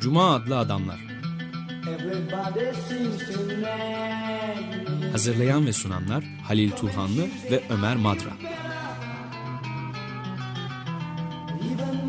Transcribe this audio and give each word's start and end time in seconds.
Cuma 0.00 0.34
adlı 0.34 0.58
adamlar. 0.58 0.96
Hazırlayan 5.12 5.66
ve 5.66 5.72
sunanlar 5.72 6.24
Halil 6.24 6.70
Turhanlı 6.70 7.22
ve 7.50 7.62
Ömer 7.70 7.96
Madra. 7.96 8.30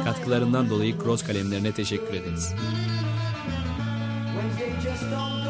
Katkılarından 0.04 0.70
dolayı 0.70 1.00
Cross 1.04 1.24
kalemlerine 1.24 1.72
teşekkür 1.72 2.14
ederiz. 2.14 2.54
Wednesday 4.34 4.82
just 4.82 5.12
don't 5.12 5.47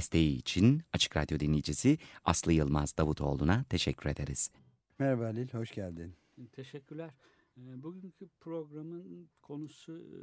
Desteği 0.00 0.36
için 0.36 0.82
Açık 0.92 1.16
Radyo 1.16 1.40
dinleyicisi 1.40 1.98
Aslı 2.24 2.52
Yılmaz 2.52 2.96
Davutoğlu'na 2.96 3.64
teşekkür 3.64 4.10
ederiz. 4.10 4.50
Merhaba 4.98 5.24
Halil, 5.24 5.48
hoş 5.52 5.70
geldin. 5.74 6.14
Teşekkürler. 6.52 7.10
Ee, 7.56 7.82
Bugünkü 7.82 8.28
programın 8.40 9.28
konusu 9.42 9.92
e, 9.98 10.18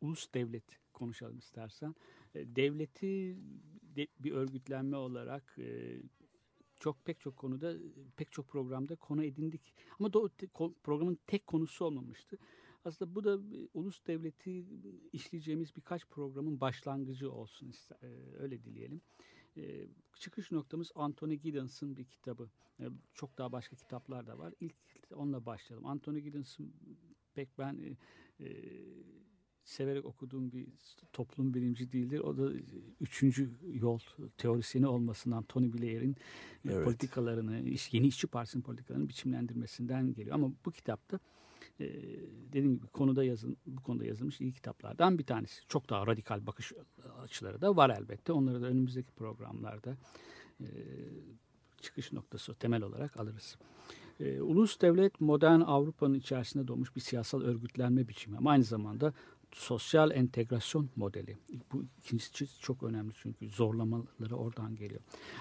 ulus 0.00 0.26
devlet 0.34 0.64
konuşalım 0.92 1.38
istersen. 1.38 1.94
E, 2.34 2.56
Devleti 2.56 3.36
de- 3.96 4.06
bir 4.18 4.32
örgütlenme 4.32 4.96
olarak 4.96 5.54
e, 5.58 5.96
çok 6.80 7.04
pek 7.04 7.20
çok 7.20 7.36
konuda 7.36 7.74
pek 8.16 8.32
çok 8.32 8.48
programda 8.48 8.96
konu 8.96 9.24
edindik. 9.24 9.74
Ama 9.98 10.08
do- 10.08 10.74
programın 10.82 11.18
tek 11.26 11.46
konusu 11.46 11.84
olmamıştı. 11.84 12.38
Aslında 12.84 13.14
bu 13.14 13.24
da 13.24 13.38
ulus 13.74 14.06
devleti 14.06 14.64
işleyeceğimiz 15.12 15.76
birkaç 15.76 16.06
programın 16.06 16.60
başlangıcı 16.60 17.32
olsun 17.32 17.72
öyle 18.38 18.64
dileyelim. 18.64 19.00
Çıkış 20.14 20.52
noktamız 20.52 20.92
Anthony 20.94 21.34
Giddens'ın 21.34 21.96
bir 21.96 22.04
kitabı. 22.04 22.50
Çok 23.14 23.38
daha 23.38 23.52
başka 23.52 23.76
kitaplar 23.76 24.26
da 24.26 24.38
var. 24.38 24.54
İlk 24.60 24.74
onunla 25.14 25.46
başlayalım. 25.46 25.86
Anthony 25.86 26.20
Giddens'ın 26.20 26.74
pek 27.34 27.58
ben 27.58 27.96
severek 29.64 30.04
okuduğum 30.04 30.52
bir 30.52 30.68
toplum 31.12 31.54
bilimci 31.54 31.92
değildir. 31.92 32.20
O 32.20 32.36
da 32.36 32.52
üçüncü 33.00 33.50
yol 33.72 33.98
teorisyeni 34.38 34.86
olmasından 34.86 35.42
Tony 35.42 35.72
Blair'in 35.72 36.16
Evet. 36.64 36.84
politikalarını, 36.84 37.56
yeni 37.92 38.06
işçi 38.06 38.26
partisinin 38.26 38.62
politikalarını 38.62 39.08
biçimlendirmesinden 39.08 40.14
geliyor. 40.14 40.34
Ama 40.34 40.52
bu 40.64 40.70
kitapta 40.70 41.18
e, 41.82 41.92
dediğim 42.52 42.74
gibi 42.74 42.86
konuda 42.86 43.24
yazın, 43.24 43.56
bu 43.66 43.82
konuda 43.82 44.04
yazılmış 44.04 44.40
iyi 44.40 44.52
kitaplardan 44.52 45.18
bir 45.18 45.24
tanesi. 45.24 45.60
Çok 45.68 45.90
daha 45.90 46.06
radikal 46.06 46.46
bakış 46.46 46.72
açıları 47.22 47.60
da 47.60 47.76
var 47.76 47.90
elbette. 47.90 48.32
Onları 48.32 48.62
da 48.62 48.66
önümüzdeki 48.66 49.12
programlarda 49.12 49.96
e, 50.60 50.66
çıkış 51.80 52.12
noktası 52.12 52.54
temel 52.54 52.82
olarak 52.82 53.20
alırız. 53.20 53.56
E, 54.20 54.40
ulus 54.40 54.80
devlet 54.80 55.20
modern 55.20 55.60
Avrupa'nın 55.60 56.14
içerisinde 56.14 56.68
doğmuş 56.68 56.96
bir 56.96 57.00
siyasal 57.00 57.40
örgütlenme 57.40 58.08
biçimi 58.08 58.36
ama 58.36 58.50
aynı 58.50 58.64
zamanda 58.64 59.12
sosyal 59.52 60.10
entegrasyon 60.10 60.90
modeli. 60.96 61.38
Bu 61.72 61.84
ikincisi 61.98 62.60
çok 62.60 62.82
önemli 62.82 63.12
çünkü 63.22 63.48
zorlamaları 63.48 64.36
oradan 64.36 64.76
geliyor. 64.76 65.00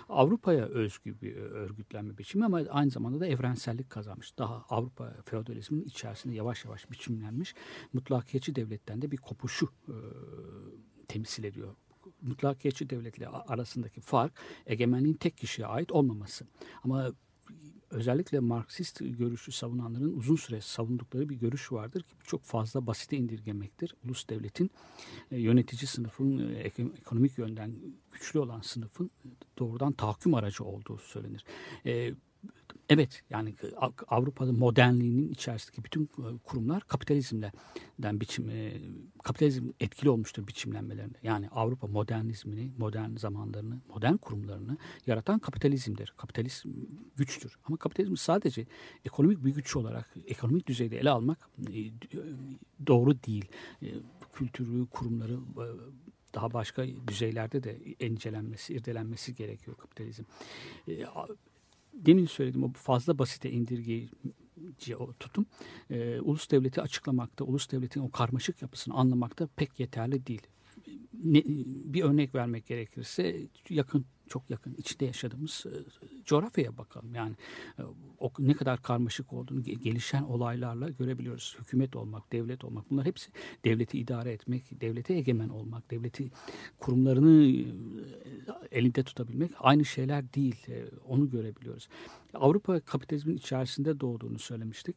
Avrupa'ya 0.09 0.65
özgü 0.65 1.21
bir 1.21 1.35
örgütlenme 1.35 2.17
biçimi 2.17 2.45
ama 2.45 2.61
aynı 2.69 2.91
zamanda 2.91 3.19
da 3.19 3.27
evrensellik 3.27 3.89
kazanmış. 3.89 4.37
Daha 4.37 4.65
Avrupa 4.69 5.13
feodalizminin 5.25 5.85
içerisinde 5.85 6.35
yavaş 6.35 6.65
yavaş 6.65 6.91
biçimlenmiş. 6.91 7.55
Mutlakiyetçi 7.93 8.55
devletten 8.55 9.01
de 9.01 9.11
bir 9.11 9.17
kopuşu 9.17 9.69
e, 9.87 9.95
temsil 11.07 11.43
ediyor. 11.43 11.75
Mutlakiyetçi 12.21 12.89
devletle 12.89 13.27
arasındaki 13.27 14.01
fark 14.01 14.33
egemenliğin 14.65 15.13
tek 15.15 15.37
kişiye 15.37 15.67
ait 15.67 15.91
olmaması. 15.91 16.47
Ama 16.83 17.11
özellikle 17.91 18.39
Marksist 18.39 18.99
görüşü 19.01 19.51
savunanların 19.51 20.17
uzun 20.17 20.35
süre 20.35 20.61
savundukları 20.61 21.29
bir 21.29 21.35
görüş 21.35 21.71
vardır 21.71 22.01
ki 22.01 22.15
çok 22.23 22.43
fazla 22.43 22.87
basite 22.87 23.17
indirgemektir. 23.17 23.95
Ulus 24.05 24.29
devletin 24.29 24.71
e, 25.31 25.39
yönetici 25.39 25.87
sınıfın 25.87 26.49
e, 26.53 26.59
ek- 26.59 26.87
ekonomik 27.01 27.37
yönden 27.37 27.75
güçlü 28.11 28.39
olan 28.39 28.61
sınıfın 28.61 29.11
doğrudan 29.59 29.91
tahakküm 29.93 30.33
aracı 30.33 30.63
olduğu 30.63 30.97
söylenir. 30.97 31.45
E, 32.91 32.93
Evet 32.93 33.21
yani 33.29 33.55
Av- 33.77 33.91
Avrupa'da 34.07 34.51
modernliğinin 34.53 35.29
içerisindeki 35.29 35.83
bütün 35.83 36.03
e, 36.03 36.37
kurumlar 36.43 36.83
kapitalizmden 36.87 37.51
biçim 38.21 38.49
e, 38.49 38.71
kapitalizm 39.23 39.69
etkili 39.79 40.09
olmuştur 40.09 40.47
biçimlenmelerinde. 40.47 41.17
Yani 41.23 41.49
Avrupa 41.49 41.87
modernizmini, 41.87 42.71
modern 42.77 43.15
zamanlarını, 43.15 43.81
modern 43.89 44.15
kurumlarını 44.17 44.77
yaratan 45.07 45.39
kapitalizmdir. 45.39 46.13
Kapitalizm 46.17 46.69
güçtür. 47.17 47.57
Ama 47.65 47.77
kapitalizm 47.77 48.15
sadece 48.17 48.65
ekonomik 49.05 49.45
bir 49.45 49.53
güç 49.55 49.75
olarak 49.75 50.15
ekonomik 50.27 50.67
düzeyde 50.67 50.99
ele 50.99 51.09
almak 51.09 51.49
e, 51.73 51.79
doğru 52.87 53.23
değil. 53.23 53.45
E, 53.83 53.87
Kültürü, 54.33 54.85
kurumları 54.85 55.33
e, 55.33 55.65
daha 56.35 56.53
başka 56.53 56.85
düzeylerde 57.07 57.63
de 57.63 57.79
incelenmesi, 57.99 58.73
irdelenmesi 58.73 59.35
gerekiyor 59.35 59.77
kapitalizm. 59.77 60.23
Demin 61.93 62.25
söylediğim 62.25 62.63
o 62.63 62.73
fazla 62.73 63.19
basite 63.19 63.51
indirgeyici 63.51 64.95
o 64.99 65.13
tutum 65.13 65.45
e, 65.89 66.19
ulus 66.19 66.51
devleti 66.51 66.81
açıklamakta, 66.81 67.43
ulus 67.45 67.71
devletin 67.71 68.01
o 68.01 68.11
karmaşık 68.11 68.61
yapısını 68.61 68.93
anlamakta 68.93 69.47
pek 69.55 69.79
yeterli 69.79 70.27
değil. 70.27 70.47
Ne, 71.23 71.43
bir 71.93 72.03
örnek 72.03 72.35
vermek 72.35 72.65
gerekirse 72.65 73.47
yakın 73.69 74.05
çok 74.31 74.49
yakın 74.49 74.75
içinde 74.77 75.05
yaşadığımız 75.05 75.65
e, 75.65 75.73
coğrafyaya 76.25 76.77
bakalım. 76.77 77.15
Yani 77.15 77.35
e, 77.79 77.81
o 78.19 78.31
ne 78.39 78.53
kadar 78.53 78.81
karmaşık 78.81 79.33
olduğunu 79.33 79.61
ge- 79.61 79.79
gelişen 79.79 80.23
olaylarla 80.23 80.89
görebiliyoruz. 80.89 81.57
Hükümet 81.59 81.95
olmak, 81.95 82.31
devlet 82.31 82.63
olmak 82.63 82.91
bunlar 82.91 83.05
hepsi 83.05 83.31
devleti 83.65 83.99
idare 83.99 84.31
etmek, 84.31 84.81
devlete 84.81 85.13
egemen 85.13 85.49
olmak, 85.49 85.91
devleti 85.91 86.31
kurumlarını 86.79 87.45
e, 87.45 87.65
elinde 88.71 89.03
tutabilmek 89.03 89.51
aynı 89.59 89.85
şeyler 89.85 90.33
değil. 90.33 90.55
Onu 91.07 91.29
görebiliyoruz. 91.29 91.87
Avrupa 92.33 92.79
kapitalizmin 92.79 93.37
içerisinde 93.37 93.99
doğduğunu 93.99 94.39
söylemiştik. 94.39 94.95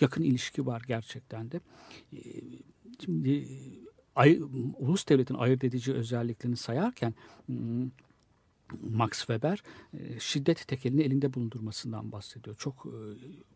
Yakın 0.00 0.22
ilişki 0.22 0.66
var 0.66 0.82
gerçekten 0.88 1.50
de. 1.50 1.60
Şimdi 3.04 3.46
ay, 4.16 4.40
ulus 4.78 5.08
devletin 5.08 5.34
ayırt 5.34 5.64
edici 5.64 5.92
özelliklerini 5.92 6.56
sayarken 6.56 7.14
hmm, 7.46 7.90
Max 8.82 9.18
Weber 9.18 9.62
e, 9.92 10.20
şiddet 10.20 10.68
tekelini 10.68 11.02
elinde 11.02 11.34
bulundurmasından 11.34 12.12
bahsediyor. 12.12 12.56
Çok 12.56 12.86
e, 12.86 12.96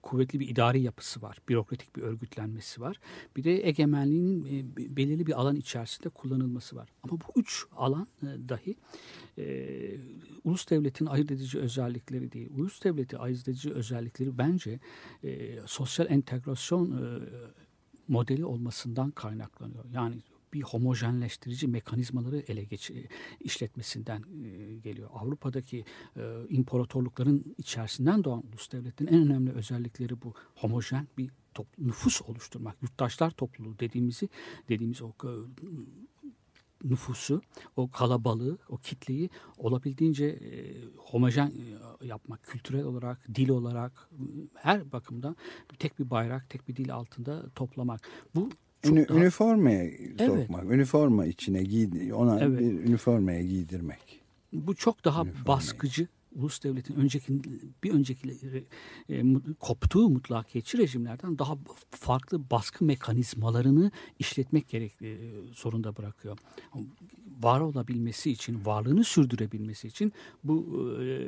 kuvvetli 0.03 0.41
bir 0.41 0.49
idari 0.49 0.81
yapısı 0.81 1.23
var. 1.23 1.39
Bürokratik 1.49 1.97
bir 1.97 2.03
örgütlenmesi 2.03 2.81
var. 2.81 3.01
Bir 3.37 3.45
de 3.45 3.69
egemenliğinin 3.69 4.45
e, 4.45 4.77
be- 4.77 4.97
belirli 4.97 5.27
bir 5.27 5.41
alan 5.41 5.57
içerisinde 5.57 6.09
kullanılması 6.09 6.77
var. 6.77 6.89
Ama 7.03 7.13
bu 7.13 7.41
üç 7.41 7.65
alan 7.77 8.07
dahi 8.23 8.77
ulus 10.45 10.71
devletin 10.71 11.07
ayırt 11.07 11.31
edici 11.31 11.59
özellikleri 11.59 12.33
değil. 12.33 12.49
Ulus 12.51 12.85
devleti 12.85 13.19
ayırt 13.19 13.49
edici 13.49 13.73
özellikleri 13.73 14.39
bence 14.39 14.81
sosyal 15.67 16.11
entegrasyon 16.11 17.23
modeli 18.09 18.45
olmasından 18.45 19.11
kaynaklanıyor. 19.11 19.85
Yani 19.93 20.17
bir 20.53 20.63
homojenleştirici 20.63 21.69
mekanizmaları 21.69 22.39
ele 22.39 22.65
geç 22.65 22.93
işletmesinden 23.41 24.25
e, 24.45 24.75
geliyor. 24.79 25.11
Avrupa'daki 25.13 25.85
e, 26.17 26.23
imparatorlukların 26.49 27.55
içerisinden 27.59 28.25
doğan 28.25 28.43
ulus 28.49 28.73
devletlerin 28.73 29.13
en 29.13 29.27
önemli 29.31 29.53
özellikleri 29.53 30.23
bu. 30.23 30.35
Homojen 30.55 31.09
bir 31.19 31.31
top- 31.55 31.79
nüfus 31.79 32.23
oluşturmak, 32.23 32.83
yurttaşlar 32.83 33.31
topluluğu 33.31 33.79
dediğimizi 33.79 34.29
dediğimiz 34.69 35.03
o 35.03 35.09
e, 35.09 35.31
nüfusu, 36.85 37.43
o 37.77 37.91
kalabalığı, 37.91 38.59
o 38.69 38.77
kitleyi 38.77 39.31
olabildiğince 39.59 40.27
e, 40.27 40.75
homojen 40.97 41.53
e, 42.03 42.07
yapmak, 42.07 42.43
kültürel 42.43 42.85
olarak, 42.85 43.35
dil 43.35 43.49
olarak, 43.49 44.09
e, 44.13 44.23
her 44.55 44.93
bakımdan 44.93 45.37
tek 45.79 45.99
bir 45.99 46.11
bayrak, 46.11 46.51
tek 46.51 46.69
bir 46.69 46.77
dil 46.77 46.95
altında 46.95 47.51
toplamak. 47.51 48.09
Bu 48.35 48.51
Ünü, 48.85 49.09
daha- 49.09 49.19
Üniformaya 49.19 49.85
Evet. 49.85 50.21
sokmak, 50.27 50.65
üniforma 50.65 51.27
içine 51.27 51.63
giy, 51.63 52.13
ona 52.13 52.41
Evet. 52.41 52.61
bir 52.61 52.65
üniformaya 52.89 53.43
giydirmek. 53.43 54.21
Bu 54.53 54.75
çok 54.75 55.05
daha 55.05 55.23
Üniformayı. 55.23 55.47
baskıcı. 55.47 56.09
Ulus 56.35 56.63
devletin 56.65 56.95
önceki 56.95 57.41
bir 57.85 57.91
önceki 57.95 58.37
e, 59.11 59.23
koptuğu 59.61 60.09
mutlakiyetçi 60.11 60.79
rejimlerden 60.79 61.39
daha 61.39 61.59
farklı 61.91 62.51
baskı 62.51 62.85
mekanizmalarını 62.85 63.91
işletmek 64.19 64.69
gerek 64.69 65.03
e, 65.03 65.17
zorunda 65.53 65.97
bırakıyor. 65.97 66.39
Var 67.43 67.61
olabilmesi 67.61 68.31
için, 68.31 68.65
varlığını 68.65 69.05
sürdürebilmesi 69.05 69.89
için 69.89 70.13
bu 70.45 70.85
e, 71.03 71.27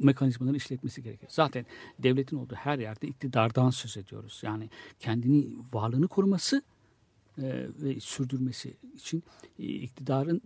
mekanizmaları 0.00 0.56
işletmesi 0.56 1.02
gerekiyor. 1.02 1.30
Zaten 1.34 1.66
devletin 1.98 2.36
olduğu 2.36 2.54
her 2.54 2.78
yerde 2.78 3.06
iktidardan 3.06 3.70
söz 3.70 3.96
ediyoruz. 3.96 4.40
Yani 4.44 4.70
kendini 5.00 5.46
varlığını 5.72 6.08
koruması 6.08 6.62
e, 7.42 7.66
ve 7.78 8.00
sürdürmesi 8.00 8.76
için 8.94 9.22
e, 9.58 9.62
iktidarın 9.64 10.42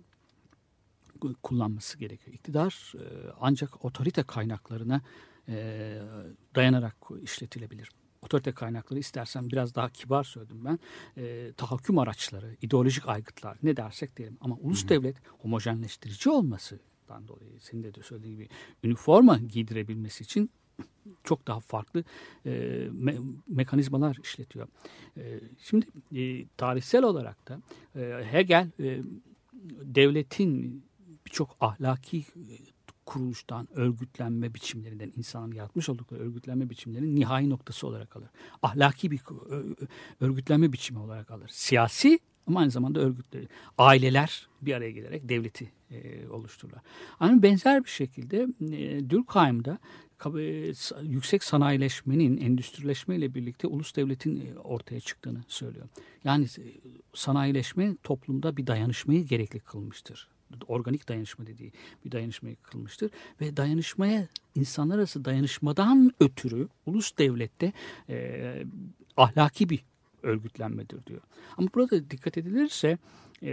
kullanması 1.42 1.98
gerekiyor. 1.98 2.34
İktidar 2.34 2.92
e, 2.94 3.32
ancak 3.40 3.84
otorite 3.84 4.22
kaynaklarına 4.22 5.02
e, 5.48 5.98
dayanarak 6.54 6.96
işletilebilir. 7.22 7.88
Otorite 8.22 8.52
kaynakları 8.52 9.00
istersen 9.00 9.50
biraz 9.50 9.74
daha 9.74 9.90
kibar 9.90 10.24
söyledim 10.24 10.64
ben. 10.64 10.78
E, 11.16 11.52
tahakküm 11.56 11.98
araçları, 11.98 12.56
ideolojik 12.62 13.08
aygıtlar 13.08 13.58
ne 13.62 13.76
dersek 13.76 14.16
diyelim. 14.16 14.38
Ama 14.40 14.56
ulus 14.56 14.88
devlet 14.88 15.16
homojenleştirici 15.38 16.30
olmasından 16.30 17.28
dolayı 17.28 17.60
senin 17.60 17.82
de 17.82 18.02
söylediğin 18.02 18.34
gibi 18.34 18.48
üniforma 18.84 19.38
giydirebilmesi 19.38 20.24
için 20.24 20.50
çok 21.25 21.46
daha 21.46 21.61
farklı 21.61 22.05
e, 22.46 22.50
me- 22.87 23.37
mekanizmalar 23.49 24.19
işletiyor. 24.23 24.69
E, 25.17 25.40
şimdi 25.58 25.87
e, 26.17 26.46
tarihsel 26.56 27.02
olarak 27.02 27.49
da 27.49 27.61
e, 27.96 28.25
Hegel 28.31 28.70
e, 28.81 29.02
devletin 29.82 30.82
birçok 31.26 31.56
ahlaki 31.61 32.25
kuruluştan, 33.06 33.69
örgütlenme 33.75 34.55
biçimlerinden, 34.55 35.12
insanın 35.17 35.52
yaratmış 35.52 35.88
oldukları 35.88 36.20
örgütlenme 36.20 36.70
biçimlerinin 36.70 37.17
nihai 37.17 37.50
noktası 37.50 37.87
olarak 37.87 38.17
alır. 38.17 38.29
Ahlaki 38.62 39.11
bir 39.11 39.20
örgütlenme 40.20 40.73
biçimi 40.73 40.99
olarak 40.99 41.31
alır. 41.31 41.49
Siyasi 41.49 42.19
ama 42.46 42.60
aynı 42.60 42.70
zamanda 42.70 43.00
örgütleri. 43.00 43.48
Aileler 43.78 44.48
bir 44.62 44.74
araya 44.74 44.90
gelerek 44.90 45.28
devleti 45.28 45.72
e, 45.90 46.28
oluştururlar. 46.28 46.82
Aynı 47.20 47.42
benzer 47.42 47.84
bir 47.84 47.90
şekilde 47.90 48.36
e, 48.36 49.08
sa- 50.72 51.06
yüksek 51.06 51.44
sanayileşmenin, 51.44 52.36
endüstrileşmeyle 52.36 53.34
birlikte 53.34 53.66
ulus 53.66 53.96
devletin 53.96 54.40
e, 54.40 54.58
ortaya 54.58 55.00
çıktığını 55.00 55.44
söylüyor. 55.48 55.86
Yani 56.24 56.44
e, 56.44 56.64
sanayileşme 57.14 57.96
toplumda 58.02 58.56
bir 58.56 58.66
dayanışmayı 58.66 59.26
gerekli 59.26 59.60
kılmıştır 59.60 60.28
organik 60.68 61.08
dayanışma 61.08 61.46
dediği 61.46 61.72
bir 62.04 62.12
dayanışmayı 62.12 62.56
kılmıştır. 62.56 63.10
Ve 63.40 63.56
dayanışmaya 63.56 64.28
insanlar 64.54 64.98
arası 64.98 65.24
dayanışmadan 65.24 66.12
ötürü 66.20 66.68
ulus 66.86 67.18
devlette 67.18 67.72
e, 68.08 68.64
ahlaki 69.16 69.70
bir 69.70 69.84
örgütlenmedir 70.22 71.06
diyor. 71.06 71.20
Ama 71.56 71.69
burada 71.74 72.10
dikkat 72.10 72.38
edilirse 72.38 72.98
e, 73.42 73.52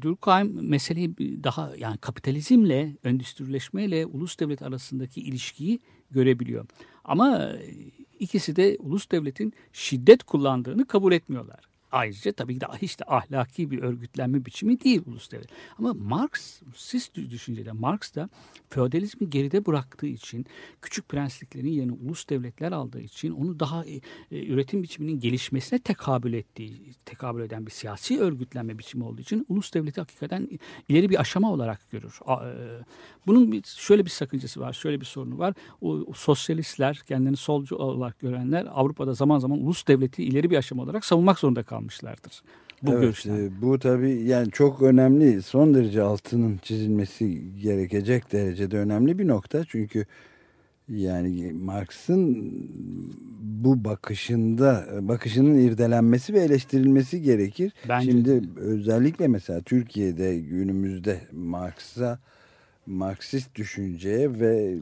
Durkheim 0.00 0.68
meseleyi 0.68 1.14
daha 1.44 1.72
yani 1.76 1.98
kapitalizmle, 1.98 2.96
endüstrileşmeyle 3.04 4.06
ulus 4.06 4.38
devlet 4.38 4.62
arasındaki 4.62 5.20
ilişkiyi 5.20 5.80
görebiliyor. 6.10 6.66
Ama 7.04 7.42
e, 7.42 7.74
ikisi 8.18 8.56
de 8.56 8.76
ulus 8.80 9.10
devletin 9.10 9.52
şiddet 9.72 10.22
kullandığını 10.22 10.86
kabul 10.86 11.12
etmiyorlar. 11.12 11.69
Ayrıca 11.92 12.32
tabii 12.32 12.54
ki 12.54 12.60
de 12.60 12.66
hiç 12.82 13.00
de 13.00 13.04
ahlaki 13.06 13.70
bir 13.70 13.82
örgütlenme 13.82 14.44
biçimi 14.44 14.80
değil 14.80 15.02
ulus 15.06 15.30
devlet. 15.30 15.48
Ama 15.78 15.94
Marksist 15.94 17.14
düşüncede 17.14 17.72
Marx 17.72 18.14
da 18.14 18.28
feodalizmi 18.70 19.30
geride 19.30 19.66
bıraktığı 19.66 20.06
için 20.06 20.46
küçük 20.82 21.08
prensliklerin 21.08 21.68
yerine 21.68 21.92
ulus 21.92 22.28
devletler 22.28 22.72
aldığı 22.72 23.00
için 23.00 23.30
onu 23.30 23.60
daha 23.60 23.84
e, 23.84 24.00
e, 24.30 24.46
üretim 24.46 24.82
biçiminin 24.82 25.20
gelişmesine 25.20 25.78
tekabül 25.78 26.32
ettiği, 26.32 26.94
tekabül 27.04 27.42
eden 27.42 27.66
bir 27.66 27.70
siyasi 27.70 28.20
örgütlenme 28.20 28.78
biçimi 28.78 29.04
olduğu 29.04 29.20
için 29.20 29.46
ulus 29.48 29.74
devleti 29.74 30.00
hakikaten 30.00 30.48
ileri 30.88 31.10
bir 31.10 31.20
aşama 31.20 31.52
olarak 31.52 31.90
görür. 31.90 32.20
E, 32.28 32.84
Bunun 33.26 33.52
bir, 33.52 33.62
şöyle 33.62 34.04
bir 34.04 34.10
sakıncası 34.10 34.60
var, 34.60 34.72
şöyle 34.72 35.00
bir 35.00 35.06
sorunu 35.06 35.38
var. 35.38 35.54
O, 35.80 35.92
o 35.92 36.12
sosyalistler, 36.12 36.96
kendini 36.96 37.36
solcu 37.36 37.76
olarak 37.76 38.18
görenler 38.18 38.66
Avrupa'da 38.70 39.14
zaman 39.14 39.38
zaman 39.38 39.58
ulus 39.58 39.86
devleti 39.86 40.24
ileri 40.24 40.50
bir 40.50 40.56
aşama 40.56 40.82
olarak 40.82 41.04
savunmak 41.04 41.38
zorunda 41.38 41.62
kalmışlardır. 41.80 42.42
Bu 42.82 42.92
evet, 42.92 43.00
görüşten. 43.00 43.36
e, 43.36 43.62
bu 43.62 43.78
tabii 43.78 44.22
yani 44.22 44.50
çok 44.50 44.82
önemli, 44.82 45.42
son 45.42 45.74
derece 45.74 46.02
altının 46.02 46.58
çizilmesi 46.62 47.40
gerekecek 47.62 48.32
derecede 48.32 48.78
önemli 48.78 49.18
bir 49.18 49.28
nokta. 49.28 49.64
Çünkü 49.64 50.06
yani 50.88 51.52
Marx'ın 51.52 52.52
bu 53.42 53.84
bakışında 53.84 54.86
bakışının 55.00 55.58
irdelenmesi 55.58 56.34
ve 56.34 56.40
eleştirilmesi 56.40 57.22
gerekir. 57.22 57.72
Bence 57.88 58.10
Şimdi 58.10 58.42
özellikle 58.56 59.28
mesela 59.28 59.60
Türkiye'de 59.60 60.38
günümüzde 60.38 61.20
Marx'a 61.32 62.18
Marksist 62.86 63.54
düşünceye 63.54 64.40
ve 64.40 64.76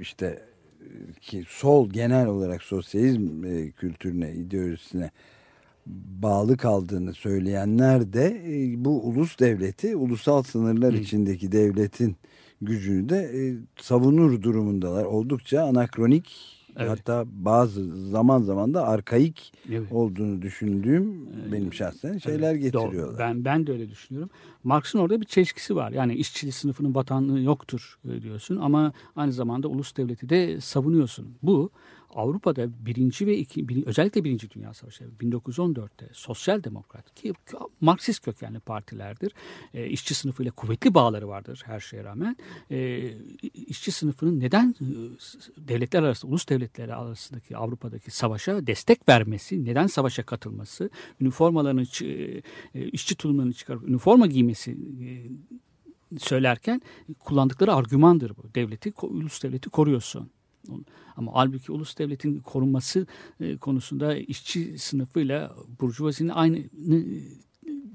işte 0.00 0.42
ki 1.20 1.44
sol 1.48 1.90
genel 1.90 2.26
olarak 2.26 2.62
sosyalizm 2.62 3.44
e, 3.44 3.70
kültürüne, 3.70 4.32
ideolojisine 4.32 5.10
bağlı 6.22 6.56
kaldığını 6.56 7.14
söyleyenler 7.14 8.12
de 8.12 8.42
e, 8.46 8.84
bu 8.84 9.02
ulus 9.08 9.38
devleti, 9.38 9.96
ulusal 9.96 10.42
sınırlar 10.42 10.92
içindeki 10.92 11.52
devletin 11.52 12.16
gücünü 12.62 13.08
de 13.08 13.16
e, 13.16 13.54
savunur 13.82 14.42
durumundalar. 14.42 15.04
Oldukça 15.04 15.62
anakronik 15.62 16.54
Evet. 16.76 16.90
hatta 16.90 17.24
bazı 17.26 18.08
zaman 18.10 18.42
zaman 18.42 18.74
da 18.74 18.86
arkaik 18.88 19.52
Evet. 19.72 19.92
olduğunu 19.92 20.42
düşündüğüm 20.42 21.26
benim 21.52 21.72
şahsen 21.74 22.18
şeyler 22.18 22.54
Evet, 22.54 22.72
doğru. 22.72 22.82
getiriyorlar. 22.84 23.18
Ben 23.18 23.44
ben 23.44 23.66
de 23.66 23.72
öyle 23.72 23.90
düşünüyorum. 23.90 24.30
Marx'ın 24.64 24.98
orada 24.98 25.20
bir 25.20 25.26
çelişkisi 25.26 25.76
var. 25.76 25.92
Yani 25.92 26.14
işçi 26.14 26.52
sınıfının 26.52 26.94
vatanlığı 26.94 27.40
yoktur 27.40 27.98
e, 28.04 28.22
diyorsun 28.22 28.56
ama 28.56 28.92
aynı 29.16 29.32
zamanda 29.32 29.68
ulus 29.68 29.96
devleti 29.96 30.28
de 30.28 30.60
savunuyorsun. 30.60 31.26
Bu 31.42 31.70
Avrupa'da 32.14 32.86
birinci 32.86 33.26
ve 33.26 33.38
iki, 33.38 33.68
bir- 33.68 33.86
özellikle 33.86 34.24
birinci 34.24 34.50
Dünya 34.50 34.74
Savaşı 34.74 35.04
1914'te 35.20 36.08
sosyal 36.12 36.64
demokrat 36.64 37.14
ki 37.14 37.32
Marksist 37.80 38.24
kökenli 38.24 38.60
partilerdir. 38.60 39.32
E, 39.74 39.86
işçi 39.86 40.14
sınıfıyla 40.14 40.52
kuvvetli 40.52 40.94
bağları 40.94 41.28
vardır 41.28 41.62
her 41.66 41.80
şeye 41.80 42.04
rağmen. 42.04 42.36
E, 42.70 43.10
işçi 43.54 43.92
sınıfının 43.92 44.40
neden 44.40 44.74
e, 44.80 44.86
devletler 45.68 46.02
arası, 46.02 46.26
ulus 46.26 46.48
devletleri 46.48 46.94
arasındaki 46.94 47.56
Avrupa'daki 47.56 48.10
savaşa 48.10 48.66
destek 48.66 49.08
vermesi, 49.08 49.64
neden 49.64 49.86
savaşa 49.86 50.22
katılması, 50.22 50.90
üniformalarını, 51.20 51.84
e, 52.74 52.88
işçi 52.88 53.14
tulumlarını 53.16 53.52
çıkarıp 53.52 53.88
üniforma 53.88 54.26
giymesi 54.26 54.70
e, 54.70 55.08
söylerken 56.18 56.82
kullandıkları 57.18 57.74
argümandır 57.74 58.30
bu. 58.36 58.54
Devleti, 58.54 58.92
ulus 59.02 59.42
devleti 59.42 59.70
koruyorsun. 59.70 60.30
Ama 61.16 61.32
halbuki 61.34 61.72
ulus 61.72 61.98
devletin 61.98 62.40
korunması 62.40 63.06
e, 63.40 63.56
konusunda 63.56 64.16
işçi 64.16 64.78
sınıfıyla 64.78 65.56
burjuvazinin 65.80 66.28
aynı 66.28 66.58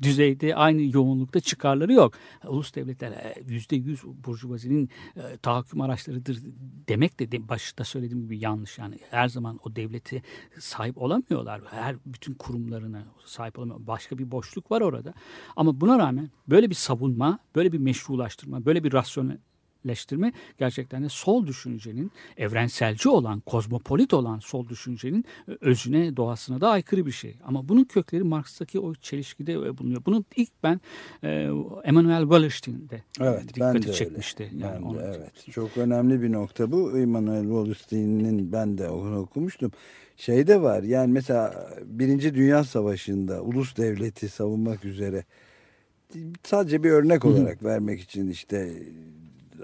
düzeyde 0.02 0.56
aynı 0.56 0.96
yoğunlukta 0.96 1.40
çıkarları 1.40 1.94
yok. 1.94 2.14
Ulus 2.48 2.76
devletler 2.76 3.12
e, 3.12 3.36
yüzde 3.48 3.76
yüz 3.76 4.04
burjuvazinin 4.04 4.90
e, 5.16 5.38
tahakküm 5.38 5.82
araçlarıdır 5.82 6.40
demek 6.88 7.20
de, 7.20 7.32
de 7.32 7.50
başta 7.50 7.84
söylediğim 7.84 8.24
gibi 8.24 8.40
yanlış. 8.40 8.78
Yani 8.78 9.00
her 9.10 9.28
zaman 9.28 9.60
o 9.64 9.76
devleti 9.76 10.24
sahip 10.60 10.98
olamıyorlar. 10.98 11.62
Her 11.70 11.96
bütün 12.06 12.34
kurumlarına 12.34 13.04
sahip 13.26 13.60
olamıyor. 13.60 13.88
Başka 13.88 14.18
bir 14.18 14.32
boşluk 14.32 14.72
var 14.72 14.82
orada. 14.82 15.14
Ama 15.56 15.82
buna 15.82 16.00
rağmen 16.00 16.30
böyle 16.48 16.70
bir 16.70 16.76
savunma, 16.76 17.40
böyle 17.56 17.72
bir 17.72 17.78
meşrulaştırma, 17.78 18.66
böyle 18.66 18.84
bir 18.84 18.94
rasyonelleştirme 19.90 20.34
gerçekten 20.58 21.04
de 21.04 21.10
sol 21.10 21.48
düşüncenin 21.48 22.12
evrenselci 22.38 23.10
olan, 23.10 23.40
kozmopolit 23.40 24.14
olan 24.14 24.40
sol 24.40 24.68
düşüncenin 24.68 25.26
e, 25.48 25.52
özüne, 25.62 26.18
doğasına 26.18 26.62
da 26.62 26.70
aykırı 26.70 27.06
bir 27.06 27.12
şey. 27.12 27.36
Ama 27.44 27.70
bunun 27.70 27.84
kökleri 27.84 28.24
Marx'taki 28.24 28.80
o 28.80 28.96
çelişkide 28.96 29.54
e, 29.54 29.78
bulunuyor. 29.78 30.02
Bunu 30.06 30.26
ilk 30.36 30.52
ben 30.64 30.82
e, 31.24 31.50
Emmanuel 31.84 32.22
Wallerstein'de 32.22 33.04
Evet, 33.22 33.42
ben 33.42 33.48
dikkati 33.48 33.78
öyle. 33.88 33.94
çekmişti. 33.94 34.52
Yani 34.58 34.74
Ben 34.76 34.82
de, 34.82 34.86
onu- 34.86 35.02
evet. 35.02 35.52
Çok 35.52 35.78
önemli 35.78 36.22
bir 36.22 36.32
nokta 36.32 36.72
bu. 36.72 37.00
Immanuel 37.00 37.44
Wallerstein'in 37.44 38.52
ben 38.52 38.78
de 38.78 38.90
onu 38.90 39.20
okumuştum. 39.20 39.72
Şey 40.18 40.48
de 40.48 40.62
var 40.62 40.84
yani 40.84 41.12
mesela 41.14 41.70
Birinci 41.86 42.36
Dünya 42.36 42.64
Savaşı'nda 42.64 43.42
ulus 43.42 43.78
devleti 43.78 44.30
savunmak 44.30 44.86
üzere 44.86 45.24
sadece 46.44 46.84
bir 46.84 46.90
örnek 46.90 47.26
olarak 47.26 47.64
vermek 47.64 48.02
için 48.02 48.28
işte 48.30 48.74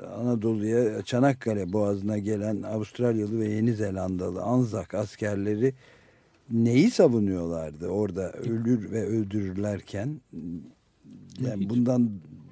Anadolu'ya 0.07 1.01
Çanakkale 1.01 1.73
Boğazı'na 1.73 2.17
gelen 2.17 2.61
Avustralyalı 2.61 3.39
ve 3.39 3.47
Yeni 3.47 3.73
Zelandalı 3.73 4.41
Anzak 4.41 4.93
askerleri 4.93 5.73
neyi 6.51 6.91
savunuyorlardı 6.91 7.87
orada 7.87 8.31
ölür 8.31 8.91
ve 8.91 9.05
öldürürlerken? 9.05 10.21
Yani 11.39 11.69
bundan 11.69 12.09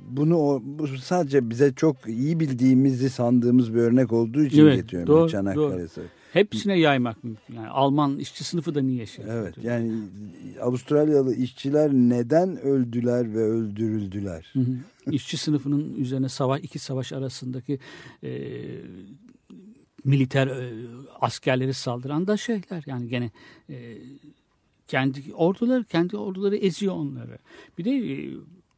bunu 0.10 0.38
o, 0.38 0.62
bu 0.66 0.88
sadece 0.88 1.50
bize 1.50 1.74
çok 1.74 1.96
iyi 2.08 2.40
bildiğimizi 2.40 3.10
sandığımız 3.10 3.74
bir 3.74 3.80
örnek 3.80 4.14
olduğu 4.14 4.44
için 4.44 4.62
Evet, 4.62 4.76
getiriyorum 4.76 5.16
doğru, 5.16 5.30
Çanakkale 5.30 5.80
doğru. 5.80 6.04
Hepsine 6.34 6.80
yaymak 6.80 7.24
mümkün. 7.24 7.56
Yani 7.56 7.68
Alman 7.68 8.20
işçi 8.20 8.44
sınıfı 8.44 8.75
da 8.75 8.82
niye 8.82 9.06
şey 9.06 9.25
Evet 9.30 9.56
yani 9.63 9.92
Avustralyalı 10.62 11.36
işçiler 11.36 11.94
neden 11.94 12.58
öldüler 12.62 13.34
ve 13.34 13.44
öldürüldüler? 13.44 14.50
Hı 14.54 14.60
hı. 14.60 14.78
İşçi 15.12 15.38
sınıfının 15.38 15.96
üzerine 15.96 16.30
savaş 16.30 16.63
iki 16.63 16.80
savaş 16.80 17.13
arasındaki 17.13 17.80
e, 18.24 18.52
militer 20.04 20.48
e, 20.48 20.74
askerleri 21.22 21.74
saldıran 21.74 22.28
da 22.28 22.38
şeyler 22.38 22.84
yani 22.86 23.08
gene 23.08 23.32
e, 23.70 23.98
kendi 24.88 25.34
orduları 25.34 25.84
kendi 25.84 26.18
orduları 26.18 26.56
eziyor 26.56 26.96
onları. 26.96 27.38
Bir 27.78 27.86
de 27.86 27.92
e, 27.92 28.30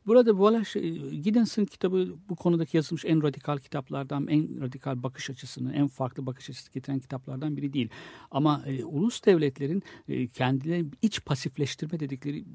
Burada 0.08 0.32
Wallace 0.32 0.80
Giddens'ın 1.16 1.66
kitabı 1.66 2.16
bu 2.30 2.36
konudaki 2.36 2.78
yazılmış 2.78 3.06
en 3.06 3.24
radikal 3.24 3.58
kitaplardan, 3.58 4.28
en 4.28 4.62
radikal 4.62 5.04
bakış 5.04 5.30
açısını, 5.30 5.74
en 5.74 5.88
farklı 5.88 6.26
bakış 6.26 6.50
açısı 6.50 6.72
getiren 6.72 7.00
kitaplardan 7.00 7.58
biri 7.58 7.74
değil. 7.74 7.90
Ama 8.32 8.64
e, 8.66 8.86
ulus 8.86 9.26
devletlerin 9.26 9.84
e, 10.08 10.28
kendileri 10.28 10.86
iç 11.02 11.26
pasifleştirme 11.26 12.00
dedikleri, 12.00 12.46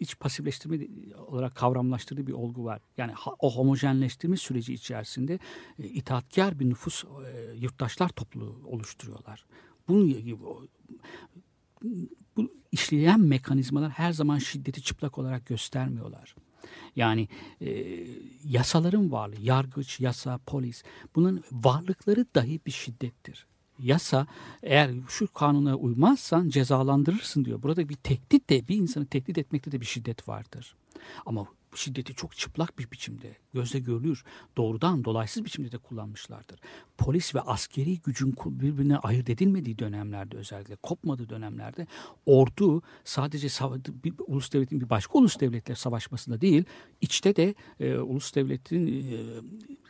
iç 0.00 0.18
pasifleştirme 0.18 0.78
olarak 1.26 1.54
kavramlaştırdığı 1.54 2.26
bir 2.26 2.32
olgu 2.32 2.64
var. 2.64 2.80
Yani 2.96 3.12
o 3.38 3.56
homojenleştirme 3.56 4.36
süreci 4.36 4.74
içerisinde 4.74 5.38
e, 5.78 5.84
itaatkar 5.84 6.58
bir 6.60 6.70
nüfus, 6.70 7.04
e, 7.04 7.08
yurttaşlar 7.60 8.08
topluluğu 8.08 8.60
oluşturuyorlar. 8.64 9.46
Bunun 9.88 10.16
bu 12.36 12.50
işleyen 12.72 13.20
mekanizmalar 13.20 13.90
her 13.90 14.12
zaman 14.12 14.38
şiddeti 14.38 14.82
çıplak 14.82 15.18
olarak 15.18 15.46
göstermiyorlar. 15.46 16.34
Yani 16.96 17.28
e, 17.60 17.96
yasaların 18.44 19.12
varlığı, 19.12 19.40
yargıç, 19.40 20.00
yasa, 20.00 20.38
polis 20.46 20.82
bunun 21.14 21.44
varlıkları 21.52 22.26
dahi 22.34 22.60
bir 22.66 22.70
şiddettir. 22.70 23.46
Yasa 23.78 24.26
eğer 24.62 24.90
şu 25.08 25.32
kanuna 25.32 25.76
uymazsan 25.76 26.48
cezalandırırsın 26.48 27.44
diyor. 27.44 27.62
Burada 27.62 27.88
bir 27.88 27.94
tehdit 27.94 28.50
de 28.50 28.68
bir 28.68 28.76
insanı 28.76 29.06
tehdit 29.06 29.38
etmekte 29.38 29.72
de 29.72 29.80
bir 29.80 29.86
şiddet 29.86 30.28
vardır. 30.28 30.76
Ama 31.26 31.46
şiddeti 31.78 32.14
çok 32.14 32.36
çıplak 32.36 32.78
bir 32.78 32.90
biçimde, 32.90 33.36
gözle 33.54 33.78
görülür, 33.78 34.24
doğrudan 34.56 35.04
dolaysız 35.04 35.44
biçimde 35.44 35.72
de 35.72 35.78
kullanmışlardır. 35.78 36.60
Polis 36.98 37.34
ve 37.34 37.40
askeri 37.40 38.00
gücün 38.00 38.34
birbirine 38.46 38.98
ayırt 38.98 39.30
edilmediği 39.30 39.78
dönemlerde 39.78 40.36
özellikle, 40.36 40.76
kopmadığı 40.76 41.28
dönemlerde 41.28 41.86
ordu 42.26 42.82
sadece 43.04 43.48
bir 44.04 44.14
ulus 44.26 44.52
devletin 44.52 44.80
bir 44.80 44.90
başka 44.90 45.18
ulus 45.18 45.40
devletle 45.40 45.74
savaşmasında 45.74 46.40
değil, 46.40 46.64
içte 47.00 47.36
de 47.36 47.54
e, 47.80 47.98
ulus 47.98 48.34
devletin 48.34 48.86
e, 48.86 49.26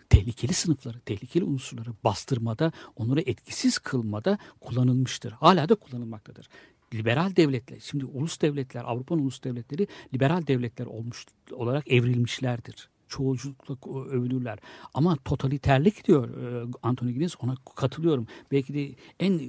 tehlikeli 0.09 0.53
sınıfları, 0.55 1.01
tehlikeli 1.01 1.45
unsurları 1.45 1.91
bastırmada, 2.05 2.73
onları 2.97 3.21
etkisiz 3.21 3.79
kılmada 3.79 4.39
kullanılmıştır. 4.61 5.33
Hala 5.33 5.69
da 5.69 5.75
kullanılmaktadır 5.75 6.49
liberal 6.95 7.37
devletler, 7.37 7.81
şimdi 7.81 8.05
ulus 8.05 8.41
devletler, 8.41 8.85
Avrupa'nın 8.87 9.23
ulus 9.23 9.45
devletleri 9.45 9.87
liberal 10.15 10.47
devletler 10.47 10.87
olmuş 10.87 11.27
olarak 11.53 11.89
evrilmişlerdir. 11.89 12.89
Çoğulculukla 13.09 13.91
övülürler. 13.91 14.59
Ama 14.95 15.17
totaliterlik 15.17 16.07
diyor 16.07 16.29
e, 16.29 16.67
Anthony 16.83 17.13
Giddens 17.13 17.35
ona 17.43 17.55
katılıyorum. 17.77 18.27
Belki 18.53 18.75
de 18.75 18.95
en 19.21 19.39
e, 19.39 19.43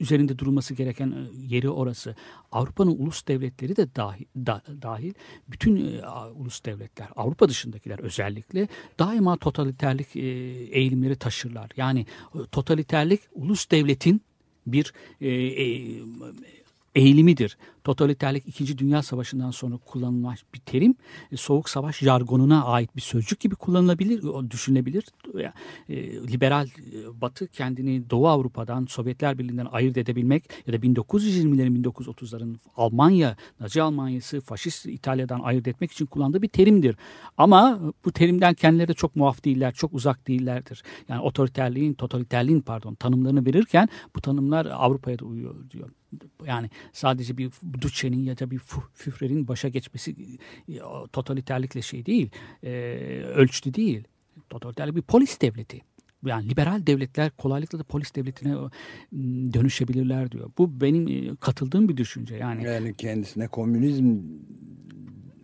üzerinde 0.00 0.38
durulması 0.38 0.74
gereken 0.74 1.10
e, 1.10 1.46
yeri 1.46 1.70
orası. 1.70 2.14
Avrupa'nın 2.52 2.90
ulus 2.90 3.26
devletleri 3.26 3.76
de 3.76 3.94
dahil, 3.96 4.24
da, 4.36 4.62
dahil 4.82 5.14
bütün 5.48 5.76
e, 5.76 6.08
ulus 6.34 6.64
devletler, 6.64 7.08
Avrupa 7.16 7.48
dışındakiler 7.48 7.98
özellikle 7.98 8.68
daima 8.98 9.36
totaliterlik 9.36 10.16
e, 10.16 10.20
eğilimleri 10.78 11.16
taşırlar. 11.16 11.70
Yani 11.76 12.06
totaliterlik 12.52 13.20
ulus 13.32 13.70
devletin 13.70 14.22
bir 14.66 14.92
e, 15.20 15.28
e, 15.30 15.64
eğilimidir. 16.94 17.56
Totaliterlik 17.86 18.48
2. 18.48 18.78
Dünya 18.78 19.02
Savaşı'ndan 19.02 19.50
sonra 19.50 19.76
kullanılan 19.76 20.34
bir 20.54 20.58
terim. 20.58 20.94
E, 21.32 21.36
Soğuk 21.36 21.68
Savaş 21.68 21.98
jargonuna 21.98 22.64
ait 22.64 22.96
bir 22.96 23.00
sözcük 23.00 23.40
gibi 23.40 23.54
kullanılabilir, 23.54 24.22
düşünülebilir. 24.50 25.04
E, 25.88 25.96
liberal 26.12 26.66
e, 26.66 27.20
Batı 27.20 27.46
kendini 27.46 28.10
Doğu 28.10 28.28
Avrupa'dan, 28.28 28.86
Sovyetler 28.86 29.38
Birliği'nden 29.38 29.66
ayırt 29.72 29.96
edebilmek 29.96 30.44
ya 30.66 30.72
da 30.72 30.76
1920'lerin 30.76 31.82
1930'ların 31.82 32.56
Almanya, 32.76 33.36
Nazi 33.60 33.82
Almanyası, 33.82 34.40
Faşist 34.40 34.86
İtalya'dan 34.86 35.40
ayırt 35.40 35.68
etmek 35.68 35.92
için 35.92 36.06
kullandığı 36.06 36.42
bir 36.42 36.48
terimdir. 36.48 36.96
Ama 37.38 37.80
bu 38.04 38.12
terimden 38.12 38.54
kendileri 38.54 38.88
de 38.88 38.94
çok 38.94 39.16
muaf 39.16 39.44
değiller, 39.44 39.74
çok 39.74 39.94
uzak 39.94 40.28
değillerdir. 40.28 40.82
Yani 41.08 41.20
otoriterliğin, 41.20 41.94
totaliterliğin 41.94 42.60
pardon 42.60 42.94
tanımlarını 42.94 43.46
verirken 43.46 43.88
bu 44.16 44.20
tanımlar 44.20 44.66
Avrupa'ya 44.66 45.18
da 45.18 45.24
uyuyor 45.24 45.70
diyor. 45.70 45.90
Yani 46.46 46.70
sadece 46.92 47.38
bir 47.38 47.50
Duce'nin 47.80 48.22
ya 48.22 48.38
da 48.38 48.50
bir 48.50 48.60
Führer'in 48.94 49.48
başa 49.48 49.68
geçmesi 49.68 50.16
e, 50.68 50.78
totaliterlikle 51.12 51.82
şey 51.82 52.06
değil, 52.06 52.30
e, 52.62 52.70
ölçtü 53.34 53.74
değil. 53.74 54.04
Totaliterlik 54.50 54.96
bir 54.96 55.02
polis 55.02 55.40
devleti. 55.40 55.80
Yani 56.24 56.48
liberal 56.48 56.86
devletler 56.86 57.30
kolaylıkla 57.30 57.78
da 57.78 57.84
polis 57.84 58.14
devletine 58.14 58.54
dönüşebilirler 59.52 60.32
diyor. 60.32 60.50
Bu 60.58 60.80
benim 60.80 61.08
e, 61.08 61.36
katıldığım 61.36 61.88
bir 61.88 61.96
düşünce. 61.96 62.36
Yani, 62.36 62.64
yani 62.64 62.94
kendisine 62.94 63.48
komünizm 63.48 64.18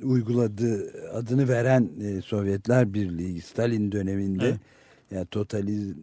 uyguladığı 0.02 0.92
adını 1.12 1.48
veren 1.48 1.90
e, 2.00 2.22
Sovyetler 2.22 2.94
Birliği 2.94 3.40
Stalin 3.40 3.92
döneminde 3.92 4.48
evet 4.48 4.60
yani 5.14 5.26
totaliz, 5.26 5.94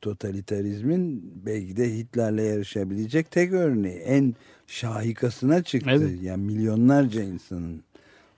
totalitarizmin 0.00 1.32
belki 1.46 1.76
de 1.76 1.96
Hitler'le 1.96 2.42
yarışabilecek 2.42 3.30
tek 3.30 3.52
örneği. 3.52 3.96
En 3.98 4.34
şahikasına 4.66 5.62
çıktı. 5.62 5.90
Evet. 5.92 6.22
Yani 6.22 6.44
milyonlarca 6.44 7.22
insanın 7.22 7.82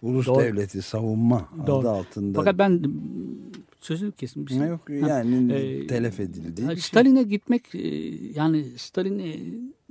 ulus 0.03 0.27
Doğru. 0.27 0.41
devleti 0.41 0.83
savunma 0.83 1.49
Doğru. 1.67 1.79
adı 1.79 1.91
altında. 1.91 2.39
Fakat 2.39 2.59
ben 2.59 2.85
sözünü 3.81 4.13
kesin. 4.13 4.47
Bir 4.47 4.53
şey. 4.53 4.67
Yok 4.67 4.91
yani 4.91 5.53
e, 5.53 5.87
telef 5.87 6.21
edildi. 6.21 6.63
Şey. 6.67 6.77
Stalin'e 6.77 7.21
şey. 7.21 7.29
gitmek 7.29 7.75
e, 7.75 7.89
yani 8.35 8.65
Stalin'e 8.77 9.37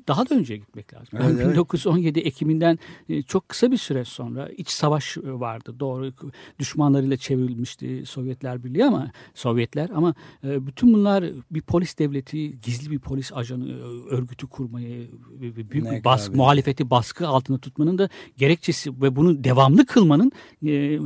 daha 0.09 0.29
da 0.29 0.35
önce 0.35 0.57
gitmek 0.57 0.93
lazım. 0.93 1.19
Evet, 1.23 1.39
yani 1.39 1.51
1917 1.51 2.19
Ekim'inden 2.19 2.79
e, 3.09 3.21
çok 3.21 3.49
kısa 3.49 3.71
bir 3.71 3.77
süre 3.77 4.05
sonra 4.05 4.49
iç 4.49 4.69
savaş 4.69 5.17
e, 5.17 5.21
vardı. 5.23 5.75
Doğru 5.79 6.13
düşmanlarıyla 6.59 7.17
çevrilmişti 7.17 8.03
Sovyetler 8.05 8.63
Birliği 8.63 8.85
ama 8.85 9.11
Sovyetler 9.33 9.89
ama 9.89 10.13
e, 10.43 10.67
bütün 10.67 10.93
bunlar 10.93 11.25
bir 11.51 11.61
polis 11.61 11.97
devleti, 11.97 12.61
gizli 12.61 12.91
bir 12.91 12.99
polis 12.99 13.33
ajanı 13.33 13.79
örgütü 14.09 14.47
kurmayı 14.47 15.07
büyük 15.39 15.73
bir 15.73 16.03
bas, 16.03 16.29
muhalefeti 16.29 16.89
baskı 16.89 17.27
altında 17.27 17.57
tutmanın 17.57 17.97
da 17.97 18.09
gerekçesi 18.37 19.01
ve 19.01 19.15
bunu 19.15 19.43
devamlı 19.43 19.85
kılmanın 19.85 20.31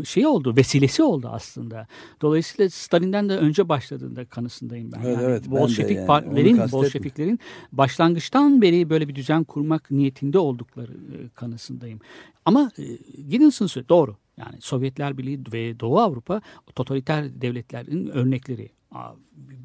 şey 0.05 0.27
oldu, 0.27 0.55
vesilesi 0.57 1.03
oldu 1.03 1.29
aslında. 1.31 1.88
Dolayısıyla 2.22 2.69
Stalin'den 2.69 3.29
de 3.29 3.38
önce 3.38 3.69
başladığında 3.69 4.25
kanısındayım 4.25 4.91
ben. 4.91 5.00
Evet, 5.00 5.17
yani 5.17 5.24
evet, 5.24 5.51
Bolşevik 5.51 5.98
yani. 5.98 6.72
Bolşeviklerin 6.72 7.39
başlangıçtan 7.72 8.62
beri 8.62 8.89
böyle 8.93 9.07
bir 9.07 9.15
düzen 9.15 9.43
kurmak 9.43 9.91
niyetinde 9.91 10.39
oldukları 10.39 10.91
e, 10.91 11.29
kanısındayım. 11.29 12.00
Ama 12.45 12.71
e, 12.77 12.83
Giddens'ın 13.29 13.67
doğru. 13.89 14.15
Yani 14.38 14.62
Sovyetler 14.62 15.17
Birliği 15.17 15.39
ve 15.53 15.79
Doğu 15.79 16.00
Avrupa 16.00 16.41
totaliter 16.75 17.41
devletlerin 17.41 18.07
örnekleri. 18.07 18.69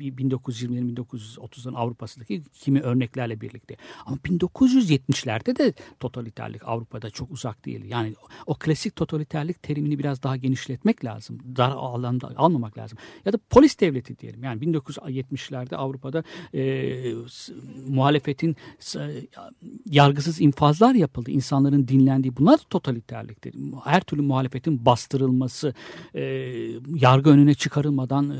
1920'lerin 0.00 0.94
1930'ların 0.94 1.76
Avrupa'sındaki 1.76 2.42
kimi 2.52 2.80
örneklerle 2.80 3.40
birlikte. 3.40 3.76
Ama 4.06 4.16
1970'lerde 4.16 5.58
de 5.58 5.72
totaliterlik 6.00 6.62
Avrupa'da 6.68 7.10
çok 7.10 7.30
uzak 7.30 7.64
değil. 7.64 7.84
Yani 7.84 8.14
o 8.46 8.54
klasik 8.54 8.96
totaliterlik 8.96 9.62
terimini 9.62 9.98
biraz 9.98 10.22
daha 10.22 10.36
genişletmek 10.36 11.04
lazım. 11.04 11.38
Dar 11.56 11.70
alanda 11.70 12.30
almamak 12.36 12.78
lazım. 12.78 12.98
Ya 13.24 13.32
da 13.32 13.38
polis 13.50 13.80
devleti 13.80 14.18
diyelim. 14.18 14.44
Yani 14.44 14.64
1970'lerde 14.64 15.76
Avrupa'da 15.76 16.24
e, 16.54 17.14
muhalefetin 17.88 18.56
yargısız 19.86 20.40
infazlar 20.40 20.94
yapıldı. 20.94 21.30
İnsanların 21.30 21.88
dinlendiği. 21.88 22.36
Bunlar 22.36 22.58
da 22.58 22.62
totaliterliktir. 22.70 23.54
Her 23.84 24.00
türlü 24.00 24.22
muhalefetin 24.22 24.86
bastırılması, 24.86 25.74
e, 26.14 26.22
yargı 26.94 27.30
önüne 27.30 27.54
çıkarılmadan 27.54 28.30
e, 28.30 28.38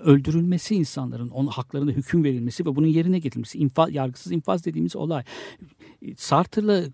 öldürülmesi 0.00 0.27
insanların, 0.74 1.28
onun 1.28 1.48
haklarında 1.48 1.90
hüküm 1.90 2.24
verilmesi 2.24 2.66
ve 2.66 2.76
bunun 2.76 2.86
yerine 2.86 3.18
getirilmesi, 3.18 3.58
infaz, 3.58 3.94
yargısız 3.94 4.32
infaz 4.32 4.64
dediğimiz 4.64 4.96
olay. 4.96 5.24
Sartre'la 6.16 6.84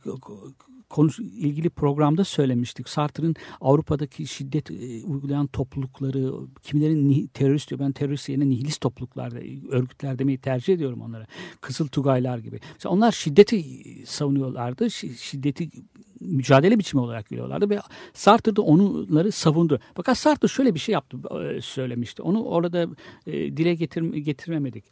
konusu 0.94 1.22
ilgili 1.22 1.70
programda 1.70 2.24
söylemiştik. 2.24 2.88
Sartre'ın 2.88 3.36
Avrupa'daki 3.60 4.26
şiddet 4.26 4.70
e, 4.70 5.04
uygulayan 5.04 5.46
toplulukları, 5.46 6.32
kimilerin 6.62 7.26
terörist 7.26 7.70
diyor. 7.70 7.80
Ben 7.80 7.92
terörist 7.92 8.28
yerine 8.28 8.48
nihilist 8.48 8.80
topluluklar, 8.80 9.32
örgütler 9.72 10.18
demeyi 10.18 10.38
tercih 10.38 10.74
ediyorum 10.74 11.00
onlara. 11.00 11.26
Kızıl 11.60 11.88
Tugaylar 11.88 12.38
gibi. 12.38 12.60
Mesela 12.74 12.92
onlar 12.92 13.12
şiddeti 13.12 13.64
savunuyorlardı. 14.06 14.90
Şiddeti 14.90 15.68
mücadele 16.20 16.78
biçimi 16.78 17.00
olarak 17.00 17.28
görüyorlardı 17.28 17.70
ve 17.70 17.78
Sartre 18.12 18.56
da 18.56 18.62
onları 18.62 19.32
savundu. 19.32 19.80
Fakat 19.94 20.18
Sartre 20.18 20.48
şöyle 20.48 20.74
bir 20.74 20.80
şey 20.80 20.92
yaptı, 20.92 21.16
e, 21.40 21.60
söylemişti. 21.60 22.22
Onu 22.22 22.44
orada 22.44 22.88
e, 23.26 23.32
dile 23.32 23.74
getir, 23.74 24.02
getirmemedik. 24.02 24.84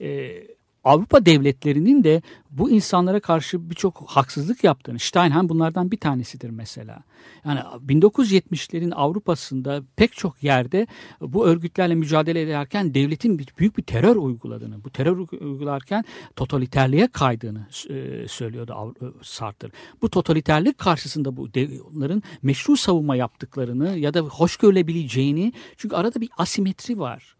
E, 0.00 0.42
Avrupa 0.84 1.26
devletlerinin 1.26 2.04
de 2.04 2.22
bu 2.50 2.70
insanlara 2.70 3.20
karşı 3.20 3.70
birçok 3.70 4.02
haksızlık 4.06 4.64
yaptığını, 4.64 4.98
Steinheim 4.98 5.48
bunlardan 5.48 5.90
bir 5.90 5.96
tanesidir 5.96 6.50
mesela. 6.50 7.02
Yani 7.44 7.60
1970'lerin 7.86 8.94
Avrupa'sında 8.94 9.82
pek 9.96 10.12
çok 10.12 10.42
yerde 10.42 10.86
bu 11.20 11.46
örgütlerle 11.46 11.94
mücadele 11.94 12.42
ederken 12.42 12.94
devletin 12.94 13.38
büyük 13.58 13.78
bir 13.78 13.82
terör 13.82 14.16
uyguladığını, 14.16 14.84
bu 14.84 14.90
terör 14.90 15.16
uygularken 15.16 16.04
totaliterliğe 16.36 17.08
kaydığını 17.08 17.66
e, 17.88 18.28
söylüyordu 18.28 18.94
e, 19.02 19.04
Sartre. 19.22 19.68
Bu 20.02 20.10
totaliterlik 20.10 20.78
karşısında 20.78 21.36
bu 21.36 21.48
onların 21.94 22.22
meşru 22.42 22.76
savunma 22.76 23.16
yaptıklarını 23.16 23.98
ya 23.98 24.14
da 24.14 24.20
hoş 24.20 24.56
görülebileceğini 24.56 25.52
çünkü 25.76 25.96
arada 25.96 26.20
bir 26.20 26.28
asimetri 26.38 26.98
var 26.98 27.36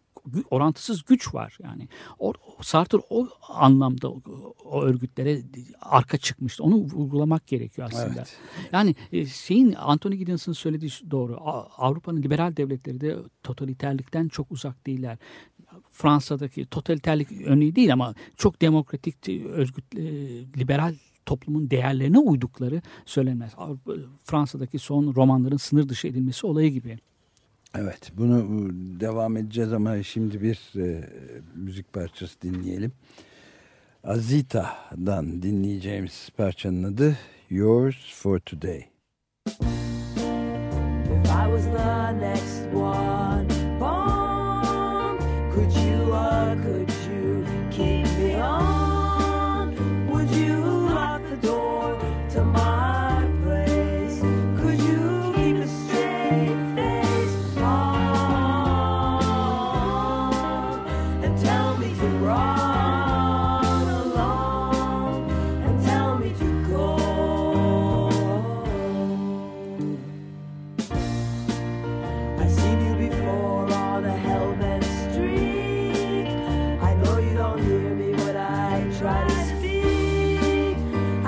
orantısız 0.51 1.03
güç 1.03 1.33
var 1.33 1.57
yani. 1.63 1.87
O, 2.19 2.33
Sartre 2.61 2.97
o 3.09 3.27
anlamda 3.49 4.11
o, 4.11 4.21
o 4.65 4.83
örgütlere 4.83 5.41
arka 5.81 6.17
çıkmıştı. 6.17 6.63
Onu 6.63 6.75
vurgulamak 6.75 7.47
gerekiyor 7.47 7.89
aslında. 7.91 8.13
Evet. 8.17 8.37
Yani 8.71 8.95
e, 9.11 9.25
şeyin 9.25 9.73
Anthony 9.73 10.15
Giddens'ın 10.15 10.53
söylediği 10.53 10.91
doğru. 11.11 11.37
Avrupa'nın 11.77 12.23
liberal 12.23 12.55
devletleri 12.55 13.01
de 13.01 13.17
totaliterlikten 13.43 14.27
çok 14.27 14.51
uzak 14.51 14.87
değiller. 14.87 15.17
Fransa'daki 15.91 16.65
totaliterlik 16.65 17.31
örneği 17.45 17.75
değil 17.75 17.93
ama 17.93 18.15
çok 18.37 18.61
demokratik 18.61 19.29
örgüt 19.29 19.95
e, 19.95 20.01
liberal 20.57 20.95
toplumun 21.25 21.69
değerlerine 21.69 22.19
uydukları 22.19 22.81
söylenmez. 23.05 23.55
Fransa'daki 24.23 24.79
son 24.79 25.15
romanların 25.15 25.57
sınır 25.57 25.89
dışı 25.89 26.07
edilmesi 26.07 26.47
olayı 26.47 26.71
gibi. 26.71 26.99
Evet 27.75 28.11
bunu 28.17 28.69
devam 28.99 29.37
edeceğiz 29.37 29.73
ama 29.73 30.03
şimdi 30.03 30.41
bir 30.41 30.79
e, 30.79 31.09
müzik 31.55 31.93
parçası 31.93 32.41
dinleyelim. 32.41 32.91
Azita'dan 34.03 35.41
dinleyeceğimiz 35.41 36.29
parçanın 36.37 36.83
adı 36.83 37.17
Yours 37.49 38.13
for 38.13 38.39
Today. 38.39 38.79
If 39.47 41.27
I 41.27 41.45
was 41.51 41.65
the 41.65 42.11
next 42.11 42.73
one 42.73 43.47
born, 43.79 45.19
could 45.55 45.71
you 45.85 46.11
or 46.13 46.55
could 46.63 46.90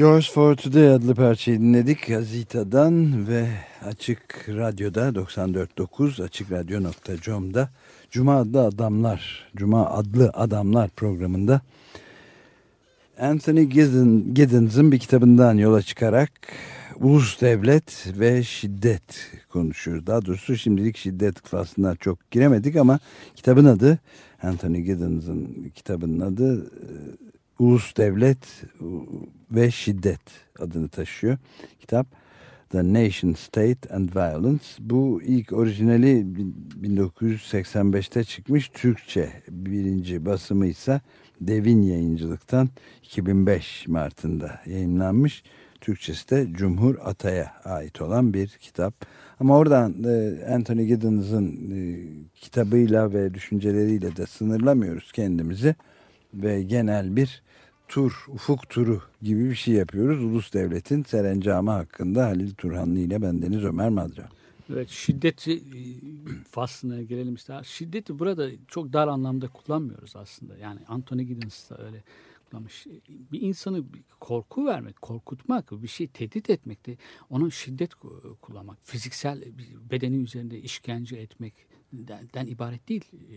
Yours 0.00 0.32
for 0.32 0.54
Today 0.54 0.94
adlı 0.94 1.14
parçayı 1.14 1.60
dinledik 1.60 2.06
Gazita'dan 2.06 3.28
ve 3.28 3.48
Açık 3.84 4.48
Radyo'da 4.48 5.08
94.9 5.08 6.24
AçıkRadyo.com'da 6.24 7.70
Cuma 8.10 8.36
adlı 8.36 8.64
adamlar 8.64 9.50
Cuma 9.56 9.90
adlı 9.90 10.30
adamlar 10.34 10.90
programında 10.90 11.60
Anthony 13.18 13.62
Giddens'ın 14.34 14.92
bir 14.92 14.98
kitabından 14.98 15.54
yola 15.58 15.82
çıkarak 15.82 16.32
ulus 17.00 17.40
devlet 17.40 18.06
ve 18.18 18.42
şiddet 18.42 19.30
konuşuyoruz. 19.48 20.06
Daha 20.06 20.26
doğrusu 20.26 20.56
şimdilik 20.56 20.96
şiddet 20.96 21.46
faslına 21.46 21.96
çok 21.96 22.30
giremedik 22.30 22.76
ama 22.76 22.98
kitabın 23.36 23.64
adı 23.64 23.98
Anthony 24.42 24.80
Giddens'ın 24.80 25.70
kitabının 25.74 26.20
adı 26.20 26.70
Ulus 27.60 27.96
Devlet 27.96 28.64
ve 29.50 29.70
Şiddet 29.70 30.20
adını 30.58 30.88
taşıyor. 30.88 31.38
Kitap 31.80 32.06
The 32.70 32.92
Nation 32.92 33.32
State 33.32 33.94
and 33.94 34.08
Violence. 34.16 34.64
Bu 34.78 35.22
ilk 35.22 35.52
orijinali 35.52 36.26
1985'te 36.82 38.24
çıkmış 38.24 38.68
Türkçe 38.68 39.28
birinci 39.48 40.26
basımı 40.26 40.66
ise 40.66 41.00
Devin 41.40 41.82
Yayıncılık'tan 41.82 42.68
2005 43.02 43.88
Mart'ında 43.88 44.60
yayınlanmış. 44.66 45.42
Türkçesi 45.80 46.30
de 46.30 46.48
Cumhur 46.52 46.94
Atay'a 47.04 47.52
ait 47.64 48.02
olan 48.02 48.34
bir 48.34 48.48
kitap. 48.48 48.94
Ama 49.40 49.56
oradan 49.56 50.04
e, 50.04 50.44
Anthony 50.54 50.84
Giddens'ın 50.84 51.70
e, 51.70 51.98
kitabıyla 52.34 53.12
ve 53.12 53.34
düşünceleriyle 53.34 54.16
de 54.16 54.26
sınırlamıyoruz 54.26 55.12
kendimizi. 55.12 55.74
Ve 56.34 56.62
genel 56.62 57.16
bir 57.16 57.42
tur, 57.90 58.26
ufuk 58.28 58.68
turu 58.68 59.02
gibi 59.22 59.50
bir 59.50 59.54
şey 59.54 59.74
yapıyoruz. 59.74 60.24
Ulus 60.24 60.52
Devlet'in 60.52 61.02
serencamı 61.02 61.70
hakkında 61.70 62.24
Halil 62.26 62.54
Turhanlı 62.54 62.98
ile 62.98 63.22
bendeniz 63.22 63.64
Ömer 63.64 63.88
Madra. 63.88 64.28
Evet 64.72 64.88
şiddeti 64.88 65.52
e, 65.52 65.82
faslına 66.50 67.02
gelelim 67.02 67.34
ister. 67.34 67.64
Şiddeti 67.64 68.18
burada 68.18 68.48
çok 68.68 68.92
dar 68.92 69.08
anlamda 69.08 69.48
kullanmıyoruz 69.48 70.16
aslında. 70.16 70.56
Yani 70.56 70.80
Anthony 70.88 71.22
Giddens 71.22 71.70
da 71.70 71.78
öyle 71.78 72.02
kullanmış. 72.50 72.86
Bir 73.32 73.40
insanı 73.40 73.84
korku 74.20 74.66
vermek, 74.66 75.02
korkutmak, 75.02 75.82
bir 75.82 75.88
şey 75.88 76.06
tehdit 76.06 76.50
etmek 76.50 76.86
de 76.86 76.96
onun 77.30 77.48
şiddet 77.48 77.92
ku- 77.92 78.36
kullanmak. 78.36 78.78
Fiziksel 78.82 79.44
bedeni 79.90 80.16
üzerinde 80.16 80.60
işkence 80.60 81.16
etmekten 81.16 82.46
ibaret 82.46 82.88
değil 82.88 83.04
e, 83.12 83.36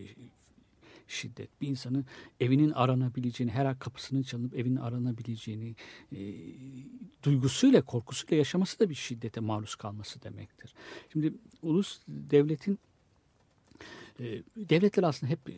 şiddet. 1.14 1.62
Bir 1.62 1.68
insanın 1.68 2.06
evinin 2.40 2.72
aranabileceğini, 2.72 3.52
her 3.52 3.66
an 3.66 3.80
kapısının 3.80 4.24
çalınıp 4.24 4.56
evinin 4.56 4.76
aranabileceğini 4.76 5.76
e, 6.12 6.20
duygusuyla, 7.24 7.82
korkusuyla 7.82 8.38
yaşaması 8.38 8.80
da 8.80 8.90
bir 8.90 8.96
şiddete 8.96 9.40
maruz 9.40 9.76
kalması 9.76 10.24
demektir. 10.24 10.74
Şimdi 11.14 11.34
ulus 11.62 12.00
devletin 12.08 12.80
e, 14.20 14.44
devletler 14.58 15.04
aslında 15.04 15.32
hep 15.32 15.50
e, 15.50 15.56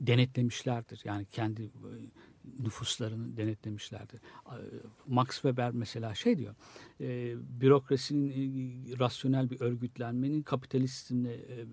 denetlemişlerdir. 0.00 1.00
Yani 1.04 1.24
kendi 1.24 1.62
e, 1.62 1.68
nüfuslarını 2.58 3.36
denetlemişlerdir. 3.36 4.20
Max 5.06 5.28
Weber 5.28 5.70
mesela 5.70 6.14
şey 6.14 6.38
diyor, 6.38 6.54
e, 7.00 7.34
bürokrasinin 7.60 8.30
e, 8.30 8.98
rasyonel 8.98 9.50
bir 9.50 9.60
örgütlenmenin 9.60 10.42
kapitalizmle 10.42 11.34
e, 11.34 11.66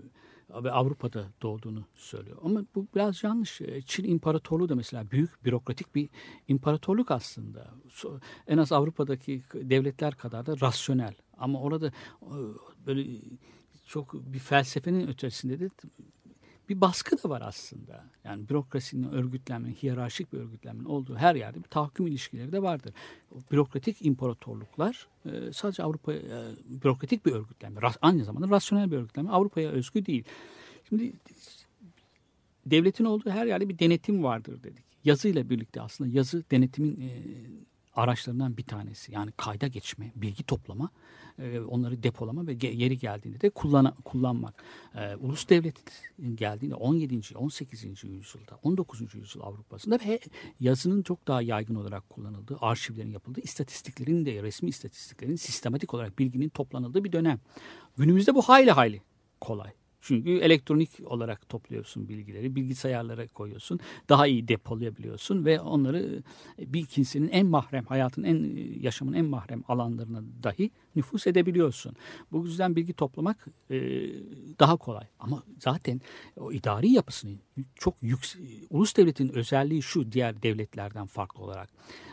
ve 0.64 0.72
Avrupa'da 0.72 1.28
doğduğunu 1.42 1.86
söylüyor. 1.96 2.38
Ama 2.44 2.66
bu 2.76 2.88
biraz 2.96 3.24
yanlış. 3.24 3.62
E, 3.62 3.82
Çin 3.82 4.04
İmparatorluğu 4.04 4.70
da 4.70 4.76
mesela 4.76 5.12
büyük 5.12 5.46
bürokratik 5.46 5.96
bir 5.96 6.10
imparatorluk 6.48 7.12
aslında. 7.12 7.74
En 8.48 8.58
az 8.58 8.72
Avrupa'daki 8.72 9.44
devletler 9.54 10.16
kadar 10.16 10.46
da 10.46 10.60
rasyonel. 10.62 11.14
Ama 11.38 11.62
orada 11.62 11.88
e, 12.22 12.36
böyle 12.86 13.22
çok 13.86 14.14
bir 14.14 14.40
felsefenin 14.40 15.08
ötesinde 15.08 15.60
de 15.60 15.70
bir 16.72 16.82
baskı 16.82 17.24
da 17.24 17.30
var 17.30 17.42
aslında. 17.46 18.04
Yani 18.24 18.50
bürokrasinin 18.50 19.12
örgütlenmenin, 19.12 19.74
hiyerarşik 19.74 20.34
bir 20.34 20.38
örgütlenmenin 20.38 20.86
olduğu 20.86 21.16
her 21.16 21.36
yerde 21.36 21.58
bir 21.58 21.70
tahakküm 21.70 22.08
ilişkileri 22.08 22.52
de 22.52 22.62
vardır. 22.62 22.94
O 23.32 23.36
bürokratik 23.52 24.06
imparatorluklar 24.06 25.08
e, 25.26 25.54
sadece 25.54 25.84
Avrupa 25.84 26.14
e, 26.14 26.22
bürokratik 26.84 27.26
bir 27.26 27.32
örgütlenme, 27.32 27.82
ras- 27.82 27.98
aynı 28.02 28.24
zamanda 28.24 28.50
rasyonel 28.50 28.92
bir 28.92 28.98
örgütlenme 28.98 29.32
Avrupa'ya 29.32 29.70
özgü 29.70 30.06
değil. 30.06 30.24
Şimdi 30.90 31.14
devletin 32.66 33.06
olduğu 33.06 33.30
her 33.30 33.46
yerde 33.46 33.70
bir 33.70 33.80
denetim 33.80 34.24
vardır 34.24 34.64
dedik. 34.64 34.84
Yazıyla 35.04 35.50
birlikte 35.50 35.82
aslında 35.82 36.10
yazı 36.10 36.44
denetimin 36.52 37.02
e, 37.02 37.10
araçlarından 37.96 38.58
bir 38.58 38.64
tanesi. 38.64 39.12
Yani 39.12 39.32
kayda 39.32 39.68
geçme, 39.68 40.12
bilgi 40.16 40.44
toplama, 40.44 40.90
e, 41.40 41.60
onları 41.60 42.04
depolama 42.04 42.48
ve 42.48 42.58
yeri 42.62 42.98
geldiğinde 42.98 43.42
de 43.42 43.50
kullana, 43.50 43.94
kullanmak. 44.06 44.64
E, 44.96 45.16
ulus 45.16 45.50
devlet 45.50 45.76
geldiğinde 46.36 46.76
17. 46.76 47.38
18. 47.38 47.84
yüzyılda, 48.04 48.60
19. 48.64 49.16
yüzyıl 49.16 49.42
Avrupa'sında 49.42 50.00
ve 50.06 50.20
yazının 50.60 51.02
çok 51.02 51.28
daha 51.28 51.42
yaygın 51.42 51.76
olarak 51.76 52.10
kullanıldığı, 52.10 52.58
arşivlerin 52.62 53.12
yapıldığı, 53.12 53.42
istatistiklerin 53.42 54.26
de 54.26 54.44
resmi 54.44 54.70
istatistiklerin 54.70 55.36
sistematik 55.36 55.94
olarak 55.94 56.20
bilginin 56.20 56.50
toplanıldığı 56.50 57.04
bir 57.04 57.12
dönem. 57.12 57.40
Günümüzde 57.98 58.36
bu 58.36 58.42
hayli 58.42 58.72
hayli 58.72 59.02
kolay. 59.42 59.72
Çünkü 60.02 60.38
elektronik 60.38 60.90
olarak 61.06 61.50
topluyorsun 61.50 62.10
bilgileri, 62.10 62.56
bilgisayarlara 62.56 63.28
koyuyorsun, 63.28 63.80
daha 64.10 64.28
iyi 64.28 64.48
depolayabiliyorsun 64.48 65.46
ve 65.46 65.60
onları 65.60 66.24
bir 66.60 66.86
kimsenin 66.86 67.30
en 67.30 67.46
mahrem, 67.46 67.86
hayatın 67.86 68.24
en 68.24 68.56
yaşamın 68.80 69.14
en 69.14 69.26
mahrem 69.26 69.64
alanlarına 69.68 70.22
dahi 70.44 70.72
nüfus 70.96 71.28
edebiliyorsun. 71.28 71.96
Bu 72.32 72.46
yüzden 72.46 72.76
bilgi 72.76 72.94
toplamak 72.94 73.48
e, 73.70 73.78
daha 74.60 74.78
kolay. 74.78 75.06
Ama 75.20 75.44
zaten 75.60 76.02
o 76.38 76.52
idari 76.52 76.90
yapısının 76.90 77.40
çok 77.76 77.96
yüksek, 78.02 78.42
ulus 78.70 78.96
devletin 78.96 79.30
özelliği 79.30 79.82
şu 79.82 80.12
diğer 80.12 80.44
devletlerden 80.44 81.06
farklı 81.06 81.44
olarak 81.44 81.70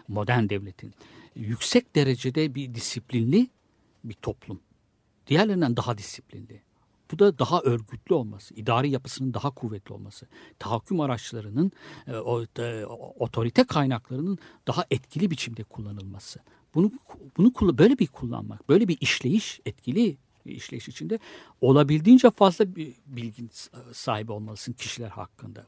modern 0.09 0.49
devletin 0.49 0.95
yüksek 1.35 1.95
derecede 1.97 2.55
bir 2.55 2.75
disiplinli 2.75 3.49
bir 4.05 4.15
toplum. 4.15 4.61
Diğerlerinden 5.27 5.77
daha 5.77 5.99
disiplinli. 5.99 6.68
Bu 7.13 7.19
da 7.19 7.39
daha 7.39 7.61
örgütlü 7.61 8.15
olması, 8.15 8.55
idari 8.55 8.91
yapısının 8.91 9.35
daha 9.35 9.51
kuvvetli 9.51 9.93
olması, 9.93 10.27
tahakküm 10.59 11.01
araçlarının, 11.01 11.73
e, 12.07 12.13
e, 12.63 12.87
otorite 13.19 13.65
kaynaklarının 13.65 14.39
daha 14.67 14.85
etkili 14.91 15.31
biçimde 15.31 15.65
kullanılması. 15.65 16.41
Bunu 16.75 16.93
bunu 17.37 17.79
böyle 17.79 17.99
bir 17.99 18.07
kullanmak, 18.07 18.69
böyle 18.69 18.89
bir 18.89 18.99
işleyiş 19.01 19.61
etkili 19.67 20.17
işleyiş 20.45 20.89
içinde 20.89 21.19
olabildiğince 21.61 22.31
fazla 22.31 22.77
bir 22.77 22.95
bilgi 23.07 23.49
sahibi 23.93 24.33
olmalısın 24.33 24.73
kişiler 24.73 25.09
hakkında. 25.09 25.67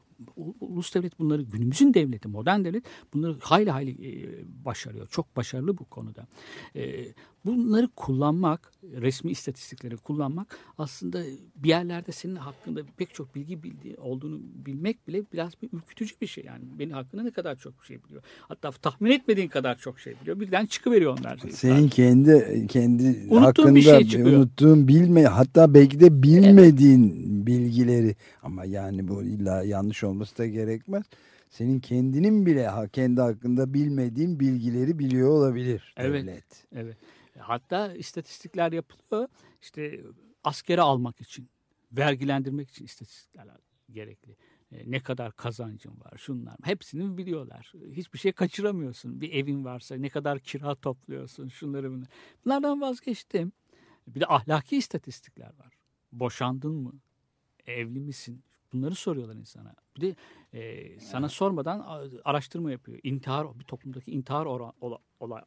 Ulus 0.59 0.95
devlet 0.95 1.19
bunları 1.19 1.41
günümüzün 1.41 1.93
devleti, 1.93 2.27
modern 2.27 2.63
devlet 2.63 2.83
bunları 3.13 3.35
hayli 3.39 3.71
hayli 3.71 3.91
e, 3.91 4.43
başarıyor. 4.65 5.07
Çok 5.07 5.35
başarılı 5.35 5.77
bu 5.77 5.85
konuda. 5.85 6.27
E, 6.75 7.05
bunları 7.45 7.87
kullanmak, 7.95 8.71
resmi 8.83 9.31
istatistikleri 9.31 9.97
kullanmak 9.97 10.57
aslında 10.77 11.23
bir 11.55 11.69
yerlerde 11.69 12.11
senin 12.11 12.35
hakkında 12.35 12.81
pek 12.97 13.13
çok 13.13 13.35
bilgi 13.35 13.63
bildiği 13.63 13.97
olduğunu 13.97 14.39
bilmek 14.65 15.07
bile 15.07 15.23
biraz 15.33 15.53
bir 15.61 15.69
ürkütücü 15.73 16.15
bir 16.21 16.27
şey. 16.27 16.43
Yani 16.43 16.63
benim 16.79 16.93
hakkında 16.93 17.23
ne 17.23 17.31
kadar 17.31 17.55
çok 17.55 17.85
şey 17.85 18.03
biliyor. 18.03 18.23
Hatta 18.39 18.71
tahmin 18.71 19.11
etmediğin 19.11 19.47
kadar 19.47 19.77
çok 19.77 19.99
şey 19.99 20.13
biliyor. 20.21 20.39
Birden 20.39 20.65
çıkıveriyor 20.65 21.19
onlar. 21.19 21.39
Senin 21.49 21.87
kendi 21.87 22.67
kendi 22.67 23.03
Unuttuğun 23.03 23.41
hakkında 23.41 23.75
bir 23.75 23.81
şey 23.81 24.07
çıkıyor. 24.07 24.37
unuttuğun 24.37 24.87
bilme 24.87 25.23
hatta 25.23 25.73
belki 25.73 25.99
de 25.99 26.23
bilmediğin 26.23 27.31
bilgileri 27.47 28.15
ama 28.43 28.65
yani 28.65 29.07
bu 29.07 29.23
illa 29.23 29.63
yanlış 29.63 30.03
olması 30.11 30.37
da 30.37 30.47
gerekmez. 30.47 31.05
Senin 31.49 31.79
kendinin 31.79 32.45
bile 32.45 32.69
kendi 32.93 33.21
hakkında 33.21 33.73
bilmediğin 33.73 34.39
bilgileri 34.39 34.99
biliyor 34.99 35.29
olabilir 35.29 35.93
Evet. 35.97 36.23
devlet. 36.23 36.67
Evet. 36.75 36.97
Hatta 37.39 37.93
istatistikler 37.93 38.71
yapılıyor. 38.71 39.27
İşte 39.61 40.01
askere 40.43 40.81
almak 40.81 41.21
için, 41.21 41.49
vergilendirmek 41.91 42.69
için 42.69 42.85
istatistikler 42.85 43.47
gerekli. 43.91 44.35
E, 44.71 44.91
Ne 44.91 44.99
kadar 44.99 45.31
kazancın 45.31 45.91
var, 45.99 46.13
şunlar. 46.17 46.55
Hepsini 46.63 47.17
biliyorlar. 47.17 47.73
Hiçbir 47.91 48.19
şey 48.19 48.31
kaçıramıyorsun. 48.31 49.21
Bir 49.21 49.33
evin 49.33 49.65
varsa 49.65 49.95
ne 49.95 50.09
kadar 50.09 50.39
kira 50.39 50.75
topluyorsun, 50.75 51.47
şunları 51.47 51.91
bunu. 51.91 52.03
Bunlardan 52.45 52.81
vazgeçtim. 52.81 53.51
Bir 54.07 54.19
de 54.19 54.25
ahlaki 54.27 54.77
istatistikler 54.77 55.53
var. 55.59 55.73
Boşandın 56.11 56.73
mı? 56.75 56.93
Evli 57.65 57.99
misin? 57.99 58.43
Bunları 58.73 58.95
soruyorlar 58.95 59.35
insana. 59.35 59.73
Bir 59.97 60.01
de 60.01 60.15
e, 60.53 60.99
sana 60.99 61.29
sormadan 61.29 61.85
araştırma 62.23 62.71
yapıyor. 62.71 62.99
İntihar, 63.03 63.59
bir 63.59 63.63
toplumdaki 63.63 64.11
intihar 64.11 64.45
oran, 64.45 64.73
ola, 64.81 64.97
ola- 65.19 65.45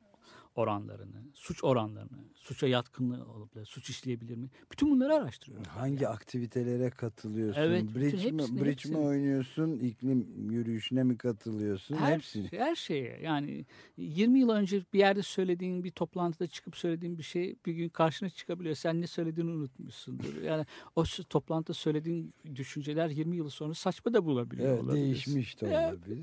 oranlarını, 0.54 1.22
suç 1.34 1.64
oranlarını, 1.64 2.18
suça 2.34 2.66
yatkınlığı 2.66 3.26
olup 3.26 3.68
suç 3.68 3.90
işleyebilir 3.90 4.36
mi? 4.36 4.48
Bütün 4.72 4.90
bunları 4.90 5.14
araştırıyor. 5.14 5.66
Hangi 5.66 6.08
aktivitelere 6.08 6.90
katılıyorsun? 6.90 7.60
Evet, 7.60 7.84
bridge, 7.94 8.16
mi, 8.16 8.42
hepsini, 8.42 8.60
bridge 8.60 8.70
hepsini. 8.70 8.96
mi 8.96 9.02
oynuyorsun? 9.02 9.78
İklim 9.78 10.50
yürüyüşüne 10.50 11.02
mi 11.02 11.16
katılıyorsun? 11.16 11.96
Her, 11.96 12.12
Hepsini. 12.12 12.48
her 12.52 12.74
şeye 12.74 13.20
yani 13.22 13.66
20 13.96 14.40
yıl 14.40 14.50
önce 14.50 14.82
bir 14.92 14.98
yerde 14.98 15.22
söylediğin 15.22 15.84
bir 15.84 15.90
toplantıda 15.90 16.46
çıkıp 16.46 16.76
söylediğin 16.76 17.18
bir 17.18 17.22
şey 17.22 17.56
bir 17.66 17.72
gün 17.72 17.88
karşına 17.88 18.30
çıkabiliyor. 18.30 18.74
Sen 18.74 19.00
ne 19.00 19.06
söylediğini 19.06 19.50
unutmuşsundur. 19.50 20.34
Yani 20.44 20.66
o 20.96 21.04
toplantıda 21.28 21.74
söylediğin 21.74 22.32
düşünceler 22.54 23.08
20 23.08 23.36
yıl 23.36 23.48
sonra 23.48 23.74
saçma 23.74 24.14
da 24.14 24.24
bulabiliyor. 24.24 24.78
Evet, 24.84 24.94
değişmiş 24.94 25.60
de 25.60 25.66
Evet. 25.66 26.18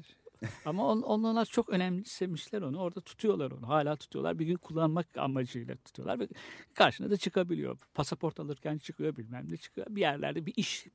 Ama 0.66 0.88
on, 0.88 1.02
onlar 1.02 1.46
çok 1.46 1.70
önemsemişler 1.70 2.62
onu. 2.62 2.80
Orada 2.80 3.02
tutuyorlar 3.02 3.52
onu. 3.52 3.68
Hala 3.68 3.96
tutuyorlar. 3.96 4.40
Bir 4.40 4.46
gün 4.46 4.56
kullanmak 4.56 5.18
amacıyla 5.18 5.76
tutuyorlar 5.76 6.20
ve 6.20 6.28
karşına 6.74 7.10
da 7.10 7.18
çıkabiliyor. 7.18 7.78
Pasaport 7.94 8.40
alırken 8.40 8.78
çıkıyor 8.78 9.18
bilmem 9.18 9.52
ne 9.52 9.58
çıkıyor. 9.58 9.88
Bir 9.90 10.02
yerlerde 10.02 10.46
bir 10.46 10.54
iş 10.56 10.86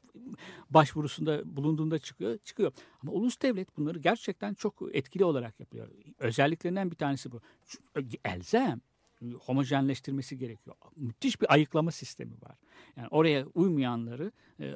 başvurusunda 0.70 1.56
bulunduğunda 1.56 1.98
çıkıyor. 1.98 2.38
Çıkıyor. 2.38 2.72
Ama 3.02 3.12
ulus 3.12 3.42
devlet 3.42 3.76
bunları 3.76 3.98
gerçekten 3.98 4.54
çok 4.54 4.82
etkili 4.92 5.24
olarak 5.24 5.60
yapıyor. 5.60 5.88
Özelliklerinden 6.18 6.90
bir 6.90 6.96
tanesi 6.96 7.32
bu. 7.32 7.40
Çünkü 7.66 8.16
Elzem 8.24 8.80
homojenleştirmesi 9.40 10.38
gerekiyor. 10.38 10.76
Müthiş 10.96 11.40
bir 11.40 11.52
ayıklama 11.52 11.90
sistemi 11.90 12.32
var. 12.42 12.56
Yani 12.96 13.08
oraya 13.10 13.46
uymayanları 13.46 14.32
e, 14.60 14.74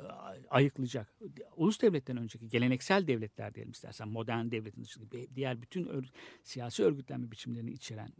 ayıklayacak. 0.50 1.14
Ulus 1.56 1.80
devletten 1.82 2.16
önceki 2.16 2.48
geleneksel 2.48 3.06
devletler 3.06 3.54
diyelim 3.54 3.72
istersen 3.72 4.08
modern 4.08 4.50
devletin 4.50 4.84
dışında 4.84 5.06
diğer 5.34 5.62
bütün 5.62 5.84
ör- 5.84 6.10
siyasi 6.42 6.84
örgütlenme 6.84 7.30
biçimlerini 7.30 7.70
içeren 7.70 8.12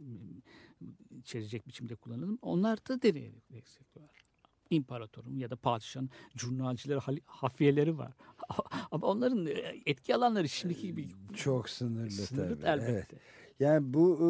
içerecek 1.19 1.67
biçimde 1.67 1.95
kullanılım. 1.95 2.39
Onlar 2.41 2.87
da 2.87 3.01
dereye 3.01 3.31
destekliyorlar. 3.51 4.21
İmparatorun 4.69 5.37
ya 5.37 5.49
da 5.49 5.55
padişahın 5.55 6.09
jurnalcileri, 6.35 6.99
hali- 6.99 7.21
hafiyeleri 7.25 7.97
var. 7.97 8.13
Ama 8.91 9.07
onların 9.07 9.45
e, 9.45 9.51
etki 9.85 10.15
alanları 10.15 10.49
şimdiki 10.49 10.87
gibi 10.87 11.07
Çok 11.35 11.69
sınırlı, 11.69 12.11
sınırlı 12.11 12.59
tabii. 12.61 12.81
elbette. 12.81 12.91
Evet. 13.15 13.21
Yani 13.61 13.93
bu 13.93 14.19
e, 14.21 14.29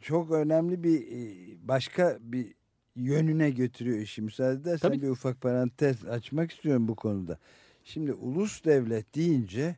çok 0.00 0.30
önemli 0.30 0.82
bir 0.82 1.00
e, 1.02 1.18
başka 1.68 2.18
bir 2.20 2.54
yönüne 2.96 3.50
götürüyor 3.50 3.98
işi. 3.98 4.22
Müsaade 4.22 4.60
edersen 4.60 4.88
Tabii. 4.88 5.02
bir 5.02 5.08
ufak 5.08 5.40
parantez 5.40 6.04
açmak 6.04 6.52
istiyorum 6.52 6.88
bu 6.88 6.96
konuda. 6.96 7.38
Şimdi 7.84 8.12
ulus 8.12 8.64
devlet 8.64 9.14
deyince 9.14 9.76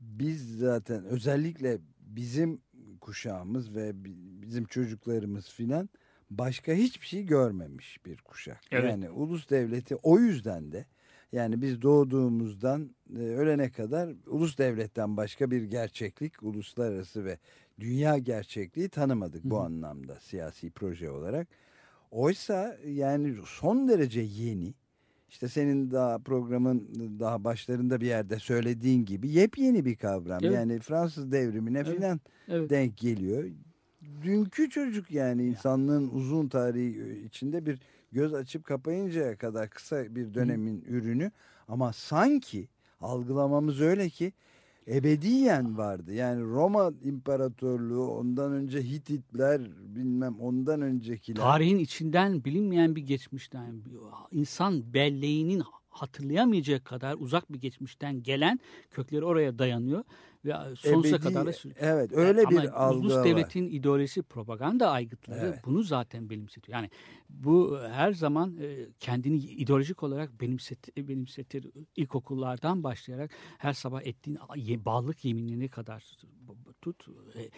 biz 0.00 0.58
zaten 0.58 1.04
özellikle 1.04 1.78
bizim 2.00 2.60
kuşağımız 3.00 3.74
ve 3.74 4.04
bi- 4.04 4.42
bizim 4.42 4.64
çocuklarımız 4.64 5.48
filan 5.48 5.88
başka 6.30 6.72
hiçbir 6.72 7.06
şey 7.06 7.26
görmemiş 7.26 8.06
bir 8.06 8.16
kuşak. 8.16 8.60
Evet. 8.70 8.90
Yani 8.90 9.10
ulus 9.10 9.50
devleti 9.50 9.96
o 9.96 10.18
yüzden 10.18 10.72
de 10.72 10.86
yani 11.32 11.62
biz 11.62 11.82
doğduğumuzdan 11.82 12.90
e, 13.16 13.18
ölene 13.18 13.70
kadar 13.70 14.10
ulus 14.26 14.58
devletten 14.58 15.16
başka 15.16 15.50
bir 15.50 15.62
gerçeklik, 15.62 16.42
uluslararası 16.42 17.24
ve 17.24 17.38
dünya 17.80 18.18
gerçekliği 18.18 18.88
tanımadık 18.88 19.44
bu 19.44 19.56
Hı 19.56 19.60
hı. 19.60 19.64
anlamda 19.64 20.20
siyasi 20.20 20.70
proje 20.70 21.10
olarak. 21.10 21.48
Oysa 22.10 22.76
yani 22.86 23.34
son 23.46 23.88
derece 23.88 24.20
yeni. 24.20 24.74
İşte 25.28 25.48
senin 25.48 25.90
daha 25.90 26.18
programın 26.18 26.88
daha 27.20 27.44
başlarında 27.44 28.00
bir 28.00 28.06
yerde 28.06 28.38
söylediğin 28.38 29.04
gibi 29.04 29.28
yepyeni 29.30 29.84
bir 29.84 29.96
kavram. 29.96 30.38
Evet. 30.42 30.54
Yani 30.54 30.78
Fransız 30.78 31.32
devrimine 31.32 31.78
Evet. 31.78 31.96
filan 31.96 32.20
Evet. 32.48 32.70
denk 32.70 32.96
geliyor. 32.96 33.44
Dünkü 34.22 34.70
çocuk 34.70 35.10
yani 35.10 35.44
insanlığın 35.46 36.08
uzun 36.08 36.48
tarihi 36.48 37.24
içinde 37.26 37.66
bir 37.66 37.80
göz 38.12 38.34
açıp 38.34 38.64
kapayıncaya 38.64 39.36
kadar 39.36 39.70
kısa 39.70 40.14
bir 40.14 40.34
dönemin 40.34 40.84
ürünü 40.88 41.30
ama 41.68 41.92
sanki 41.92 42.68
algılamamız 43.00 43.80
öyle 43.80 44.08
ki 44.08 44.32
ebediyen 44.88 45.78
vardı. 45.78 46.12
Yani 46.12 46.42
Roma 46.42 46.92
İmparatorluğu 47.02 48.06
ondan 48.06 48.52
önce 48.52 48.82
Hititler 48.82 49.60
bilmem 49.94 50.40
ondan 50.40 50.80
öncekiler. 50.80 51.42
Tarihin 51.42 51.78
içinden 51.78 52.44
bilinmeyen 52.44 52.96
bir 52.96 53.02
geçmişten, 53.02 53.82
insan 54.32 54.94
belleğinin 54.94 55.62
hatırlayamayacağı 55.88 56.80
kadar 56.80 57.16
uzak 57.18 57.52
bir 57.52 57.60
geçmişten 57.60 58.22
gelen 58.22 58.60
kökleri 58.90 59.24
oraya 59.24 59.58
dayanıyor 59.58 60.04
ve 60.44 60.54
sonsuza 60.76 61.16
Ebedi- 61.16 61.22
kadar 61.22 61.46
da. 61.46 61.52
Evet 61.76 62.12
öyle 62.12 62.42
Ama 62.46 62.50
bir 62.62 62.84
algı 62.86 63.08
var. 63.08 63.24
devletin 63.24 63.66
ideolojisi 63.66 64.22
propaganda 64.22 64.90
aygıtları 64.90 65.46
Evet. 65.46 65.60
bunu 65.64 65.82
zaten 65.82 66.30
benimsetiyor. 66.30 66.78
Yani 66.78 66.90
bu 67.30 67.78
her 67.92 68.12
zaman 68.12 68.56
e, 68.60 68.86
kendini 69.00 69.36
ideolojik 69.36 70.02
olarak 70.02 70.40
benimset, 70.40 70.96
benimsetir. 70.96 71.66
İlkokullardan 71.96 72.84
başlayarak 72.84 73.30
her 73.58 73.72
sabah 73.72 74.02
ettiğin 74.06 74.38
ye- 74.56 74.84
bağlılık 74.84 75.24
yeminine 75.24 75.68
kadar 75.68 76.04
tut 76.82 77.06
e, 77.36 77.50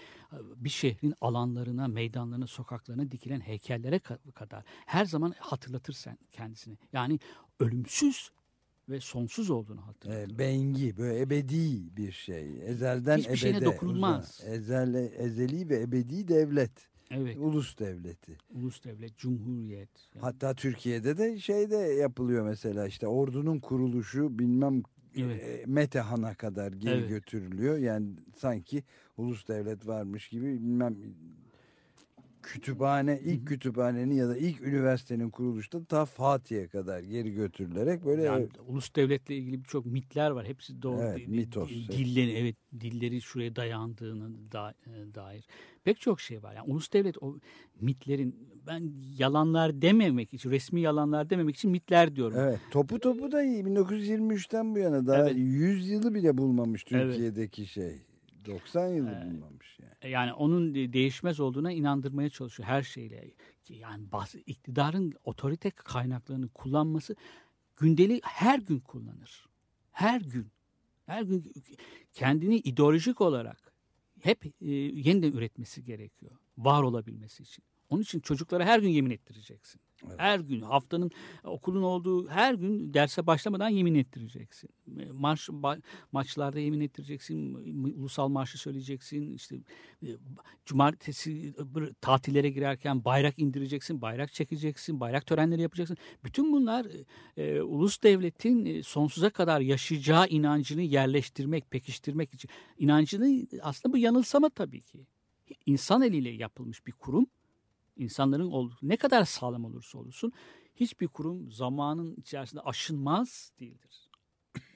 bir 0.56 0.68
şehrin 0.68 1.14
alanlarına, 1.20 1.88
meydanlarına, 1.88 2.46
sokaklarına 2.46 3.10
dikilen 3.10 3.40
heykellere 3.40 3.96
ka- 3.96 4.32
kadar 4.32 4.64
her 4.86 5.04
zaman 5.04 5.34
hatırlatırsan 5.38 6.18
kendisini. 6.30 6.78
Yani 6.92 7.18
ölümsüz 7.60 8.30
ve 8.90 9.00
sonsuz 9.00 9.50
olduğunu 9.50 9.86
hatırlatır. 9.86 10.34
E, 10.34 10.38
bengi 10.38 10.96
böyle 10.96 11.20
ebedi 11.20 11.96
bir 11.96 12.12
şey. 12.12 12.68
Ezelden 12.68 13.18
Hiçbir 13.18 13.36
şeyine 13.36 13.56
ebede 13.56 13.66
dokunulmaz. 13.66 14.38
uzanan. 14.40 14.54
Ezel, 14.58 14.94
ezeli 15.18 15.68
ve 15.68 15.80
ebedi 15.80 16.28
devlet. 16.28 16.70
Evet. 17.10 17.36
Ulus 17.38 17.78
devleti. 17.78 18.36
Ulus 18.54 18.84
devlet, 18.84 19.16
cumhuriyet. 19.18 19.88
yani- 20.14 20.22
Hatta 20.22 20.54
Türkiye'de 20.54 21.18
de 21.18 21.38
şey 21.38 21.70
de 21.70 21.76
yapılıyor 21.76 22.46
mesela 22.46 22.86
işte 22.86 23.06
ordunun 23.06 23.58
kuruluşu 23.60 24.38
bilmem 24.38 24.82
Evet. 25.16 25.42
e, 25.42 25.64
Metehan'a 25.66 26.34
kadar 26.34 26.72
geri 26.72 26.94
Evet. 26.98 27.08
götürülüyor. 27.08 27.78
Yani 27.78 28.06
sanki 28.36 28.82
ulus 29.16 29.48
devlet 29.48 29.86
varmış 29.86 30.28
gibi 30.28 30.46
bilmem 30.46 30.96
kütüphane 32.42 33.20
ilk 33.24 33.46
kütüphanenin 33.46 34.14
ya 34.14 34.28
da 34.28 34.36
ilk 34.36 34.60
üniversitenin 34.60 35.30
kuruluşta 35.30 35.84
ta 35.84 36.04
Fatih'e 36.04 36.68
kadar 36.68 37.00
geri 37.00 37.32
götürülerek 37.32 38.04
böyle 38.04 38.22
Yani 38.22 38.48
ulus 38.66 38.94
devletle 38.94 39.36
ilgili 39.36 39.58
birçok 39.64 39.86
mitler 39.86 40.30
var. 40.30 40.46
Hepsi 40.46 40.82
doğru. 40.82 41.02
Evet, 41.02 41.28
mitos. 41.28 41.70
Dilleri, 41.70 42.32
evet, 42.32 42.56
dilleri 42.80 43.20
şuraya 43.20 43.56
dayandığını 43.56 44.52
da, 44.52 44.74
e, 44.86 45.14
dair 45.14 45.46
pek 45.84 46.00
çok 46.00 46.20
şey 46.20 46.42
var. 46.42 46.54
Yani 46.54 46.72
ulus 46.72 46.92
devlet 46.92 47.22
o 47.22 47.36
mitlerin 47.80 48.48
ben 48.66 48.92
yalanlar 49.18 49.82
dememek 49.82 50.34
için, 50.34 50.50
resmi 50.50 50.80
yalanlar 50.80 51.30
dememek 51.30 51.56
için 51.56 51.70
mitler 51.70 52.16
diyorum. 52.16 52.36
Evet 52.38 52.60
topu 52.70 53.00
topu 53.00 53.32
da 53.32 53.42
iyi 53.42 53.64
1923'ten 53.64 54.74
bu 54.74 54.78
yana 54.78 55.06
daha 55.06 55.20
Evet. 55.20 55.36
100 55.36 55.90
yılı 55.90 56.14
bile 56.14 56.38
bulmamış 56.38 56.84
Evet. 56.90 57.06
Türkiye'deki 57.06 57.66
şey. 57.66 58.09
90 58.46 58.88
yılı 58.88 59.10
Ee, 59.10 59.30
bulmamış 59.30 59.78
yani. 59.82 60.12
Yani 60.12 60.32
onun 60.32 60.74
de- 60.74 60.92
değişmez 60.92 61.40
olduğuna 61.40 61.72
inandırmaya 61.72 62.30
çalışıyor 62.30 62.68
her 62.68 62.82
şeyle. 62.82 63.30
Yani 63.68 64.12
bazı 64.12 64.38
iktidarın 64.38 65.12
otorite 65.24 65.70
kaynaklarını 65.70 66.48
kullanması 66.48 67.16
gündeli 67.76 68.20
her 68.24 68.58
gün 68.58 68.78
kullanır. 68.80 69.46
Her 69.92 70.20
gün. 70.20 70.48
Her 71.06 71.22
gün 71.22 71.52
kendini 72.12 72.56
ideolojik 72.56 73.20
olarak 73.20 73.72
hep 74.20 74.46
e, 74.46 74.70
yeniden 74.70 75.32
üretmesi 75.32 75.84
gerekiyor. 75.84 76.32
Var 76.58 76.82
olabilmesi 76.82 77.42
için. 77.42 77.64
Onun 77.88 78.02
için 78.02 78.20
çocuklara 78.20 78.64
her 78.64 78.78
gün 78.80 78.88
yemin 78.88 79.10
ettireceksin. 79.10 79.80
Her 80.16 80.40
gün 80.40 80.60
haftanın 80.60 81.10
okulun 81.44 81.82
olduğu 81.82 82.28
her 82.28 82.54
gün 82.54 82.94
derse 82.94 83.26
başlamadan 83.26 83.68
yemin 83.68 83.94
ettireceksin. 83.94 84.70
E, 85.00 85.04
Marş 85.12 85.48
ba- 85.48 85.82
maçlarda 86.12 86.60
yemin 86.60 86.80
ettireceksin. 86.80 87.54
Ulusal 88.00 88.28
marşı 88.28 88.58
söyleyeceksin. 88.58 89.34
İşte 89.34 89.56
e, 90.02 90.08
cumartesi 90.66 91.54
e, 91.58 91.92
tatillere 92.00 92.50
girerken 92.50 93.04
bayrak 93.04 93.38
indireceksin, 93.38 94.02
bayrak 94.02 94.32
çekeceksin, 94.32 95.00
bayrak 95.00 95.26
törenleri 95.26 95.62
yapacaksın. 95.62 95.96
Bütün 96.24 96.52
bunlar 96.52 96.86
e, 97.36 97.42
e, 97.42 97.62
ulus 97.62 98.02
devletin 98.02 98.66
e, 98.66 98.82
sonsuza 98.82 99.30
kadar 99.30 99.60
yaşayacağı 99.60 100.28
inancını 100.28 100.82
yerleştirmek, 100.82 101.70
pekiştirmek 101.70 102.34
için. 102.34 102.50
İnancını 102.78 103.46
aslında 103.62 103.92
bu 103.92 103.98
yanılsama 103.98 104.48
tabii 104.48 104.80
ki. 104.80 105.06
İnsan 105.66 106.02
eliyle 106.02 106.30
yapılmış 106.30 106.86
bir 106.86 106.92
kurum 106.92 107.26
insanların 108.00 108.50
olduğu 108.50 108.76
ne 108.82 108.96
kadar 108.96 109.24
sağlam 109.24 109.64
olursa 109.64 109.98
olsun 109.98 110.32
hiçbir 110.74 111.08
kurum 111.08 111.50
zamanın 111.52 112.14
içerisinde 112.16 112.60
aşınmaz 112.60 113.52
değildir. 113.60 114.10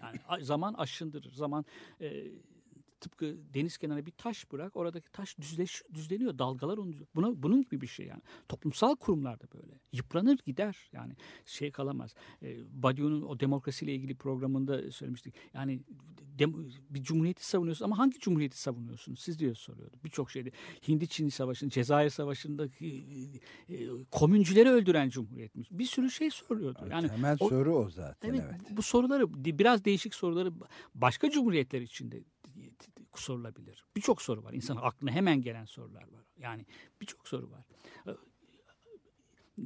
Yani 0.01 0.45
zaman 0.45 0.75
aşındırır. 0.75 1.33
Zaman 1.33 1.65
e, 2.01 2.25
tıpkı 3.05 3.37
deniz 3.55 3.79
kenarına 3.79 4.07
bir 4.07 4.11
taş 4.11 4.53
bırak 4.53 4.77
oradaki 4.77 5.13
taş 5.13 5.39
düzleş, 5.39 5.83
düzleniyor. 5.95 6.39
Dalgalar 6.39 6.79
onu 6.79 6.93
buna, 7.15 7.43
bunun 7.43 7.63
gibi 7.63 7.81
bir 7.81 7.87
şey 7.87 8.07
yani. 8.07 8.23
Toplumsal 8.49 8.97
kurumlarda 8.97 9.45
böyle. 9.55 9.81
Yıpranır 9.93 10.39
gider 10.47 10.77
yani 10.93 11.13
şey 11.47 11.71
kalamaz. 11.71 12.15
E, 12.43 12.57
Badiou'nun 12.83 13.23
o 13.23 13.41
demokrasiyle 13.41 13.95
ilgili 13.95 14.15
programında 14.15 14.91
söylemiştik. 14.93 15.35
Yani 15.55 15.81
dem- 16.39 16.69
bir 16.91 17.03
cumhuriyeti 17.03 17.47
savunuyorsunuz 17.49 17.83
ama 17.87 17.99
hangi 17.99 18.19
cumhuriyeti 18.19 18.59
savunuyorsunuz? 18.61 19.21
Siz 19.21 19.39
diye 19.39 19.55
soruyordu. 19.55 19.97
Birçok 20.05 20.31
şeyde. 20.31 20.51
Hindi 20.89 21.09
Çin 21.09 21.29
Savaşı'nın, 21.29 21.71
Cezayir 21.71 22.11
Savaşı'ndaki 22.11 23.07
e, 23.69 23.87
komüncüleri 24.11 24.69
öldüren 24.71 25.09
cumhuriyetmiş. 25.09 25.69
Bir 25.71 25.85
sürü 25.85 26.11
şey 26.11 26.31
soruyordu. 26.31 26.79
Yani 26.91 27.09
Temel 27.09 27.37
o- 27.41 27.49
soru 27.49 27.75
o 27.77 27.91
zaten 27.91 28.29
Evet, 28.31 28.41
evet. 28.51 28.61
bu 28.71 28.83
soruları 28.83 29.45
biraz 29.45 29.85
değişik 29.85 30.15
soruları 30.15 30.53
başka 30.95 31.31
cumhuriyetler 31.31 31.81
içinde 31.81 32.25
sorulabilir. 33.15 33.85
Birçok 33.97 34.23
soru 34.23 34.45
var. 34.45 34.53
İnsanın 34.53 34.81
aklına 34.83 35.11
hemen 35.11 35.43
gelen 35.43 35.65
sorular 35.65 36.03
var. 36.03 36.25
Yani 36.39 36.67
birçok 37.01 37.29
soru 37.29 37.51
var. 37.51 37.65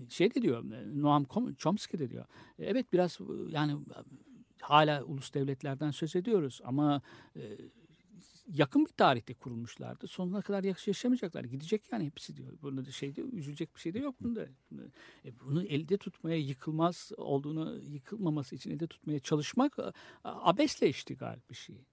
Şey 0.09 0.35
de 0.35 0.43
diyor, 0.43 0.65
Noam 0.95 1.27
Chomsky 1.59 2.01
de 2.01 2.11
diyor. 2.11 2.25
Evet 2.59 2.93
biraz 2.93 3.19
yani 3.49 3.77
hala 4.61 5.05
ulus 5.05 5.35
devletlerden 5.35 5.91
söz 5.91 6.17
ediyoruz 6.17 6.61
ama 6.65 7.03
e, 7.37 7.59
yakın 8.49 8.85
bir 8.87 8.91
tarihte 8.91 9.35
kurulmuşlardı. 9.35 10.07
Sonuna 10.07 10.43
kadar 10.43 10.65
yaşamayacaklar. 10.65 11.45
Gidecek 11.45 11.93
yani 11.93 12.07
hepsi 12.07 12.37
diyor. 12.37 12.53
Bunda 12.63 12.85
da 12.85 12.91
şeyde 12.91 13.21
üzülecek 13.21 13.75
bir 13.75 13.81
şey 13.81 13.95
de 13.95 13.99
yok 13.99 14.15
bunda. 14.21 14.49
E, 15.25 15.41
bunu 15.41 15.63
elde 15.63 15.99
tutmaya 15.99 16.37
yıkılmaz 16.37 17.13
olduğunu 17.17 17.81
yıkılmaması 17.83 18.55
için 18.55 18.71
elde 18.71 18.87
tutmaya 18.87 19.21
çalışmak 19.21 19.79
abesle 20.25 20.89
iştigal 20.89 21.41
bir 21.51 21.55
şey. 21.55 21.85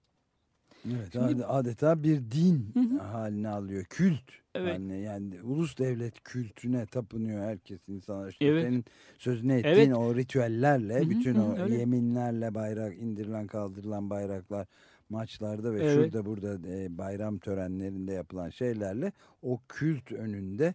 Evet, 0.94 1.12
Şimdi- 1.12 1.24
ade- 1.24 1.46
adeta 1.46 2.02
bir 2.02 2.30
din 2.30 2.70
Hı 2.74 2.80
hı. 2.80 2.98
haline 2.98 3.48
alıyor. 3.48 3.84
Kült 3.84 4.22
Evet. 4.54 4.74
haline 4.74 4.96
yani 4.96 5.42
ulus 5.42 5.78
devlet 5.78 6.22
kültüne 6.24 6.86
tapınıyor 6.86 7.40
herkes 7.40 7.88
insanlar. 7.88 8.28
İşte 8.30 8.44
Evet. 8.44 8.64
Senin 8.64 8.84
sözünü 9.18 9.52
ettiğin 9.52 9.76
Evet. 9.90 9.96
o 9.96 10.14
ritüellerle, 10.14 10.94
Hı 11.00 11.04
hı, 11.04 11.10
bütün 11.10 11.34
hı, 11.34 11.42
o 11.42 11.58
öyle. 11.58 11.74
yeminlerle 11.74 12.54
bayrak 12.54 12.98
indirilen 12.98 13.46
kaldırılan 13.46 14.10
bayraklar 14.10 14.66
maçlarda 15.08 15.74
ve 15.74 15.80
Evet. 15.84 15.94
şurada 15.94 16.26
burada 16.26 16.68
e, 16.68 16.98
bayram 16.98 17.38
törenlerinde 17.38 18.12
yapılan 18.12 18.50
şeylerle 18.50 19.12
o 19.42 19.60
kült 19.68 20.12
önünde 20.12 20.74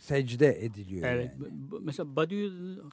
secde 0.00 0.64
ediliyor 0.64 1.08
Evet. 1.08 1.32
yani. 1.40 1.52
Mesela 1.80 2.16
Badiou'nun 2.16 2.92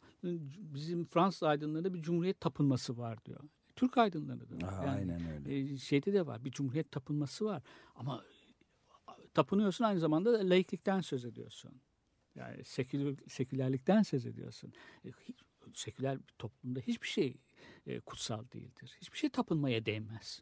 bizim 0.76 1.06
Fransız 1.06 1.44
aydınlarında 1.44 1.94
bir 1.94 2.02
cumhuriyet 2.02 2.42
tapınması 2.42 2.98
var 2.98 3.26
diyor. 3.26 3.40
Türk 3.78 3.98
aydınlarında 3.98 4.62
da. 4.62 4.68
Aha, 4.68 4.86
Yani, 4.86 4.98
aynen 4.98 5.22
öyle. 5.32 5.74
e, 5.74 5.78
şeyde 5.78 6.14
de 6.14 6.26
var. 6.26 6.46
Bir 6.46 6.52
cumhuriyet 6.52 6.92
tapınması 6.92 7.46
var. 7.46 7.64
Ama 7.96 8.24
tapınıyorsun 9.34 9.84
aynı 9.86 10.00
zamanda 10.00 10.34
da 10.34 10.50
laiklikten 10.50 11.02
söz 11.02 11.26
ediyorsun. 11.26 11.72
Yani 12.36 12.64
seküler, 12.64 13.16
sekülerlikten 13.28 14.02
söz 14.04 14.26
ediyorsun. 14.26 14.74
E, 15.06 15.10
seküler 15.74 16.18
bir 16.20 16.34
toplumda 16.40 16.80
hiçbir 16.80 17.08
şey 17.08 17.38
e, 17.88 18.00
kutsal 18.00 18.44
değildir. 18.54 18.96
Hiçbir 19.02 19.18
şey 19.18 19.30
tapınmaya 19.30 19.86
değmez. 19.86 20.42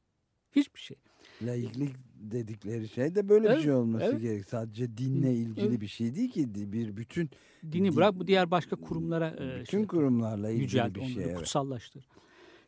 Hiçbir 0.51 0.79
şey. 0.79 0.97
Laiklik 1.41 1.95
dedikleri 2.15 2.89
şey 2.89 3.15
de 3.15 3.29
böyle 3.29 3.43
bir 3.45 3.49
Evet, 3.53 3.63
şey 3.63 3.71
olması 3.73 4.05
evet. 4.05 4.21
gerek. 4.21 4.49
Sadece 4.49 4.97
dinle 4.97 5.33
ilgili 5.35 5.67
evet. 5.67 5.81
bir 5.81 5.87
şey 5.87 6.15
değil 6.15 6.31
ki 6.31 6.71
bir 6.73 6.97
bütün 6.97 7.29
Dini 7.71 7.87
Din- 7.87 7.95
bırak 7.95 8.19
bu 8.19 8.27
diğer 8.27 8.51
başka 8.51 8.75
kurumlara 8.75 9.29
e, 9.29 9.59
bütün 9.61 9.77
şey- 9.77 9.87
kurumlarla 9.87 10.49
ilgili 10.49 10.63
yücelt, 10.63 10.95
bir 10.95 11.05
şey. 11.05 11.23
Evet. 11.23 11.35
kutsallaştır. 11.37 12.07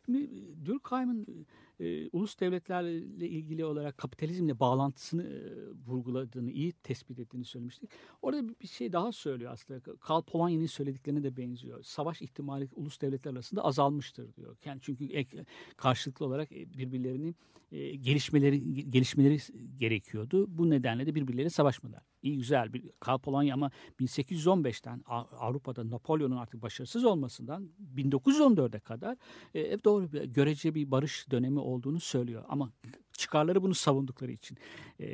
Şimdi 0.08 0.30
Durkheim'ın 0.64 1.46
e, 1.80 2.08
ulus 2.08 2.40
devletlerle 2.40 3.28
ilgili 3.28 3.64
olarak 3.64 3.98
kapitalizmle 3.98 4.60
bağlantısını 4.60 5.22
e, 5.22 5.40
vurguladığını, 5.86 6.50
iyi 6.50 6.72
tespit 6.72 7.18
ettiğini 7.18 7.44
söylemiştik. 7.44 7.90
Orada 8.22 8.48
bir, 8.48 8.54
bir 8.62 8.66
şey 8.66 8.92
daha 8.92 9.12
söylüyor 9.12 9.52
aslında. 9.52 9.80
Karl 10.00 10.22
Polanyi'nin 10.22 10.66
söylediklerine 10.66 11.22
de 11.22 11.36
benziyor. 11.36 11.82
Savaş 11.82 12.22
ihtimali 12.22 12.68
ulus 12.74 13.00
devletler 13.00 13.32
arasında 13.32 13.64
azalmıştır 13.64 14.34
diyor. 14.34 14.56
Yani 14.64 14.78
çünkü 14.82 15.04
ek, 15.04 15.44
karşılıklı 15.76 16.26
olarak 16.26 16.52
e, 16.52 16.72
birbirlerini 16.78 17.34
e, 17.72 17.96
gelişmeleri 17.96 18.90
gelişmeleri 18.90 19.38
gerekiyordu. 19.76 20.58
Bu 20.58 20.70
nedenle 20.70 21.06
de 21.06 21.14
birbirleriyle 21.14 21.50
savaşmadılar. 21.50 22.02
İyi 22.22 22.36
güzel 22.36 22.72
bir 22.72 22.90
Karl 23.00 23.18
Polanyi 23.18 23.54
ama 23.54 23.70
1815'ten 24.00 25.02
A- 25.06 25.24
Avrupa'da 25.24 25.90
Napolyon'un 25.90 26.36
artık 26.36 26.62
başarısız 26.62 27.04
olmasından 27.04 27.70
1914'e 27.96 28.80
kadar 28.80 29.16
e, 29.54 29.84
doğru 29.84 30.12
bir, 30.12 30.24
görece 30.24 30.74
bir 30.74 30.90
barış 30.90 31.30
dönemi 31.30 31.58
olduğunu 31.58 32.00
söylüyor. 32.00 32.44
Ama 32.48 32.72
çıkarları 33.12 33.62
bunu 33.62 33.74
savundukları 33.74 34.32
için 34.32 34.58
e, 35.00 35.08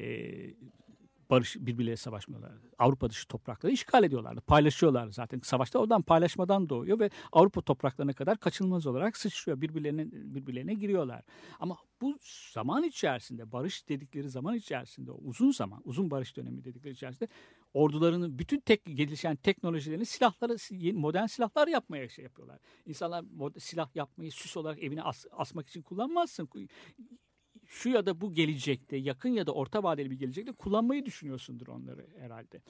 barış 1.30 1.56
birbirleriyle 1.56 1.96
savaşmıyorlar. 1.96 2.52
Avrupa 2.78 3.10
dışı 3.10 3.28
toprakları 3.28 3.72
işgal 3.72 4.04
ediyorlardı. 4.04 4.40
Paylaşıyorlar 4.40 5.08
zaten. 5.08 5.40
Savaşta 5.40 5.78
oradan 5.78 6.02
paylaşmadan 6.02 6.68
doğuyor 6.68 6.98
ve 6.98 7.10
Avrupa 7.32 7.60
topraklarına 7.60 8.12
kadar 8.12 8.38
kaçınılmaz 8.38 8.87
olarak 8.87 9.16
sıçrıyor. 9.16 9.60
Birbirlerine 9.60 10.06
birbirlerine 10.12 10.74
giriyorlar. 10.74 11.22
Ama 11.60 11.76
bu 12.00 12.18
zaman 12.52 12.82
içerisinde 12.82 13.52
barış 13.52 13.88
dedikleri 13.88 14.28
zaman 14.28 14.54
içerisinde 14.54 15.10
uzun 15.10 15.50
zaman 15.50 15.80
uzun 15.84 16.10
barış 16.10 16.37
dönemi 16.37 16.64
dedikleri 16.64 16.94
içerisinde 16.94 17.28
ordularının 17.74 18.38
bütün 18.38 18.60
tek 18.60 18.84
gelişen 18.84 19.37
teknolojilerini 19.37 20.06
silahları 20.06 20.56
modern 20.94 21.26
silahlar 21.26 21.68
yapmaya 21.68 22.08
şey 22.08 22.24
yapıyorlar. 22.24 22.58
İnsanlar 22.87 23.24
silah 23.58 23.96
yapmayı 23.96 24.32
süs 24.32 24.56
olarak 24.56 24.82
evine 24.82 25.02
as- 25.02 25.26
asmak 25.30 25.68
için 25.68 25.82
kullanmazsın 25.82 26.48
şu 27.66 27.88
ya 27.88 28.07
da 28.07 28.20
bu 28.20 28.33
gelecekte 28.33 28.96
yakın 28.96 29.29
ya 29.29 29.46
da 29.46 29.53
orta 29.53 29.83
vadeli 29.83 30.11
bir 30.11 30.18
gelecekte 30.18 30.53
kullanmayı 30.53 31.07
düşünüyorsundur 31.07 31.66
onları 31.66 32.07
herhalde. 32.18 32.61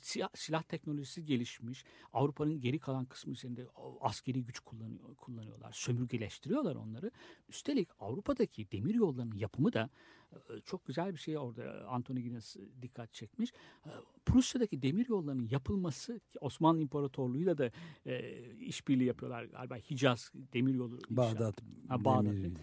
Silah, 0.00 0.28
silah 0.34 0.62
teknolojisi 0.62 1.24
gelişmiş. 1.24 1.84
Avrupa'nın 2.12 2.60
geri 2.60 2.78
kalan 2.78 3.04
kısmı 3.04 3.32
üzerinde 3.32 3.66
askeri 4.00 4.44
güç 4.44 4.60
kullanıyor, 4.60 5.14
kullanıyorlar. 5.16 5.72
Sömürgeleştiriyorlar 5.72 6.76
onları. 6.76 7.10
Üstelik 7.48 7.88
Avrupa'daki 8.00 8.70
demir 8.72 8.94
yollarının 8.94 9.36
yapımı 9.36 9.72
da 9.72 9.90
e, 10.32 10.60
çok 10.64 10.86
güzel 10.86 11.12
bir 11.12 11.18
şey 11.18 11.38
orada 11.38 11.86
Anthony 11.88 12.22
Guinness 12.22 12.56
dikkat 12.82 13.12
çekmiş. 13.12 13.52
E, 13.86 13.90
Prusya'daki 14.26 14.82
demir 14.82 15.08
yollarının 15.08 15.48
yapılması 15.50 16.20
Osmanlı 16.40 16.82
İmparatorluğu'yla 16.82 17.58
da 17.58 17.70
e, 18.06 18.44
işbirliği 18.60 19.04
yapıyorlar 19.04 19.44
galiba 19.44 19.76
Hicaz 19.76 20.32
demir 20.52 20.74
yolu. 20.74 20.98
Bağdat. 21.10 21.54
Ha, 21.88 22.04
Bağdat. 22.04 22.32
Demiri. 22.32 22.54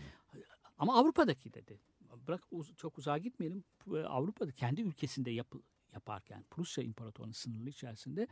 Ama 0.79 0.95
Avrupa'daki 0.95 1.53
dedi. 1.53 1.79
Bırak 2.27 2.43
uz- 2.51 2.75
çok 2.75 2.97
uzağa 2.97 3.17
gitmeyelim. 3.17 3.63
E, 3.93 3.97
Avrupa'da 3.97 4.51
kendi 4.51 4.81
ülkesinde 4.81 5.31
yapı, 5.31 5.61
yaparken 5.93 6.43
Prusya 6.49 6.83
İmparatorluğu'nun 6.83 7.31
sınırlı 7.33 7.69
içerisinde 7.69 8.27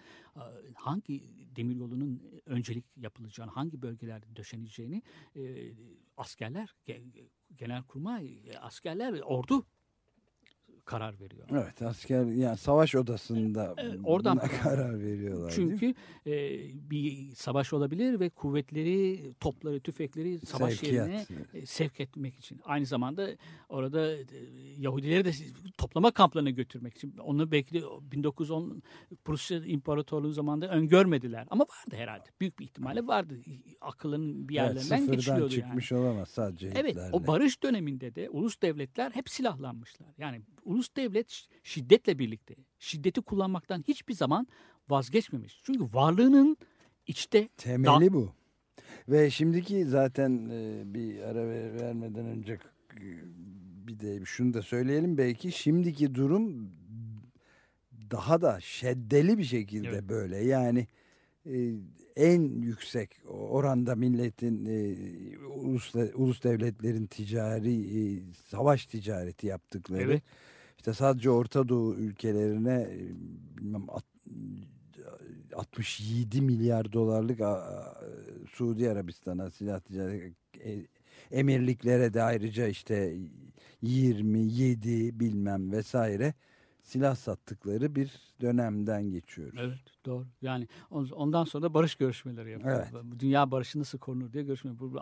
hangi 0.75 1.23
demiryolunun 1.55 2.41
öncelik 2.45 2.85
yapılacağını, 2.97 3.51
hangi 3.51 3.81
bölgelerde 3.81 4.35
döşeneceğini 4.35 5.01
e, 5.35 5.73
askerler, 6.17 6.75
ge- 6.87 7.29
genelkurmay, 7.55 8.49
e, 8.49 8.57
askerler, 8.57 9.19
ordu 9.21 9.65
karar 10.87 11.19
veriyor. 11.19 11.47
Evet 11.51 11.81
asker 11.81 12.25
yani 12.25 12.57
savaş 12.57 12.95
odasında 12.95 13.73
Evet, 13.77 13.99
oradan- 14.03 14.37
buna 14.37 14.47
karar 14.63 14.99
veriyorlar. 14.99 15.51
Çünkü 15.55 15.93
e, 16.27 16.31
bir 16.91 17.35
savaş 17.35 17.73
olabilir 17.73 18.19
ve 18.19 18.29
kuvvetleri, 18.29 19.33
topları, 19.39 19.79
tüfekleri 19.79 20.39
savaş 20.45 20.73
Sevkiyat. 20.73 21.07
yerine 21.07 21.25
e, 21.53 21.65
sevk 21.65 21.99
etmek 21.99 22.35
için. 22.35 22.59
Aynı 22.65 22.85
zamanda 22.85 23.29
orada 23.69 24.11
e, 24.15 24.25
Yahudileri 24.77 25.25
de 25.25 25.31
toplama 25.77 26.11
kamplarına 26.11 26.49
götürmek 26.49 26.95
için. 26.95 27.17
Onu 27.17 27.51
belki 27.51 27.73
de 27.73 27.81
1910 28.11 28.83
Prusya 29.25 29.65
İmparatorluğu 29.65 30.31
zamanında 30.31 30.67
öngörmediler. 30.69 31.47
Ama 31.49 31.63
vardı 31.63 31.95
herhalde. 31.95 32.23
Büyük 32.41 32.59
bir 32.59 32.63
ihtimalle 32.65 33.07
vardı. 33.07 33.33
Akılların 33.81 34.49
bir 34.49 34.55
Evet, 34.55 34.67
yerlerinden 34.67 34.97
sıfırdan 34.97 35.15
geçiliyordu 35.15 35.53
yani. 35.53 35.61
çıkmış 35.63 35.91
olamaz 35.91 36.29
sadece 36.29 36.67
Evet 36.75 36.91
Hitler'le. 36.91 37.09
o 37.13 37.27
barış 37.27 37.63
döneminde 37.63 38.15
de 38.15 38.29
ulus 38.29 38.61
devletler 38.61 39.11
hep 39.11 39.29
silahlanmışlar. 39.29 40.07
Yani 40.17 40.41
ulus 40.63 40.76
devlet 40.97 41.29
ş- 41.29 41.47
şiddetle 41.63 42.19
birlikte 42.19 42.55
şiddeti 42.79 43.21
kullanmaktan 43.21 43.83
hiçbir 43.87 44.13
zaman 44.13 44.47
vazgeçmemiş. 44.89 45.61
Çünkü 45.63 45.83
varlığının 45.93 46.57
içte 47.07 47.47
Temeli 47.57 48.13
bu. 48.13 48.31
Ve 49.09 49.29
şimdiki 49.29 49.85
zaten 49.85 50.49
e, 50.51 50.81
bir 50.93 51.21
ara 51.21 51.47
ver- 51.47 51.81
vermeden 51.81 52.25
önce 52.25 52.57
bir 53.87 53.99
de 53.99 54.25
şunu 54.25 54.53
da 54.53 54.61
söyleyelim 54.61 55.17
belki 55.17 55.51
şimdiki 55.51 56.15
durum 56.15 56.71
daha 58.11 58.41
da 58.41 58.59
şeddeli 58.61 59.37
bir 59.37 59.43
şekilde 59.43 59.87
Evet. 59.87 60.03
böyle 60.09 60.37
yani 60.37 60.87
e, 61.45 61.73
en 62.15 62.41
yüksek 62.61 63.09
oranda 63.27 63.95
milletin 63.95 64.65
e, 64.65 64.95
ulus, 65.47 65.95
ulus 65.95 66.43
devletlerin 66.43 67.05
ticari 67.05 67.73
e, 67.99 68.21
savaş 68.49 68.85
ticareti 68.85 69.47
yaptıkları 69.47 70.01
Evet. 70.01 70.23
İşte 70.87 71.03
sadece 71.03 71.29
Orta 71.29 71.69
Doğu 71.69 71.95
ülkelerine 71.95 72.89
bilmem 73.57 73.89
at- 73.89 74.05
67 75.55 76.41
milyar 76.41 76.93
dolarlık 76.93 77.39
Suudi 78.49 78.89
Arabistan'a 78.89 79.51
silah 79.51 79.79
ticareti 79.79 80.35
e, 80.65 80.87
emirliklere 81.31 82.13
de 82.13 82.23
ayrıca 82.23 82.67
işte 82.67 83.17
27 83.81 85.19
bilmem 85.19 85.71
vesaire 85.71 86.33
silah 86.83 87.15
sattıkları 87.15 87.95
bir 87.95 88.11
dönemden 88.41 89.11
geçiyoruz. 89.11 89.59
Evet 89.63 89.79
doğru. 90.05 90.25
Yani 90.41 90.67
on- 90.91 91.09
ondan 91.09 91.43
sonra 91.43 91.63
da 91.63 91.73
barış 91.73 91.95
görüşmeleri 91.95 92.51
yapıyor. 92.51 92.87
Dünya 93.19 93.51
barışı 93.51 93.79
nasıl 93.79 93.97
korunur 93.97 94.33
diye 94.33 94.43
görüşme. 94.43 94.79
Bu 94.79 94.99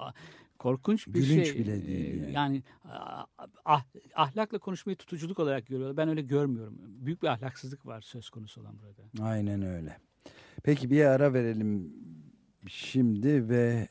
korkunç 0.59 1.07
bir 1.07 1.13
Gülünç 1.13 1.47
şey. 1.47 1.59
bile 1.59 1.87
değil 1.87 2.23
Ee, 2.23 2.31
yani. 2.31 2.33
Yani 2.33 2.63
ah, 3.65 3.83
ahlakla 4.15 4.59
konuşmayı 4.59 4.95
tutuculuk 4.95 5.39
olarak 5.39 5.67
görüyorlar. 5.67 5.97
Ben 5.97 6.09
öyle 6.09 6.21
görmüyorum. 6.21 6.77
Büyük 6.79 7.23
bir 7.23 7.27
ahlaksızlık 7.27 7.85
var 7.85 8.01
söz 8.01 8.29
konusu 8.29 8.61
olan 8.61 8.75
burada. 8.81 9.25
Aynen 9.29 9.61
öyle. 9.61 9.97
Peki 10.63 10.89
bir 10.89 11.05
ara 11.05 11.33
verelim 11.33 11.93
şimdi 12.67 13.49
ve 13.49 13.87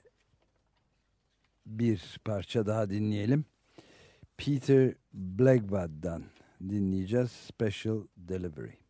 bir 1.67 2.21
parça 2.25 2.67
daha 2.67 2.91
dinleyelim. 2.91 3.45
Peter 4.37 4.95
Blackwood'dan 5.13 6.23
dinleyeceğiz 6.61 7.31
Special 7.31 8.07
Delivery. 8.17 8.84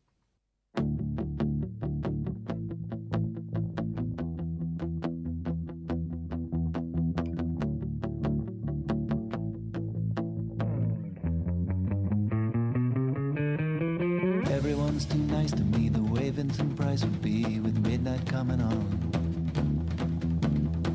Midnight 18.14 18.33
coming 18.33 18.61
on. 18.61 19.00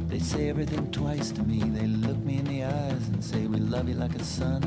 They 0.08 0.20
say 0.20 0.50
everything 0.50 0.92
twice 0.92 1.32
to 1.32 1.44
me. 1.44 1.60
They 1.60 1.88
look 1.88 2.18
me 2.18 2.38
in 2.38 2.46
the 2.46 2.64
eyes 2.64 3.08
and 3.10 3.24
say, 3.24 3.48
We 3.48 3.60
love 3.60 3.88
you 3.90 3.96
like 3.96 4.16
a 4.16 4.24
son. 4.24 4.62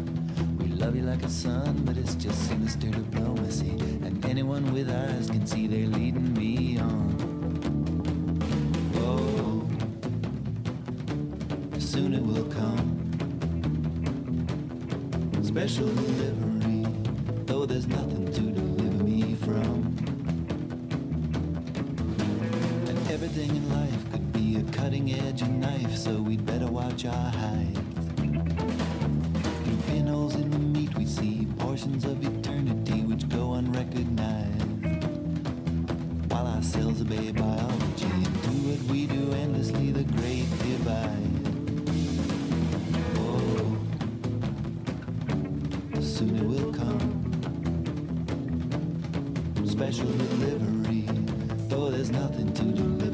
We 0.59 0.67
love 0.69 0.97
you 0.97 1.03
like 1.03 1.23
a 1.23 1.29
son, 1.29 1.83
but 1.85 1.97
it's 1.97 2.15
just 2.15 2.49
sinister 2.49 2.89
diplomacy. 2.89 3.71
And 4.05 4.25
anyone 4.27 4.73
with 4.73 4.91
eyes 4.91 5.29
can 5.31 5.47
see 5.47 5.67
they're 5.67 5.87
leading 5.87 6.35
me 6.35 6.79
on. 6.79 7.22
Soon 46.03 46.37
it 46.37 46.45
will 46.45 46.73
come. 46.73 47.01
Special 49.67 50.07
delivery, 50.07 51.05
though 51.69 51.91
there's 51.91 52.11
nothing 52.11 52.53
to 52.55 52.65
deliver 52.65 53.12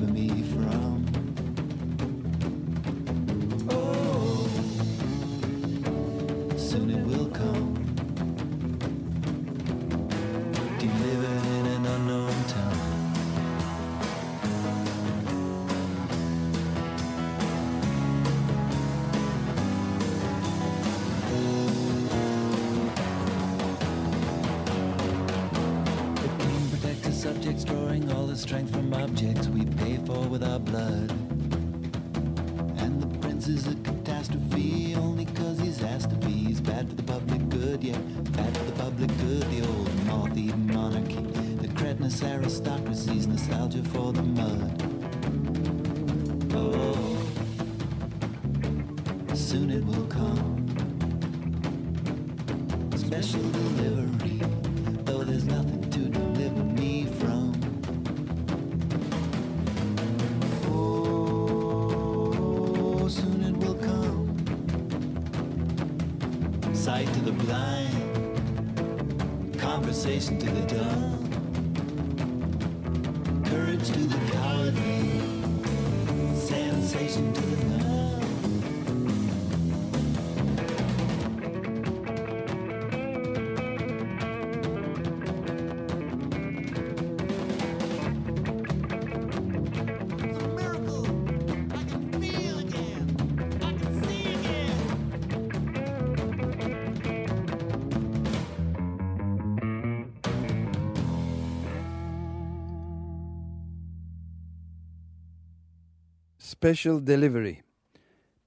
Special 106.49 107.07
Delivery. 107.07 107.55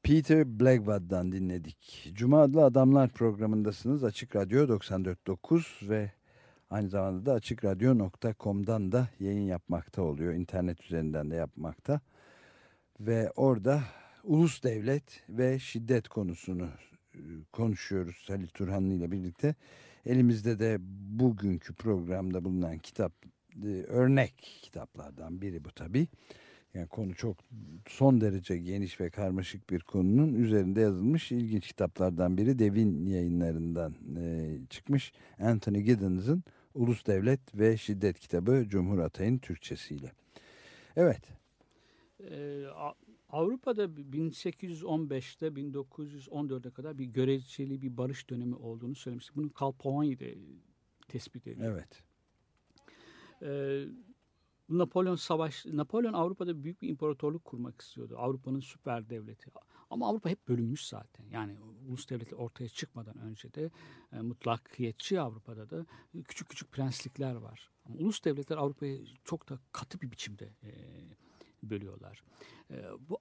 Peter 0.04 0.60
Blackwood'dan 0.60 1.32
dinledik. 1.32 2.12
Cuma 2.14 2.42
adlı 2.42 2.64
Adamlar 2.64 3.10
programındasınız. 3.10 4.04
Açık 4.04 4.36
Radyo 4.36 4.68
94.9 4.68 5.90
ve 5.90 6.12
aynı 6.70 6.90
zamanda 6.90 7.26
da 7.26 7.34
açıkradyo.com'dan 7.34 8.92
da 8.92 9.10
yayın 9.20 9.48
yapmakta 9.48 10.02
oluyor. 10.02 10.34
İnternet 10.34 10.84
üzerinden 10.84 11.32
de 11.32 11.36
yapmakta. 11.36 12.02
Ve 13.00 13.32
orada 13.36 13.84
ulus 14.24 14.64
devlet 14.64 15.24
ve 15.30 15.60
şiddet 15.60 16.08
konusunu 16.08 16.70
e, 17.16 17.20
konuşuyoruz 17.52 18.26
Halil 18.28 18.48
Turhanlı 18.48 18.94
ile 18.94 19.12
birlikte. 19.12 19.56
Elimizde 20.06 20.60
de 20.60 20.78
bugünkü 21.20 21.74
programda 21.74 22.44
bulunan 22.44 22.78
kitap 22.78 23.14
e, 23.64 23.68
örnek 23.88 24.60
kitaplardan 24.62 25.42
biri 25.42 25.66
bu 25.66 25.72
tabii. 25.72 26.08
Yani 26.74 26.88
konu 26.88 27.16
çok 27.16 27.38
son 27.88 28.22
derece 28.22 28.58
geniş 28.58 29.02
ve 29.02 29.10
karmaşık 29.10 29.70
bir 29.70 29.80
konunun 29.80 30.34
üzerinde 30.34 30.82
yazılmış 30.82 31.32
ilginç 31.32 31.68
kitaplardan 31.68 32.38
biri 32.38 32.60
Devin 32.60 33.06
yayınlarından 33.06 33.96
e, 34.18 34.58
çıkmış 34.70 35.14
Anthony 35.40 35.82
Giddens'ın 35.82 36.44
Ulus 36.74 37.06
Devlet 37.06 37.56
ve 37.56 37.78
Şiddet 37.78 38.20
kitabı 38.20 38.66
Cumhur 38.68 39.00
Atay'ın 39.00 39.38
Türkçesiyle. 39.38 40.12
Evet. 40.96 41.22
Ee, 42.20 42.66
Avrupa'da 43.30 43.86
1815'te 43.86 45.48
1914'e 45.48 46.72
kadar 46.72 46.98
bir 46.98 47.06
göreceli 47.06 47.82
bir 47.82 47.98
barış 47.98 48.30
dönemi 48.30 48.56
olduğunu 48.56 48.96
söylemiştik. 48.96 49.36
Bunu 49.36 49.50
de 50.20 50.38
tespit 51.08 51.48
ediyor. 51.48 51.74
Evet. 51.74 52.04
Ee, 53.42 53.86
Napolyon 54.72 55.16
savaş 55.16 55.66
Napolyon 55.66 56.14
Avrupa'da 56.14 56.64
büyük 56.64 56.82
bir 56.82 56.90
imparatorluk 56.90 57.46
kurmak 57.46 57.82
istiyordu. 57.82 58.16
Avrupa'nın 58.18 58.60
süper 58.60 59.10
devleti. 59.10 59.52
Ama 59.90 60.08
Avrupa 60.08 60.30
hep 60.30 60.48
bölünmüş 60.48 60.88
zaten. 60.88 61.26
Yani 61.32 61.58
ulus 61.90 62.10
devletler 62.10 62.38
ortaya 62.38 62.70
çıkmadan 62.70 63.18
önce 63.18 63.54
de 63.54 63.72
e, 64.14 64.22
mutlakiyetçi 64.22 65.22
Avrupa'da 65.22 65.70
da 65.70 65.86
küçük 66.28 66.50
küçük 66.50 66.72
prenslikler 66.72 67.36
var. 67.36 67.72
Ama 67.86 67.96
ulus 67.96 68.24
devletler 68.24 68.58
Avrupa'yı 68.58 69.06
çok 69.24 69.50
da 69.50 69.60
katı 69.72 70.02
bir 70.02 70.12
biçimde 70.12 70.54
e, 70.64 70.72
bölüyorlar. 71.64 72.24
E, 72.72 72.86
bu 73.10 73.18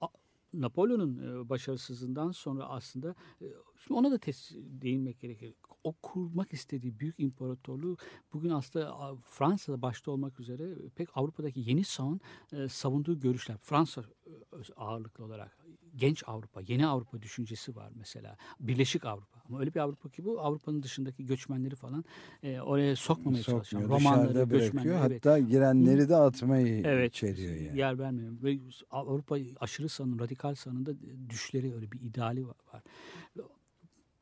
Napolyon'un 0.53 1.43
e, 1.45 1.49
başarısızlığından 1.49 2.31
sonra 2.31 2.65
aslında 2.69 3.15
e, 3.41 3.45
şimdi 3.77 3.93
ona 3.93 4.11
da 4.11 4.15
tes- 4.15 4.81
değinmek 4.81 5.19
gerekir. 5.19 5.53
O 5.83 5.93
kurmak 6.01 6.53
istediği 6.53 6.99
büyük 6.99 7.19
imparatorluğu 7.19 7.97
bugün 8.33 8.49
aslında 8.49 9.15
Fransa'da 9.25 9.81
başta 9.81 10.11
olmak 10.11 10.39
üzere 10.39 10.75
pek 10.95 11.09
Avrupa'daki 11.17 11.59
yeni 11.69 11.83
sağın 11.83 12.21
e, 12.53 12.67
savunduğu 12.69 13.19
görüşler. 13.19 13.57
Fransa 13.57 14.01
e, 14.01 14.31
ağırlıklı 14.75 15.23
olarak 15.25 15.57
genç 15.95 16.23
Avrupa, 16.27 16.61
yeni 16.67 16.87
Avrupa 16.87 17.21
düşüncesi 17.21 17.75
var 17.75 17.91
mesela. 17.95 18.37
Birleşik 18.59 19.05
Avrupa. 19.05 19.41
Ama 19.49 19.59
öyle 19.59 19.73
bir 19.73 19.79
Avrupa 19.79 20.09
ki 20.09 20.25
bu 20.25 20.39
Avrupa'nın 20.41 20.83
dışındaki 20.83 21.25
göçmenleri 21.25 21.75
falan 21.75 22.05
e, 22.43 22.59
oraya 22.61 22.95
sokmamaya 22.95 23.43
çalışan. 23.43 23.79
Sokmuyor. 23.79 23.99
Romanları, 23.99 24.29
Dışarıda 24.29 24.49
bırakıyor. 24.49 24.61
göçmenleri. 24.73 24.93
evet. 25.11 25.25
Hatta 25.25 25.39
girenleri 25.39 26.09
de 26.09 26.15
atmayı 26.15 26.83
Evet, 26.85 27.13
içeriyor 27.15 27.55
yani. 27.55 27.79
yer 27.79 27.99
vermiyor. 27.99 28.33
Ve 28.43 28.59
Avrupa 28.91 29.37
aşırı 29.59 29.89
sağının, 29.89 30.19
radikal 30.19 30.55
sağının 30.55 30.85
da 30.85 30.91
düşleri 31.29 31.73
öyle 31.75 31.91
bir 31.91 31.99
ideali 32.01 32.47
var. 32.47 32.55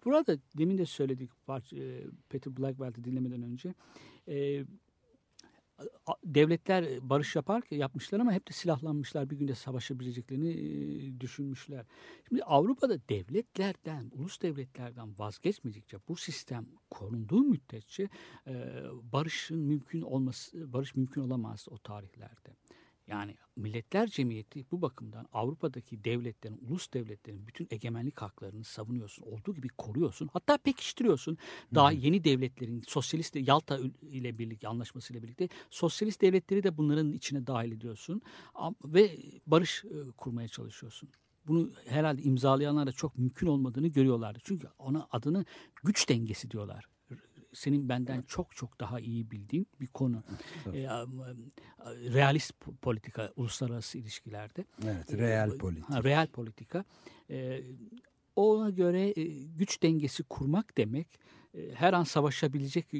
Burada 0.05 0.37
demin 0.57 0.77
de 0.77 0.85
söyledik 0.85 1.31
parça, 1.45 1.77
e, 1.77 2.05
Peter 2.29 2.57
Blackwell'i 2.57 3.03
dinlemeden 3.03 3.41
önce. 3.41 3.73
E, 4.27 4.65
devletler 6.25 7.09
barış 7.09 7.35
yapar 7.35 7.63
yapmışlar 7.71 8.19
ama 8.19 8.33
hep 8.33 8.47
de 8.47 8.53
silahlanmışlar. 8.53 9.29
Bir 9.29 9.37
günde 9.37 9.55
savaşabileceklerini 9.55 10.49
e, 10.49 11.19
düşünmüşler. 11.19 11.85
Şimdi 12.27 12.43
Avrupa'da 12.43 13.09
devletlerden, 13.09 14.11
ulus 14.13 14.41
devletlerden 14.41 15.19
vazgeçmedikçe 15.19 15.97
bu 16.07 16.15
sistem 16.15 16.65
korunduğu 16.89 17.43
müddetçe 17.43 18.09
barışın 19.13 19.59
mümkün 19.59 20.01
olması, 20.01 20.73
barış 20.73 20.95
mümkün 20.95 21.21
olamaz 21.21 21.65
o 21.69 21.77
tarihlerde. 21.77 22.58
Yani 23.09 23.35
Milletler 23.55 24.07
Cemiyeti 24.07 24.65
bu 24.71 24.81
bakımdan 24.81 25.27
Avrupa'daki 25.33 26.03
devletlerin, 26.03 26.59
ulus 26.67 26.93
devletlerin 26.93 27.47
bütün 27.47 27.67
egemenlik 27.71 28.21
haklarını 28.21 28.63
savunuyorsun. 28.63 29.23
Olduğu 29.23 29.55
gibi 29.55 29.67
koruyorsun. 29.67 30.29
Hatta 30.33 30.57
pekiştiriyorsun. 30.57 31.37
Daha 31.75 31.91
yeni 31.91 32.23
devletlerin, 32.23 32.83
sosyalist 32.87 33.35
Yalta 33.35 33.79
ile 34.01 34.37
birlikte, 34.37 34.67
anlaşmasıyla 34.67 35.23
birlikte 35.23 35.49
sosyalist 35.69 36.21
devletleri 36.21 36.63
de 36.63 36.77
bunların 36.77 37.11
içine 37.11 37.47
dahil 37.47 37.71
ediyorsun. 37.71 38.21
Ve 38.85 39.17
barış 39.47 39.85
e, 39.85 40.11
kurmaya 40.17 40.47
çalışıyorsun. 40.47 41.09
Bunu 41.47 41.71
herhalde 41.85 42.21
imzalayanlar 42.21 42.87
da 42.87 42.91
çok 42.91 43.17
mümkün 43.17 43.47
olmadığını 43.47 43.87
görüyorlardı. 43.87 44.39
Çünkü 44.43 44.67
ona 44.79 45.07
adını 45.11 45.45
güç 45.83 46.09
dengesi 46.09 46.51
diyorlar 46.51 46.85
senin 47.53 47.89
benden 47.89 48.21
çok 48.21 48.55
çok 48.55 48.79
daha 48.79 48.99
iyi 48.99 49.31
bildiğin 49.31 49.67
bir 49.81 49.87
konu. 49.87 50.23
Am- 50.65 51.35
realist 52.13 52.51
po- 52.51 52.75
politika 52.75 53.33
uluslararası 53.35 53.97
ilişkilerde. 53.97 54.65
Evet, 54.83 55.13
real 55.13 55.57
politik. 55.57 55.89
Ha, 55.89 56.03
real 56.03 56.27
politika. 56.27 56.85
Ee, 57.29 57.61
ona 58.35 58.69
göre 58.69 59.13
e, 59.21 59.23
güç 59.43 59.83
dengesi 59.83 60.23
kurmak 60.23 60.77
demek 60.77 61.19
e, 61.53 61.71
her 61.75 61.93
an 61.93 62.03
savaşabilecek 62.03 62.93
e, 62.93 62.97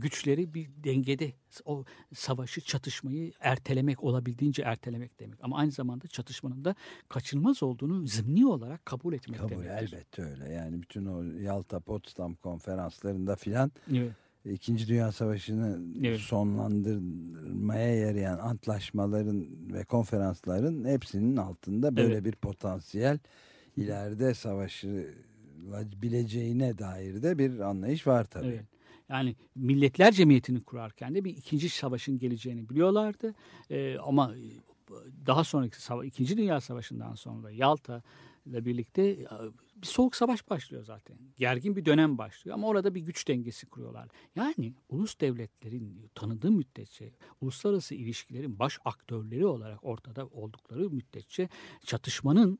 güçleri 0.00 0.54
bir 0.54 0.68
dengede 0.84 1.32
o 1.64 1.84
savaşı, 2.14 2.60
çatışmayı 2.60 3.32
ertelemek, 3.40 4.02
olabildiğince 4.04 4.62
ertelemek 4.62 5.20
demek. 5.20 5.38
Ama 5.44 5.56
aynı 5.56 5.70
zamanda 5.70 6.06
çatışmanın 6.08 6.64
da 6.64 6.74
kaçınılmaz 7.08 7.62
olduğunu 7.62 8.06
zımni 8.06 8.46
olarak 8.46 8.86
kabul 8.86 9.14
etmek 9.14 9.40
Kabul 9.40 9.50
demektir. 9.50 9.72
elbette 9.92 10.22
öyle. 10.22 10.52
Yani 10.52 10.82
bütün 10.82 11.06
o 11.06 11.22
Yalta 11.22 11.80
Potsdam 11.80 12.34
konferanslarında 12.34 13.36
filan 13.36 13.72
Evet. 13.92 14.12
İkinci 14.44 14.88
Dünya 14.88 15.12
Savaşı'nı 15.12 15.80
Evet. 16.06 16.20
sonlandırmaya 16.20 17.96
yarayan 17.96 18.38
antlaşmaların 18.38 19.46
ve 19.72 19.84
konferansların 19.84 20.84
hepsinin 20.84 21.36
altında 21.36 21.96
böyle 21.96 22.14
Evet. 22.14 22.24
bir 22.24 22.32
potansiyel 22.32 23.18
ileride 23.76 24.34
savaşı 24.34 25.14
bileceğine 26.02 26.78
dair 26.78 27.22
de 27.22 27.38
bir 27.38 27.60
anlayış 27.60 28.06
var 28.06 28.24
tabii. 28.24 28.46
Evet. 28.46 28.64
Yani 29.08 29.36
Milletler 29.54 30.12
Cemiyeti'ni 30.12 30.60
kurarken 30.60 31.14
de 31.14 31.24
bir 31.24 31.36
ikinci 31.36 31.68
savaşın 31.68 32.18
geleceğini 32.18 32.68
biliyorlardı. 32.68 33.34
Ee, 33.70 33.98
ama 33.98 34.34
daha 35.26 35.44
sonraki 35.44 36.06
ikinci 36.06 36.36
Dünya 36.36 36.60
Savaşı'ndan 36.60 37.14
sonra 37.14 37.50
Yalta 37.50 38.02
ile 38.46 38.64
birlikte 38.64 39.02
e, 39.02 39.28
bir 39.76 39.86
soğuk 39.86 40.16
savaş 40.16 40.50
başlıyor 40.50 40.84
zaten. 40.84 41.16
Gergin 41.36 41.76
bir 41.76 41.84
dönem 41.84 42.18
başlıyor 42.18 42.54
ama 42.54 42.66
orada 42.66 42.94
bir 42.94 43.00
güç 43.00 43.28
dengesi 43.28 43.66
kuruyorlar. 43.66 44.08
Yani 44.36 44.74
ulus 44.88 45.20
devletlerin 45.20 46.10
tanıdığı 46.14 46.50
müddetçe 46.50 47.12
uluslararası 47.40 47.94
ilişkilerin 47.94 48.58
baş 48.58 48.78
aktörleri 48.84 49.46
olarak 49.46 49.84
ortada 49.84 50.26
oldukları 50.26 50.90
müddetçe 50.90 51.48
çatışmanın 51.84 52.58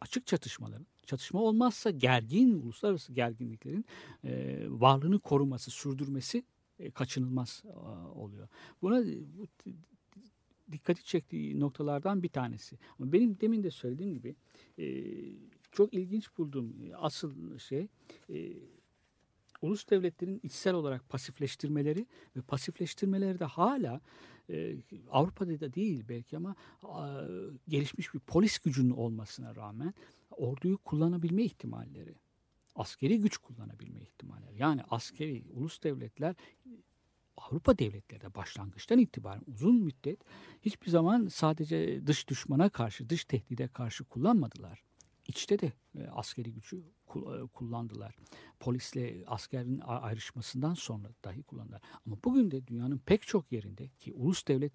açık 0.00 0.26
çatışmaların, 0.26 0.86
çatışma 1.08 1.40
olmazsa 1.40 1.90
gergin, 1.90 2.62
uluslararası 2.62 3.12
gerginliklerin 3.12 3.84
e, 4.24 4.64
varlığını 4.68 5.18
koruması, 5.18 5.70
sürdürmesi 5.70 6.44
e, 6.78 6.90
kaçınılmaz 6.90 7.62
e, 7.64 7.70
oluyor. 8.18 8.48
Buna 8.82 9.00
e, 9.00 9.16
bu, 9.38 9.46
dikkati 10.72 11.04
çektiği 11.04 11.60
noktalardan 11.60 12.22
bir 12.22 12.28
tanesi. 12.28 12.78
Ama 12.98 13.12
benim 13.12 13.40
demin 13.40 13.62
de 13.62 13.70
söylediğim 13.70 14.14
gibi 14.14 14.34
e, 14.78 15.04
çok 15.72 15.94
ilginç 15.94 16.38
bulduğum 16.38 16.74
e, 16.86 16.96
asıl 16.96 17.58
şey 17.58 17.88
e, 18.30 18.52
ulus 19.62 19.90
devletlerin 19.90 20.40
içsel 20.42 20.74
olarak 20.74 21.08
pasifleştirmeleri 21.08 22.06
ve 22.36 22.40
pasifleştirmeleri 22.40 23.38
de 23.38 23.44
hala 23.44 24.00
e, 24.50 24.76
Avrupa'da 25.10 25.60
da 25.60 25.74
değil 25.74 26.04
belki 26.08 26.36
ama 26.36 26.56
a, 26.82 27.24
gelişmiş 27.68 28.14
bir 28.14 28.18
polis 28.18 28.58
gücünün 28.58 28.90
olmasına 28.90 29.56
rağmen 29.56 29.94
orduyu 30.30 30.78
kullanabilme 30.78 31.42
ihtimalleri, 31.42 32.14
askeri 32.74 33.20
güç 33.20 33.36
kullanabilme 33.36 34.00
ihtimalleri. 34.00 34.58
Yani 34.58 34.82
askeri 34.90 35.44
ulus 35.52 35.82
devletler 35.82 36.34
Avrupa 37.36 37.78
devletleri 37.78 38.20
de 38.20 38.34
başlangıçtan 38.34 38.98
itibaren 38.98 39.42
uzun 39.46 39.74
müddet 39.74 40.18
hiçbir 40.62 40.90
zaman 40.90 41.28
sadece 41.28 42.06
dış 42.06 42.28
düşmana 42.28 42.68
karşı, 42.68 43.10
dış 43.10 43.24
tehdide 43.24 43.68
karşı 43.68 44.04
kullanmadılar. 44.04 44.82
İçte 45.28 45.58
de 45.58 45.72
e, 45.98 46.06
askeri 46.06 46.52
gücü 46.52 46.82
e, 47.16 47.46
kullandılar. 47.54 48.16
Polisle 48.60 49.24
askerin 49.26 49.80
ayrışmasından 49.86 50.74
sonra 50.74 51.08
dahi 51.24 51.42
kullandılar. 51.42 51.82
Ama 52.06 52.16
bugün 52.24 52.50
de 52.50 52.66
dünyanın 52.66 52.98
pek 52.98 53.22
çok 53.22 53.52
yerinde 53.52 53.88
ki 53.88 54.12
ulus 54.12 54.46
devlet 54.46 54.72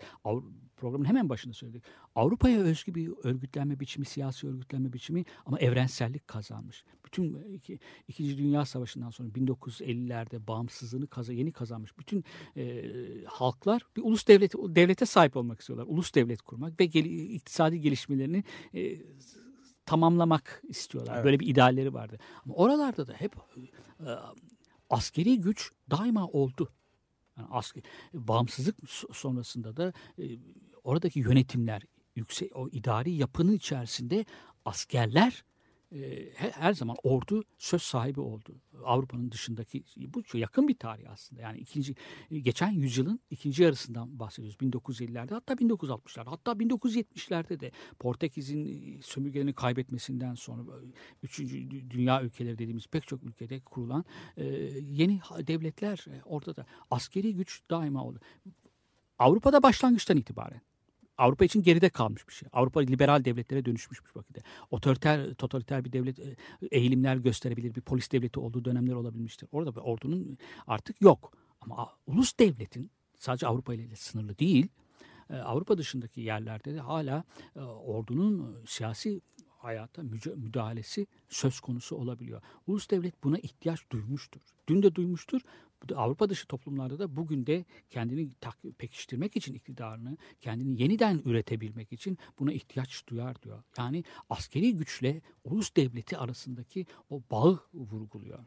programın 0.78 1.06
hemen 1.06 1.30
başında 1.30 1.54
söyledik. 1.54 1.84
Avrupa'ya 2.16 2.60
özgü 2.60 2.96
bir 2.96 3.12
örgütlenme 3.24 3.80
biçimi, 3.80 4.06
siyasi 4.06 4.48
örgütlenme 4.48 4.94
biçimi 4.94 5.26
ama 5.46 5.60
evrensellik 5.60 6.28
kazanmış. 6.28 6.86
Bütün 7.06 7.44
e, 7.44 7.54
iki, 7.54 7.80
İkinci 8.08 8.38
Dünya 8.38 8.66
Savaşı'ndan 8.66 9.10
sonra 9.10 9.30
1950'lerde 9.30 10.48
bağımsızlığını 10.48 11.08
kaza, 11.08 11.34
yeni 11.34 11.52
kazanmış 11.52 11.98
bütün 11.98 12.24
e, 12.58 12.84
halklar 13.26 13.82
bir 13.98 14.02
ulus 14.02 14.28
devleti 14.28 14.58
devlete 14.58 15.06
sahip 15.06 15.38
olmak 15.38 15.60
istiyorlar. 15.60 15.86
Ulus 15.90 16.14
devlet 16.14 16.42
kurmak 16.42 16.80
ve 16.80 16.86
gel, 16.86 17.06
iktisadi 17.06 17.82
gelişmelerini 17.82 18.44
e, 18.74 19.02
tamamlamak 19.86 20.62
istiyorlar. 20.68 21.16
Evet. 21.16 21.26
Böyle 21.26 21.40
bir 21.40 21.48
idealleri 21.48 21.94
vardı. 21.94 22.18
Ama 22.46 22.56
oralarda 22.56 23.08
da 23.08 23.14
hep 23.14 23.36
e, 24.00 24.10
askeri 24.90 25.42
güç 25.42 25.72
daima 25.92 26.28
oldu. 26.28 26.70
Yani 27.38 27.48
asker, 27.52 27.84
bağımsızlık 28.14 28.80
so- 28.80 29.14
sonrasında 29.14 29.78
da 29.78 29.94
e, 30.20 30.24
oradaki 30.84 31.20
yönetimler, 31.20 31.82
yüksek 32.16 32.56
o 32.56 32.70
idari 32.70 33.12
yapının 33.12 33.54
içerisinde 33.54 34.26
askerler 34.66 35.44
e, 35.94 36.00
he- 36.36 36.52
her 36.52 36.74
zaman 36.74 36.96
ordu 37.04 37.44
söz 37.58 37.82
sahibi 37.82 38.20
oldu. 38.20 38.56
Avrupa'nın 38.84 39.32
dışındaki 39.32 39.84
bu 39.98 40.24
çok 40.24 40.42
yakın 40.42 40.68
bir 40.68 40.76
tarih 40.78 41.12
aslında. 41.12 41.42
Yani 41.42 41.60
ikinci 41.60 41.96
e, 42.32 42.40
geçen 42.40 42.72
yüzyılın 42.72 43.20
ikinci 43.30 43.64
yarısından 43.64 44.20
bahsediyoruz. 44.20 44.58
1950'lerde 44.62 45.34
hatta 45.34 45.54
1960'larda 45.54 46.30
hatta 46.30 46.52
1970'lerde 46.52 47.60
de 47.60 47.72
Portekiz'in 48.00 48.66
e, 48.98 49.02
sömürgelerini 49.02 49.54
kaybetmesinden 49.54 50.36
sonra 50.36 50.62
e, 50.62 50.86
üçüncü 51.24 51.58
dü- 51.58 51.90
dünya 51.90 52.22
ülkeleri 52.24 52.58
dediğimiz 52.58 52.88
pek 52.88 53.08
çok 53.08 53.24
ülkede 53.24 53.60
kurulan 53.60 54.06
e, 54.38 54.46
yeni 54.82 55.20
devletler 55.48 56.06
e, 56.10 56.22
orada 56.26 56.56
da 56.56 56.66
askeri 56.92 57.36
güç 57.36 57.62
daima 57.70 58.04
oldu. 58.06 58.20
Avrupa'da 59.20 59.64
başlangıçtan 59.64 60.18
itibaren 60.18 60.62
Avrupa 61.18 61.46
için 61.46 61.64
geride 61.64 61.90
kalmış 61.90 62.28
bir 62.28 62.34
şey. 62.34 62.50
Avrupa 62.54 62.80
liberal 62.80 63.26
devletlere 63.26 63.66
dönüşmüş 63.66 64.00
bir 64.06 64.20
vakitte. 64.20 64.42
Otoriter, 64.72 65.34
totaliter 65.34 65.86
bir 65.86 65.94
devlet 65.94 66.20
e, 66.20 66.36
eğilimler 66.72 67.16
gösterebilir. 67.16 67.76
Bir 67.76 67.82
polis 67.82 68.12
devleti 68.12 68.40
olduğu 68.40 68.66
dönemler 68.66 68.94
olabilmiştir. 68.94 69.50
Orada 69.52 69.76
bir 69.76 69.82
ordunun 69.82 70.38
artık 70.68 71.02
yok. 71.02 71.34
Ama 71.62 71.90
ulus 72.08 72.40
devletin 72.40 72.92
sadece 73.20 73.48
Avrupa 73.48 73.74
ile 73.74 73.96
sınırlı 73.96 74.40
değil. 74.40 74.68
e, 75.30 75.36
Avrupa 75.36 75.78
dışındaki 75.78 76.22
yerlerde 76.22 76.76
de 76.76 76.80
hala 76.80 77.24
e, 77.56 77.60
ordunun 77.62 78.58
siyasi 78.66 79.22
hayata 79.58 80.04
müdahalesi 80.36 81.08
söz 81.30 81.60
konusu 81.60 81.96
olabiliyor. 81.96 82.42
Ulus 82.68 82.90
devlet 82.90 83.24
buna 83.24 83.38
ihtiyaç 83.38 83.80
duymuştur. 83.92 84.42
Dün 84.68 84.84
de 84.84 84.96
duymuştur. 84.96 85.42
Avrupa 85.96 86.30
dışı 86.30 86.48
toplumlarda 86.48 87.00
da 87.00 87.16
bugün 87.16 87.46
de 87.46 87.66
kendini 87.90 88.30
pekiştirmek 88.78 89.38
için 89.38 89.54
iktidarını, 89.54 90.18
kendini 90.42 90.82
yeniden 90.82 91.22
üretebilmek 91.26 91.94
için 91.94 92.18
buna 92.40 92.54
ihtiyaç 92.54 93.08
duyar 93.08 93.42
diyor. 93.42 93.64
Yani 93.78 94.04
askeri 94.30 94.76
güçle 94.76 95.22
ulus 95.44 95.76
devleti 95.76 96.18
arasındaki 96.18 96.86
o 97.10 97.22
bağı 97.32 97.60
vurguluyor. 97.74 98.40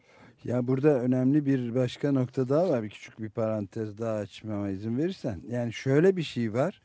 Ya 0.44 0.66
burada 0.66 1.00
önemli 1.00 1.46
bir 1.46 1.74
başka 1.74 2.12
nokta 2.12 2.48
daha 2.48 2.68
var. 2.68 2.82
Bir 2.82 2.90
küçük 2.90 3.20
bir 3.20 3.30
parantez 3.30 3.98
daha 3.98 4.16
açmama 4.16 4.70
izin 4.70 4.98
verirsen. 4.98 5.42
Yani 5.48 5.72
şöyle 5.72 6.16
bir 6.16 6.22
şey 6.22 6.52
var. 6.52 6.82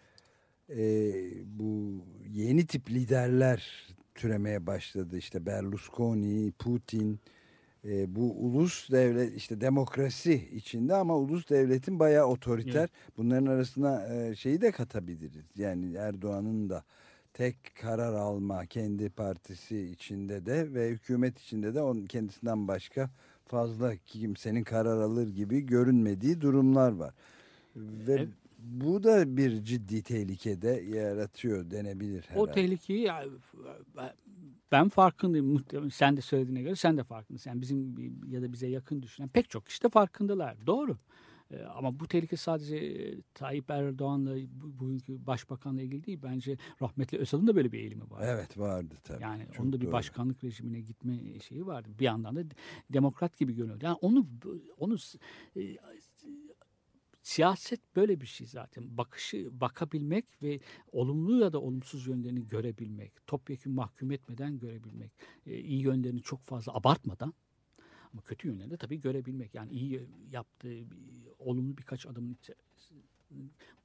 Ee, 0.69 1.13
bu 1.45 2.01
yeni 2.29 2.65
tip 2.65 2.89
liderler 2.89 3.87
türemeye 4.15 4.67
başladı. 4.67 5.17
İşte 5.17 5.45
Berlusconi, 5.45 6.51
Putin. 6.51 7.19
Ee, 7.85 8.15
bu 8.15 8.31
ulus 8.31 8.91
devlet 8.91 9.35
işte 9.35 9.61
demokrasi 9.61 10.49
içinde 10.55 10.95
ama 10.95 11.17
ulus 11.17 11.49
devletin 11.49 11.99
bayağı 11.99 12.25
otoriter. 12.25 12.79
Evet. 12.79 12.89
Bunların 13.17 13.45
arasına 13.45 14.07
e, 14.15 14.35
şeyi 14.35 14.61
de 14.61 14.71
katabiliriz. 14.71 15.45
Yani 15.57 15.95
Erdoğan'ın 15.95 16.69
da 16.69 16.83
tek 17.33 17.55
karar 17.81 18.13
alma 18.13 18.65
kendi 18.65 19.09
partisi 19.09 19.79
içinde 19.79 20.45
de 20.45 20.73
ve 20.73 20.89
hükümet 20.89 21.39
içinde 21.39 21.75
de 21.75 21.81
onun 21.81 22.05
kendisinden 22.05 22.67
başka 22.67 23.09
fazla 23.45 23.95
kimsenin 23.95 24.63
karar 24.63 24.97
alır 24.97 25.27
gibi 25.27 25.61
görünmediği 25.61 26.41
durumlar 26.41 26.91
var. 26.91 27.13
Ve 27.75 28.13
Evet. 28.13 28.29
bu 28.59 29.03
da 29.03 29.37
bir 29.37 29.63
ciddi 29.63 30.03
tehlikede 30.03 30.69
yaratıyor 30.69 31.71
denebilir 31.71 32.23
herhalde. 32.23 32.39
O 32.39 32.51
tehlikeyi 32.51 33.11
ben 34.71 34.89
farkındayım. 34.89 35.45
Muhtemelen 35.47 35.89
sen 35.89 36.17
de 36.17 36.21
söylediğine 36.21 36.61
göre 36.61 36.75
sen 36.75 36.97
de 36.97 37.03
farkındasın. 37.03 37.49
Yani 37.49 37.61
bizim 37.61 37.95
ya 38.31 38.41
da 38.41 38.53
bize 38.53 38.67
yakın 38.67 39.01
düşünen 39.01 39.29
pek 39.29 39.49
çok 39.49 39.65
kişi 39.65 39.83
de 39.83 39.89
farkındalar. 39.89 40.67
Doğru. 40.67 40.97
Ee, 41.51 41.63
Ama 41.63 41.99
bu 41.99 42.07
tehlike 42.07 42.37
sadece 42.37 42.75
e, 42.77 43.21
Tayyip 43.33 43.69
Erdoğan'la 43.71 44.35
bu- 44.35 44.79
bugünkü 44.79 45.25
başbakanla 45.27 45.81
ilgili 45.81 46.05
değil. 46.05 46.19
Bence 46.23 46.57
rahmetli 46.81 47.17
Özal'ın 47.17 47.47
da 47.47 47.55
böyle 47.55 47.71
bir 47.71 47.79
eğilimi 47.79 48.09
var. 48.11 48.21
Evet 48.27 48.57
vardı 48.57 48.95
tabii. 49.03 49.23
Yani 49.23 49.45
Çok 49.51 49.59
onun 49.63 49.73
da 49.73 49.79
bir 49.81 49.85
doğru. 49.85 49.91
başkanlık 49.91 50.43
rejimine 50.43 50.79
gitme 50.81 51.39
şeyi 51.39 51.65
vardı. 51.65 51.89
Bir 51.99 52.05
yandan 52.05 52.35
da 52.35 52.43
demokrat 52.89 53.37
gibi 53.39 53.53
görünüyordu. 53.55 53.85
Yani 53.85 53.97
onu 54.01 54.25
onu 54.77 54.97
e, 55.55 55.61
siyaset 57.21 57.95
böyle 57.95 58.21
bir 58.21 58.25
şey 58.25 58.47
zaten. 58.47 58.97
Bakışı 58.97 59.61
bakabilmek 59.61 60.25
ve 60.41 60.59
olumlu 60.91 61.39
ya 61.39 61.53
da 61.53 61.59
olumsuz 61.61 62.07
yönlerini 62.07 62.47
görebilmek, 62.47 63.27
topyekun 63.27 63.73
mahkum 63.73 64.11
etmeden 64.11 64.59
görebilmek, 64.59 65.11
e, 65.45 65.59
iyi 65.59 65.81
yönlerini 65.81 66.21
çok 66.21 66.43
fazla 66.43 66.73
abartmadan 66.73 67.33
ama 68.13 68.21
kötü 68.21 68.47
yönlerini 68.47 68.71
de 68.71 68.77
tabii 68.77 69.01
görebilmek. 69.01 69.55
Yani 69.55 69.71
iyi 69.71 70.09
yaptığı 70.31 70.77
olumlu 71.39 71.77
birkaç 71.77 72.05
adımın 72.05 72.37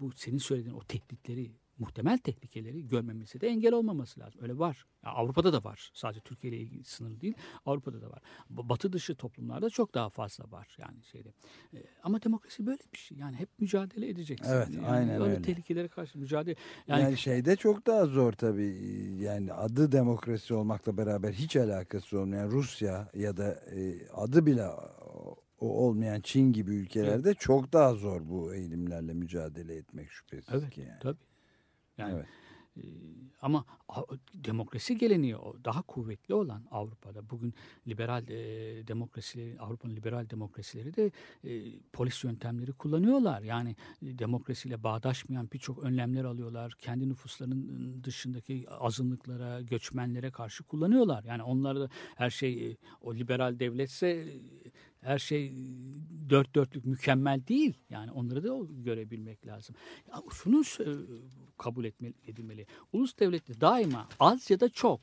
bu 0.01 0.13
senin 0.13 0.39
söylediğin 0.39 0.75
o 0.75 0.81
tehditleri 0.81 1.53
muhtemel 1.79 2.19
tehlikeleri 2.19 2.89
görmemesi 2.89 3.41
de 3.41 3.49
engel 3.49 3.73
olmaması 3.73 4.21
lazım. 4.21 4.41
Öyle 4.43 4.59
var. 4.59 4.87
Ya 5.05 5.11
Avrupa'da 5.11 5.53
da 5.53 5.65
var. 5.65 5.91
Sadece 5.95 6.21
Türkiye 6.21 6.53
ile 6.53 6.63
ilgili 6.63 6.85
sınırlı 6.85 7.21
değil. 7.21 7.35
Avrupa'da 7.67 8.03
da 8.03 8.11
var. 8.11 8.23
Batı 8.51 8.93
dışı 8.93 9.15
toplumlarda 9.15 9.71
çok 9.71 9.95
daha 9.95 10.11
fazla 10.11 10.51
var 10.51 10.77
yani 10.79 11.05
şeyde. 11.05 11.29
E, 11.75 11.79
ama 12.03 12.23
demokrasi 12.23 12.67
böyle 12.67 12.83
bir 12.93 12.99
şey. 12.99 13.19
Yani 13.19 13.37
hep 13.37 13.49
mücadele 13.59 14.09
edeceksin. 14.09 14.53
Evet, 14.53 14.69
yani 14.75 14.87
aynen 14.87 15.23
öyle. 15.23 15.43
tehlikelere 15.43 15.89
karşı 15.89 16.19
mücadele. 16.19 16.57
Yani, 16.89 17.03
Yani, 17.03 17.17
şeyde 17.17 17.57
çok 17.57 17.87
daha 17.87 18.07
zor 18.07 18.33
tabii. 18.33 18.77
Yani 19.19 19.53
adı 19.53 19.93
demokrasi 19.93 20.55
olmakla 20.55 20.97
beraber 20.97 21.33
hiç 21.33 21.57
alakası 21.57 22.21
olmayan 22.21 22.51
Rusya 22.51 23.09
ya 23.15 23.37
da 23.37 23.53
e, 23.53 24.09
adı 24.09 24.47
bile 24.47 24.67
o, 24.67 25.69
olmayan 25.69 26.21
Çin 26.21 26.53
gibi 26.53 26.75
ülkelerde 26.75 27.35
çok 27.35 27.73
daha 27.73 27.95
zor 27.95 28.21
bu 28.29 28.55
eğilimlerle 28.55 29.15
mücadele 29.15 29.75
etmek 29.75 30.11
şüphesiz 30.11 30.55
evet 30.55 30.71
ki 30.71 30.81
yani. 30.81 30.99
tabii. 31.01 31.36
Yani 31.99 32.15
Evet. 32.15 32.27
e, 32.77 32.83
ama 33.43 33.65
demokrasi 34.35 34.99
geleneği 34.99 35.37
o 35.37 35.65
daha 35.65 35.83
kuvvetli 35.83 36.35
olan 36.35 36.63
Avrupa'da 36.71 37.31
bugün 37.31 37.55
liberal 37.89 38.29
e, 38.29 38.37
demokrasileri 38.89 39.61
Avrupa'nın 39.61 39.97
liberal 39.97 40.31
demokrasileri 40.31 40.97
de 40.97 41.11
e, 41.45 41.81
polis 41.93 42.25
yöntemleri 42.25 42.73
kullanıyorlar. 42.73 43.43
Yani 43.43 43.77
e, 44.03 44.19
demokrasiyle 44.19 44.83
bağdaşmayan 44.83 45.49
birçok 45.53 45.85
önlemler 45.85 46.25
alıyorlar. 46.25 46.75
Kendi 46.79 47.09
nüfuslarının 47.09 48.05
dışındaki 48.05 48.67
azınlıklara, 48.71 49.61
göçmenlere 49.63 50.31
karşı 50.31 50.65
kullanıyorlar. 50.65 51.25
Yani 51.25 51.43
onlar 51.43 51.81
da 51.81 51.89
her 52.15 52.31
şey 52.31 52.71
e, 52.71 52.77
o 53.01 53.15
liberal 53.15 53.59
devletse 53.59 54.09
e, 54.09 54.31
her 55.01 55.19
şey 55.19 55.47
e, 55.47 55.53
dört 56.31 56.55
dörtlük 56.55 56.85
mükemmel 56.85 57.47
değil. 57.47 57.75
Yani 57.91 58.13
onları 58.13 58.43
da 58.45 58.59
görebilmek 58.85 59.47
lazım. 59.47 59.77
Ya 60.09 60.23
şunu 60.33 60.57
sö- 60.57 61.21
kabul 61.59 61.85
etmeli, 61.85 62.15
edilmeli. 62.27 62.67
Ulus 62.93 63.19
devletleri 63.19 63.61
daima 63.61 64.09
az 64.21 64.51
ya 64.51 64.61
da 64.61 64.69
çok 64.69 65.01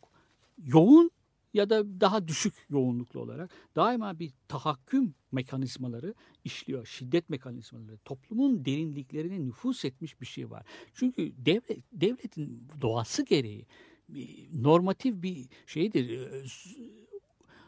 yoğun 0.64 1.12
ya 1.54 1.70
da 1.70 2.02
daha 2.02 2.28
düşük 2.28 2.54
yoğunluklu 2.70 3.20
olarak 3.20 3.52
daima 3.76 4.20
bir 4.20 4.32
tahakküm 4.48 5.16
mekanizmaları 5.32 6.14
işliyor. 6.44 6.86
Şiddet 6.86 7.30
mekanizmaları. 7.30 7.98
Toplumun 7.98 8.66
derinliklerine 8.66 9.46
nüfus 9.46 9.86
etmiş 9.86 10.22
bir 10.22 10.26
şey 10.26 10.50
var. 10.50 10.66
Çünkü 10.94 11.32
devlet, 11.38 11.80
devletin 11.94 12.68
doğası 12.82 13.26
gereği 13.26 13.66
normatif 14.54 15.24
bir 15.24 15.46
şeydir. 15.66 16.10
z- 16.46 16.94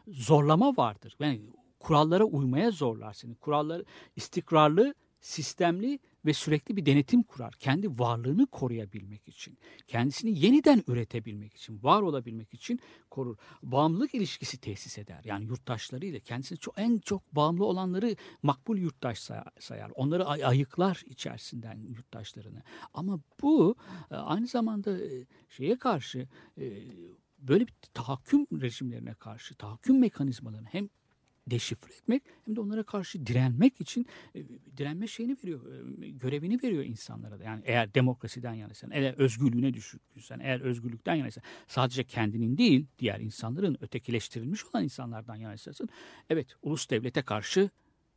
Zorlama 0.08 0.76
vardır. 0.76 1.16
Yani 1.20 1.40
kurallara 1.78 2.24
uymaya 2.24 2.70
zorlar 2.70 3.12
seni. 3.12 3.34
Kuralları 3.34 3.84
istikrarlı, 4.16 4.94
sistemli 5.20 5.98
ve 6.26 6.32
sürekli 6.32 6.76
bir 6.76 6.86
denetim 6.86 7.22
kurar. 7.22 7.54
Kendi 7.54 7.98
varlığını 7.98 8.46
koruyabilmek 8.46 9.28
için, 9.28 9.58
kendisini 9.86 10.38
yeniden 10.38 10.82
üretebilmek 10.86 11.54
için, 11.54 11.82
var 11.82 12.02
olabilmek 12.02 12.54
için 12.54 12.80
korur. 13.10 13.36
Bağımlılık 13.62 14.14
ilişkisi 14.14 14.60
tesis 14.60 14.98
eder. 14.98 15.20
Yani 15.24 15.44
yurttaşlarıyla 15.44 16.20
kendisini 16.20 16.58
çok, 16.58 16.78
en 16.78 16.98
çok 16.98 17.34
bağımlı 17.34 17.64
olanları 17.64 18.16
makbul 18.42 18.78
yurttaş 18.78 19.18
say- 19.18 19.44
sayar. 19.60 19.90
Onları 19.94 20.26
ay- 20.26 20.44
ayıklar 20.44 21.02
içerisinden 21.06 21.78
yurttaşlarını. 21.88 22.62
Ama 22.94 23.20
bu 23.42 23.76
e, 24.10 24.14
aynı 24.14 24.46
zamanda 24.46 24.98
e, 24.98 25.26
şeye 25.48 25.78
karşı 25.78 26.28
e, 26.58 26.64
böyle 27.38 27.66
bir 27.66 27.74
tahakküm 27.94 28.46
rejimlerine 28.60 29.14
karşı, 29.14 29.54
tahakküm 29.54 30.00
mekanizmalarını 30.00 30.68
hem 30.68 30.88
deşifre 31.50 31.94
etmek 31.94 32.22
hem 32.44 32.56
de 32.56 32.60
onlara 32.60 32.82
karşı 32.82 33.26
direnmek 33.26 33.80
için 33.80 34.06
e, 34.34 34.42
direnme 34.76 35.06
şeyini 35.06 35.36
veriyor, 35.44 35.60
e, 36.02 36.08
görevini 36.10 36.62
veriyor 36.62 36.84
insanlara 36.84 37.38
da. 37.40 37.44
Yani 37.44 37.62
eğer 37.64 37.94
demokrasiden 37.94 38.54
yanaysan, 38.54 38.90
eğer 38.92 39.14
özgürlüğüne 39.14 39.74
düşkünsen, 39.74 40.40
eğer 40.40 40.60
özgürlükten 40.60 41.14
yanaysan, 41.14 41.44
sadece 41.68 42.04
kendinin 42.04 42.58
değil, 42.58 42.86
diğer 42.98 43.20
insanların 43.20 43.76
ötekileştirilmiş 43.80 44.64
olan 44.64 44.84
insanlardan 44.84 45.36
yanaysan, 45.36 45.88
evet 46.30 46.46
ulus 46.62 46.90
devlete 46.90 47.22
karşı 47.22 47.70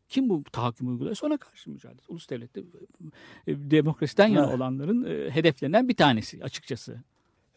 kim 0.10 0.30
bu 0.30 0.44
tahakküm 0.44 0.88
uyguluyorsa 0.88 1.28
ona 1.28 1.38
karşı 1.38 1.70
mücadele. 1.70 2.02
Ulus 2.08 2.30
devlette 2.30 2.62
e, 2.62 3.52
e, 3.52 3.72
demokrasiden 3.72 4.28
yana 4.28 4.46
Evet. 4.46 4.56
olanların 4.56 5.04
e, 5.04 5.32
hedeflerinden 5.32 5.88
bir 5.88 5.96
tanesi 5.96 6.44
açıkçası. 6.44 7.04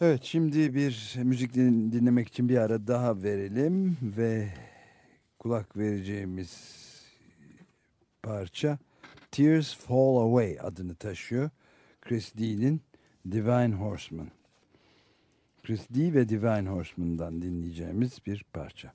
Evet 0.01 0.21
şimdi 0.25 0.75
bir 0.75 1.15
müzik 1.23 1.55
din- 1.55 1.93
dinlemek 1.93 2.29
için 2.29 2.49
bir 2.49 2.57
ara 2.57 2.87
daha 2.87 3.23
verelim 3.23 3.97
ve 4.03 4.49
kulak 5.43 5.77
vereceğimiz 5.77 6.83
parça 8.23 8.79
Tears 9.31 9.77
Fall 9.77 10.17
Away 10.17 10.59
adını 10.61 10.95
taşıyor. 10.95 11.51
Chris 12.01 12.37
Dee'nin 12.37 12.83
Divine 13.31 13.75
Horseman. 13.75 14.29
Chris 15.63 15.89
Dee 15.95 16.15
ve 16.15 16.29
Divine 16.29 16.69
Horseman'dan 16.69 17.43
dinleyeceğimiz 17.43 18.19
bir 18.27 18.45
parça. 18.53 18.93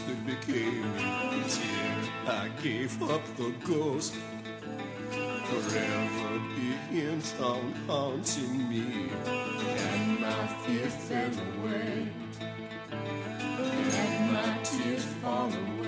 Ghost 0.00 0.26
became 0.26 0.96
me. 0.96 1.42
I 2.26 2.48
gave 2.62 3.02
up 3.02 3.22
the 3.36 3.52
ghost. 3.64 4.14
Forever 5.10 6.40
begins 6.56 7.34
on 7.40 7.72
haunting 7.86 8.68
me. 8.68 9.10
And 9.26 10.20
my 10.20 10.46
fear 10.62 10.88
fell 10.88 11.32
away. 11.48 12.08
And 12.50 14.32
my 14.32 14.58
tears 14.62 15.04
fall 15.22 15.48
away 15.48 15.79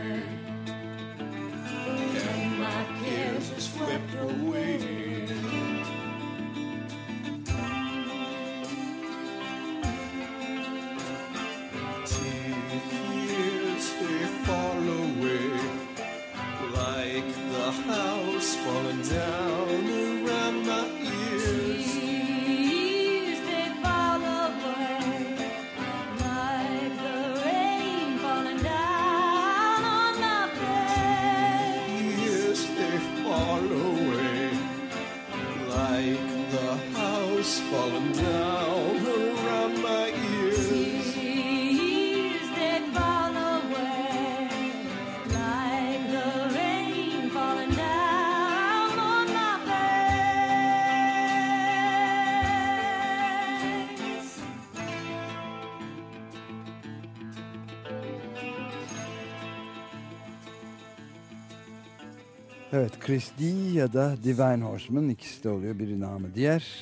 Evet 62.74 63.00
Chris 63.00 63.32
Dee 63.38 63.72
ya 63.72 63.92
da 63.92 64.16
Divine 64.24 64.64
Horseman 64.64 65.08
ikisi 65.08 65.44
de 65.44 65.48
oluyor 65.48 65.78
biri 65.78 66.00
namı 66.00 66.34
diğer. 66.34 66.74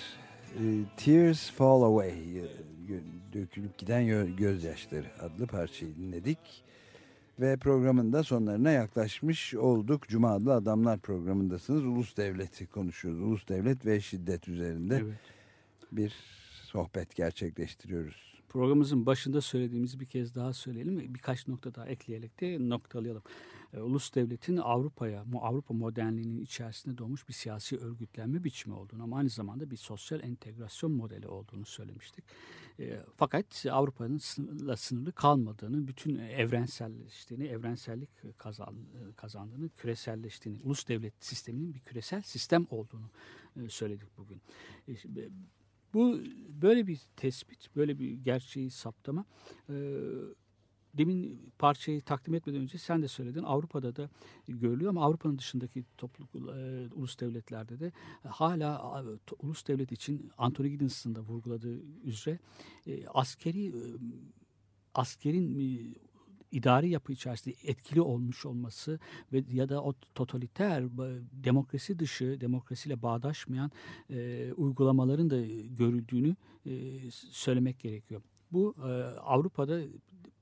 E, 0.58 0.62
Tears 0.96 1.50
Fall 1.50 1.82
Away 1.82 2.38
e, 2.38 2.44
dökülüp 3.32 3.78
giden 3.78 4.02
Gö- 4.02 4.36
gözyaşları 4.36 5.06
adlı 5.20 5.46
parçayı 5.46 5.96
dinledik. 5.96 6.38
Ve 7.40 7.56
programın 7.56 8.12
da 8.12 8.22
sonlarına 8.22 8.70
yaklaşmış 8.70 9.54
olduk. 9.54 10.08
Cuma 10.08 10.30
adlı 10.34 10.54
Adamlar 10.54 10.98
programındasınız. 10.98 11.84
Ulus 11.84 12.16
devleti 12.16 12.66
konuşuyoruz. 12.66 13.20
Ulus 13.20 13.48
devlet 13.48 13.86
ve 13.86 14.00
şiddet 14.00 14.48
üzerinde 14.48 14.96
Evet. 14.96 15.18
bir 15.92 16.14
sohbet 16.62 17.16
gerçekleştiriyoruz. 17.16 18.30
Programımızın 18.48 19.06
başında 19.06 19.40
söylediğimizi 19.40 20.00
bir 20.00 20.06
kez 20.06 20.34
daha 20.34 20.52
söyleyelim 20.52 21.00
ve 21.00 21.14
birkaç 21.14 21.48
nokta 21.48 21.74
daha 21.74 21.86
ekleyerek 21.86 22.40
de 22.40 22.68
noktalayalım. 22.68 23.22
E, 23.74 23.80
ulus 23.80 24.14
devletin 24.14 24.56
Avrupa'ya, 24.56 25.24
Avrupa 25.40 25.74
modernliğinin 25.74 26.38
içerisinde 26.38 26.98
doğmuş 26.98 27.28
bir 27.28 27.32
siyasi 27.32 27.78
örgütlenme 27.78 28.44
biçimi 28.44 28.74
olduğunu 28.74 29.02
ama 29.02 29.16
aynı 29.16 29.28
zamanda 29.28 29.70
bir 29.70 29.76
sosyal 29.76 30.20
entegrasyon 30.20 30.92
modeli 30.92 31.28
olduğunu 31.28 31.66
söylemiştik. 31.66 32.24
E, 32.78 33.00
fakat 33.16 33.66
Avrupa'nın 33.70 34.18
sınırla 34.18 34.76
sınırlı 34.76 35.12
kalmadığını, 35.12 35.88
bütün 35.88 36.18
evrenselleştiğini, 36.18 37.46
evrensellik 37.46 38.38
kazan, 38.38 38.74
kazandığını, 39.16 39.68
küreselleştiğini, 39.68 40.60
ulus 40.64 40.88
devlet 40.88 41.24
sisteminin 41.24 41.74
bir 41.74 41.80
küresel 41.80 42.22
sistem 42.22 42.66
olduğunu 42.70 43.10
e, 43.56 43.68
söyledik 43.68 44.08
bugün. 44.18 44.40
Bu 45.94 46.20
böyle 46.62 46.86
bir 46.86 47.00
tespit, 47.16 47.76
böyle 47.76 47.98
bir 47.98 48.12
gerçeği 48.12 48.70
saptama 48.70 49.24
e, 49.68 49.74
demin 50.94 51.50
parçayı 51.58 52.00
takdim 52.00 52.34
etmeden 52.34 52.60
önce 52.60 52.78
sen 52.78 53.02
de 53.02 53.08
söyledin 53.08 53.42
Avrupa'da 53.42 53.96
da 53.96 54.10
görülüyor 54.48 54.90
ama 54.90 55.04
Avrupa'nın 55.04 55.38
dışındaki 55.38 55.84
topluluk 55.98 56.34
e, 56.34 56.88
ulus 56.94 57.20
devletlerde 57.20 57.80
de 57.80 57.92
hala 58.28 58.74
e, 58.74 59.30
to- 59.30 59.36
ulus 59.38 59.66
devlet 59.68 59.92
için 59.92 60.30
Anthony 60.38 60.68
Giddens'ın 60.68 61.14
da 61.14 61.20
vurguladığı 61.20 61.80
üzere 62.04 62.38
e, 62.86 63.06
askeri 63.06 63.66
e, 63.66 63.82
askerin 64.94 65.60
e, 65.60 65.94
idari 66.52 66.88
yapı 66.88 67.12
içerisinde 67.12 67.54
etkili 67.64 68.00
olmuş 68.00 68.46
olması 68.46 68.98
ve 69.32 69.44
ya 69.52 69.68
da 69.68 69.82
o 69.82 69.94
totaliter 70.14 70.84
demokrasi 71.44 71.98
dışı 71.98 72.40
demokrasiyle 72.40 73.02
bağdaşmayan 73.02 73.70
e, 74.10 74.52
uygulamaların 74.56 75.30
da 75.30 75.40
görüldüğünü 75.76 76.36
e, 76.66 77.00
söylemek 77.10 77.78
gerekiyor. 77.80 78.22
Bu 78.52 78.74
e, 78.78 78.90
Avrupa'da 79.20 79.80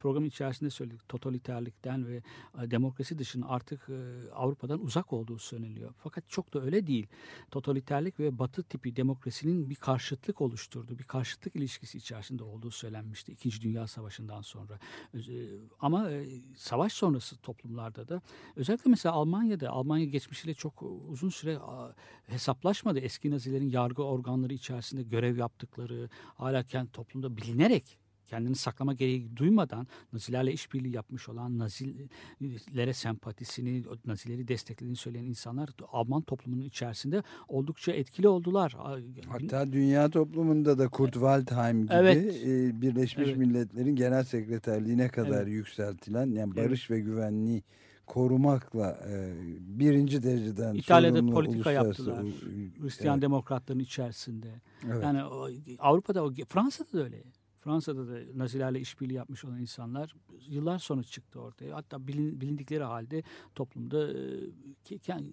programın 0.01 0.27
içerisinde 0.27 0.71
söyledik 0.71 1.09
totaliterlikten 1.09 2.09
ve 2.09 2.23
e, 2.63 2.71
demokrasi 2.71 3.19
dışının 3.19 3.47
artık 3.49 3.89
e, 3.89 4.31
Avrupa'dan 4.33 4.81
uzak 4.81 5.13
olduğu 5.13 5.39
söyleniyor. 5.39 5.95
Fakat 5.99 6.29
çok 6.29 6.55
da 6.55 6.63
öyle 6.63 6.87
değil. 6.87 7.07
Totaliterlik 7.51 8.21
ve 8.21 8.39
batı 8.39 8.63
tipi 8.63 8.97
demokrasinin 8.97 9.71
bir 9.71 9.75
karşıtlık 9.75 10.41
oluşturduğu, 10.41 10.99
bir 10.99 11.05
karşıtlık 11.05 11.57
ilişkisi 11.57 11.99
içerisinde 11.99 12.45
olduğu 12.45 12.71
söylenmişti 12.71 13.33
İkinci 13.33 13.61
Dünya 13.61 13.87
Savaşı'ndan 13.87 14.43
sonra. 14.43 14.79
E, 15.15 15.19
Ama 15.81 16.11
savaş 16.57 16.93
sonrası 16.93 17.37
toplumlarda 17.37 18.09
da 18.09 18.23
özellikle 18.57 18.91
mesela 18.91 19.15
Almanya'da 19.15 19.71
Almanya 19.71 20.05
geçmişiyle 20.05 20.55
çok 20.55 20.83
uzun 21.09 21.29
süre 21.29 21.59
hesaplaşmadı. 22.27 22.99
Eski 22.99 23.31
Nazilerin 23.31 23.71
yargı 23.71 24.03
organları 24.03 24.55
içerisinde 24.55 25.03
görev 25.03 25.37
yaptıkları 25.37 26.09
hala 26.35 26.63
kendi 26.63 26.93
toplumda 26.93 27.37
bilinerek 27.37 27.99
kendini 28.29 28.55
saklama 28.57 28.93
gereği 28.95 29.37
duymadan 29.37 29.87
Nazilerle 30.13 30.53
işbirliği 30.53 30.95
yapmış 30.95 31.29
olan 31.29 31.59
Nazilere 31.59 32.93
sempatisini, 32.93 33.85
Nazileri 34.07 34.49
desteklediğini 34.49 34.97
söyleyen 34.97 35.25
insanlar 35.25 35.69
Alman 35.93 36.23
toplumunun 36.23 36.63
içerisinde 36.65 37.23
oldukça 37.49 37.93
etkili 37.93 38.29
oldular. 38.29 38.77
Hatta 39.29 39.73
dünya 39.73 40.09
toplumunda 40.11 40.79
da 40.79 40.89
Kurt 40.89 41.13
Waldheim 41.13 41.83
gibi 41.83 41.95
Evet. 41.95 42.37
e, 42.47 42.81
Birleşmiş 42.83 43.29
Evet. 43.29 43.39
Milletler'in 43.39 43.97
genel 43.97 44.25
sekreterliğine 44.25 45.09
kadar 45.09 45.43
Evet. 45.43 45.49
yükseltilen 45.53 46.27
yani 46.31 46.57
barış 46.57 46.91
ve 46.91 47.01
güvenliği 47.01 47.63
korumakla 48.07 48.99
e, 49.11 49.35
birinci 49.61 50.23
dereceden 50.23 50.75
İtalya'da 50.75 51.27
politika 51.27 51.73
yaptılar. 51.73 52.25
Hristiyan 52.81 53.15
evet, 53.15 53.23
demokratların 53.23 53.79
içerisinde. 53.81 54.49
evet. 54.87 55.03
Yani 55.03 55.25
o- 55.25 55.49
Avrupa'da, 55.79 56.25
o- 56.25 56.33
Fransa'da 56.49 56.99
da 56.99 57.05
öyle. 57.05 57.23
Fransa'da 57.61 58.09
da 58.09 58.19
Nazilerle 58.35 58.81
işbirliği 58.81 59.15
yapmış 59.15 59.45
olan 59.45 59.61
insanlar 59.61 60.15
yıllar 60.49 60.79
sonra 60.79 61.03
çıktı 61.03 61.41
ortaya. 61.41 61.77
Hatta 61.77 61.97
bilin- 61.97 62.41
bilindikleri 62.41 62.85
halde 62.85 63.23
toplumda 63.55 64.13
e, 64.13 64.17
ke- 64.85 64.99
ke- 64.99 65.33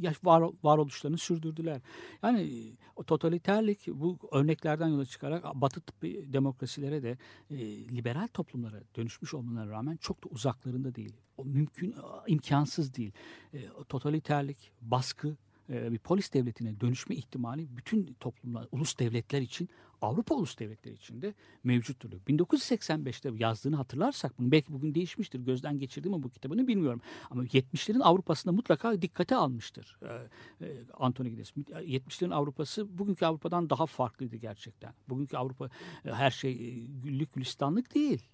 yaş 0.00 0.24
var, 0.24 0.50
varoluşlarını 0.62 1.18
sürdürdüler. 1.18 1.80
Yani 2.22 2.40
e, 2.42 2.76
o 2.96 3.04
totaliterlik 3.04 3.86
bu 3.88 4.18
örneklerden 4.32 4.88
yola 4.88 5.04
çıkarak 5.04 5.44
Batı 5.54 5.80
tıbbi 5.80 6.32
demokrasilere 6.32 7.02
de 7.02 7.18
e, 7.50 7.56
liberal 7.88 8.28
toplumlara 8.34 8.80
dönüşmüş 8.96 9.34
olmalarına 9.34 9.70
rağmen 9.70 9.96
çok 9.96 10.24
da 10.24 10.28
uzaklarında 10.28 10.94
değil. 10.94 11.12
O 11.36 11.44
mümkün, 11.44 11.94
imkansız 12.26 12.94
değil. 12.94 13.12
E, 13.54 13.68
totaliterlik, 13.88 14.72
baskı, 14.80 15.28
e, 15.28 15.34
bir 15.68 15.98
polis 15.98 16.32
devletine 16.32 16.80
dönüşme 16.80 17.14
ihtimali 17.14 17.76
bütün 17.76 18.16
toplumlar, 18.20 18.68
ulus 18.72 18.98
devletler 18.98 19.40
için, 19.40 19.68
Avrupa 20.04 20.34
ulus 20.34 20.58
devletleri 20.58 20.94
için 20.94 21.22
de 21.22 21.34
mevcuttur. 21.64 22.10
1985'te 22.10 23.30
yazdığını 23.44 23.76
hatırlarsak 23.76 24.38
bunu 24.38 24.50
belki 24.50 24.72
bugün 24.72 24.94
değişmiştir. 24.94 25.40
Gözden 25.40 25.78
geçirdi 25.78 26.08
mi 26.08 26.22
bu 26.22 26.30
kitabını 26.30 26.68
bilmiyorum. 26.68 27.00
Ama 27.30 27.44
70'lerin 27.44 28.02
Avrupa'sında 28.02 28.52
mutlaka 28.52 29.02
dikkate 29.02 29.36
almıştır 29.36 29.98
e, 30.02 30.66
e, 30.66 30.84
Anthony 30.94 31.28
Giddens. 31.28 31.50
70'lerin 31.50 32.34
Avrupa'sı 32.34 32.98
bugünkü 32.98 33.26
Avrupa'dan 33.26 33.70
daha 33.70 33.86
farklıydı 33.86 34.36
gerçekten. 34.36 34.94
Bugünkü 35.08 35.36
Avrupa 35.36 35.70
e, 36.04 36.10
her 36.10 36.30
şey 36.30 36.52
e, 36.52 36.70
güllük 37.02 37.32
gülistanlık 37.32 37.94
değil 37.94 38.28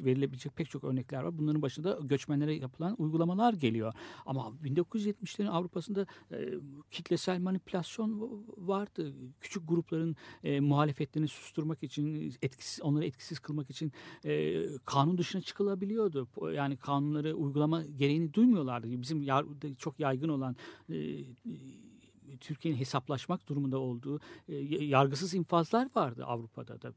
verilebilecek 0.00 0.56
pek 0.56 0.70
çok 0.70 0.84
örnekler 0.84 1.22
var. 1.22 1.38
Bunların 1.38 1.62
başında 1.62 1.98
göçmenlere 2.02 2.54
yapılan 2.54 2.94
uygulamalar 2.98 3.52
geliyor. 3.52 3.92
Ama 4.26 4.52
1970'lerin 4.64 5.48
Avrupa'sında 5.48 6.06
e, 6.32 6.54
kitlesel 6.90 7.40
manipülasyon 7.40 8.44
vardı. 8.56 9.14
Küçük 9.40 9.68
grupların 9.68 10.16
e, 10.44 10.60
muhalefetlerini 10.60 11.28
susturmak 11.28 11.82
için, 11.82 12.34
etkisiz, 12.42 12.82
onları 12.82 13.04
etkisiz 13.04 13.38
kılmak 13.38 13.70
için 13.70 13.92
e, 14.24 14.62
kanun 14.84 15.18
dışına 15.18 15.42
çıkılabiliyordu. 15.42 16.28
Yani 16.54 16.76
kanunları 16.76 17.34
uygulama 17.34 17.82
gereğini 17.84 18.34
duymuyorlardı. 18.34 19.02
Bizim 19.02 19.22
yar- 19.22 19.46
çok 19.78 20.00
yaygın 20.00 20.28
olan 20.28 20.56
e, 20.88 20.96
e, 20.96 22.36
Türkiye'nin 22.40 22.78
hesaplaşmak 22.78 23.48
durumunda 23.48 23.78
olduğu 23.78 24.20
e, 24.48 24.54
yargısız 24.84 25.34
infazlar 25.34 25.88
vardı 25.94 26.24
Avrupa'da 26.24 26.82
da 26.82 26.92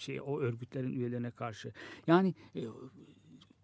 şey 0.00 0.20
o 0.20 0.40
örgütlerin 0.40 0.92
üyelerine 0.92 1.30
karşı. 1.30 1.72
Yani 2.06 2.34
e, 2.56 2.64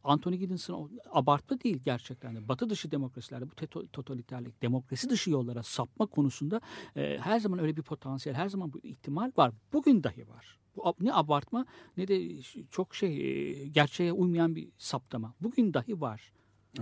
Anthony 0.04 0.36
Giddens'ın 0.36 1.00
abartma 1.10 1.60
değil 1.60 1.78
gerçekten 1.84 2.36
de. 2.36 2.48
Batı 2.48 2.70
dışı 2.70 2.90
demokrasilerde 2.90 3.46
bu 3.50 3.86
totaliterlik, 3.92 4.62
demokrasi 4.62 5.10
dışı 5.10 5.30
yollara 5.30 5.62
sapma 5.62 6.06
konusunda 6.06 6.60
e, 6.96 7.18
her 7.18 7.40
zaman 7.40 7.58
öyle 7.58 7.76
bir 7.76 7.82
potansiyel, 7.82 8.36
her 8.36 8.48
zaman 8.48 8.72
bu 8.72 8.80
ihtimal 8.82 9.32
var. 9.36 9.52
Bugün 9.72 10.04
dahi 10.04 10.28
var. 10.28 10.58
Bu 10.76 10.94
ne 11.00 11.14
abartma 11.14 11.66
ne 11.96 12.08
de 12.08 12.42
çok 12.70 12.94
şey 12.94 13.16
e, 13.16 13.66
gerçeğe 13.66 14.12
uymayan 14.12 14.56
bir 14.56 14.68
saptama. 14.78 15.34
Bugün 15.40 15.74
dahi 15.74 16.00
var. 16.00 16.32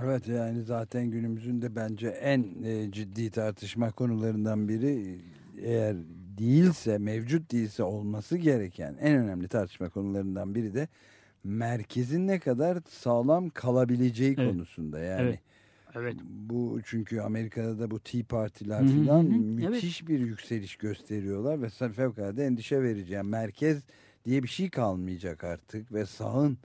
Evet 0.02 0.28
yani 0.28 0.62
zaten 0.62 1.10
günümüzün 1.10 1.62
de 1.62 1.76
bence 1.76 2.08
en 2.08 2.62
e, 2.62 2.92
ciddi 2.92 3.30
tartışma 3.30 3.90
konularından 3.92 4.68
biri 4.68 5.20
eğer 5.58 5.96
değilse 6.38 6.98
mevcut 6.98 7.52
değilse 7.52 7.82
olması 7.82 8.36
gereken 8.36 8.96
en 9.00 9.16
önemli 9.16 9.48
tartışma 9.48 9.88
konularından 9.88 10.54
biri 10.54 10.74
de 10.74 10.88
merkezin 11.44 12.26
ne 12.26 12.38
kadar 12.38 12.78
sağlam 12.88 13.48
kalabileceği 13.48 14.34
Evet. 14.38 14.50
konusunda 14.52 14.98
yani. 14.98 15.22
Evet. 15.22 15.40
Evet. 15.94 16.16
Bu 16.24 16.80
çünkü 16.84 17.20
Amerika'da 17.20 17.78
da 17.78 17.90
bu 17.90 18.00
Tea 18.00 18.22
Parti'ler 18.28 18.86
filan 18.86 19.24
müthiş 19.24 20.08
bir 20.08 20.18
yükseliş 20.18 20.76
gösteriyorlar 20.76 21.62
ve 21.62 21.68
fevkalade 21.92 22.44
endişe 22.46 22.82
verici. 22.82 23.12
Yani 23.12 23.28
merkez 23.28 23.82
diye 24.24 24.42
bir 24.42 24.48
şey 24.48 24.70
kalmayacak 24.70 25.44
artık 25.44 25.92
ve 25.92 26.06
sağın 26.06 26.58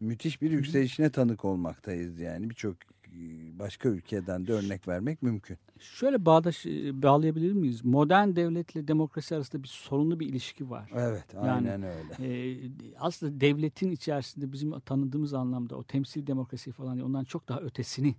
müthiş 0.00 0.42
bir 0.42 0.50
yükselişine 0.50 1.10
tanık 1.10 1.44
olmaktayız 1.44 2.20
yani 2.20 2.50
birçok 2.50 2.76
başka 3.58 3.88
ülkeden 3.88 4.46
de 4.46 4.52
örnek 4.52 4.88
vermek 4.88 5.22
mümkün. 5.22 5.58
Şöyle 5.78 6.26
bağdaş 6.26 6.66
e, 6.66 7.02
bağlayabilir 7.02 7.52
miyiz? 7.52 7.84
Modern 7.84 8.36
devletle 8.36 8.88
demokrasi 8.88 9.36
arasında 9.36 9.62
bir 9.62 9.68
sorunlu 9.68 10.20
bir 10.20 10.26
ilişki 10.26 10.70
var. 10.70 10.90
Evet 10.94 11.24
Yani, 11.34 11.50
aynen 11.50 11.82
öyle. 11.82 12.14
Ee, 12.20 12.70
aslında 12.98 13.40
devletin 13.40 13.90
içerisinde 13.90 14.52
bizim 14.52 14.80
tanıdığımız 14.80 15.34
anlamda 15.34 15.76
o 15.76 15.84
temsil 15.84 16.26
demokrasi 16.26 16.72
falan 16.72 17.00
ondan 17.00 17.24
çok 17.24 17.48
daha 17.48 17.60
ötesini 17.60 18.14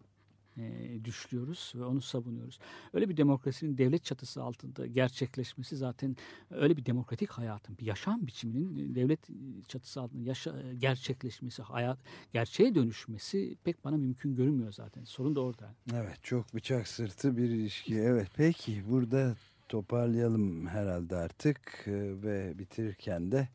e, 0.57 1.05
düşlüyoruz 1.05 1.73
ve 1.75 1.83
onu 1.83 2.01
savunuyoruz. 2.01 2.59
Öyle 2.93 3.09
bir 3.09 3.17
demokrasinin 3.17 3.77
devlet 3.77 4.03
çatısı 4.03 4.43
altında 4.43 4.87
gerçekleşmesi 4.87 5.77
zaten 5.77 6.15
öyle 6.49 6.77
bir 6.77 6.85
demokratik 6.85 7.31
hayatın, 7.31 7.77
bir 7.77 7.85
yaşam 7.85 8.27
biçiminin 8.27 8.91
e, 8.91 8.95
devlet 8.95 9.19
çatısı 9.67 10.01
altında 10.01 10.23
yaşa, 10.23 10.61
e, 10.61 10.75
gerçekleşmesi, 10.75 11.61
hayat 11.61 11.99
gerçeğe 12.33 12.75
dönüşmesi 12.75 13.57
pek 13.63 13.85
bana 13.85 13.97
mümkün 13.97 14.35
görünmüyor 14.35 14.71
zaten. 14.71 15.03
Sorun 15.03 15.35
da 15.35 15.41
orada. 15.41 15.75
Evet 15.93 16.23
çok 16.23 16.55
bıçak 16.55 16.87
sırtı 16.87 17.37
bir 17.37 17.49
ilişki. 17.49 17.95
Evet 17.95 18.27
peki 18.35 18.83
burada 18.89 19.35
toparlayalım 19.69 20.67
herhalde 20.67 21.15
artık 21.15 21.83
e, 21.87 22.23
ve 22.23 22.59
bitirirken 22.59 23.31
de 23.31 23.47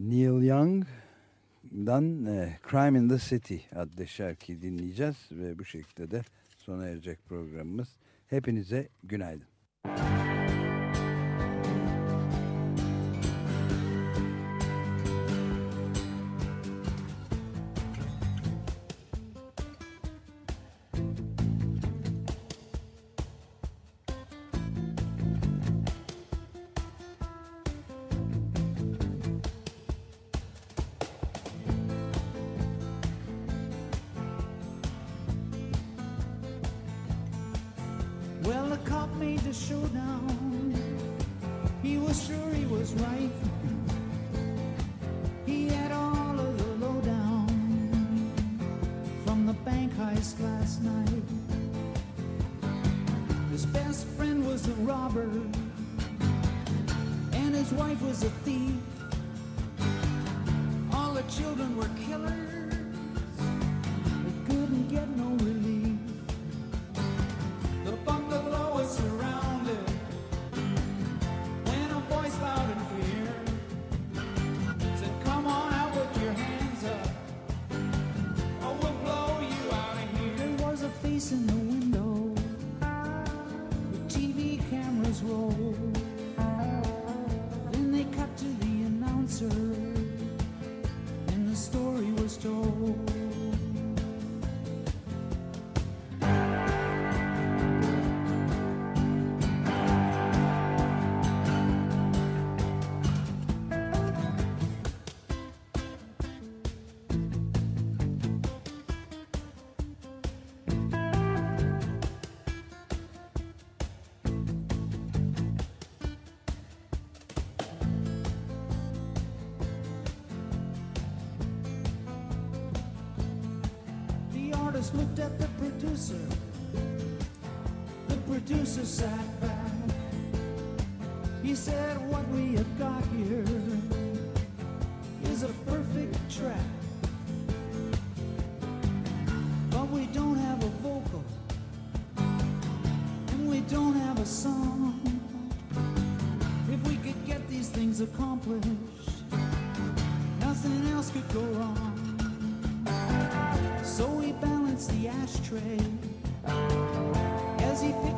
Neil 0.00 0.42
Young'dan 1.70 2.24
e, 2.26 2.58
Crime 2.70 2.98
in 2.98 3.08
the 3.08 3.18
City 3.18 3.56
adlı 3.76 4.06
şarkıyı 4.06 4.62
dinleyeceğiz 4.62 5.16
ve 5.30 5.58
bu 5.58 5.64
şekilde 5.64 6.10
de 6.10 6.22
sona 6.58 6.86
erecek 6.86 7.18
programımız. 7.28 7.88
Hepinize 8.26 8.88
günaydın. 9.02 9.46
kissed 50.22 50.40
last 50.40 50.82
night. 50.82 51.22
His 53.50 53.66
best 53.66 54.06
friend 54.16 54.46
was 54.46 54.68
a 54.68 54.74
robber, 54.74 55.28
and 57.32 57.52
his 57.52 57.72
wife 57.72 58.00
was 58.02 58.22
a 58.22 58.30
thief. 58.44 58.76
All 60.94 61.12
the 61.14 61.22
children 61.22 61.76
were 61.76 61.90
killers. 62.06 62.61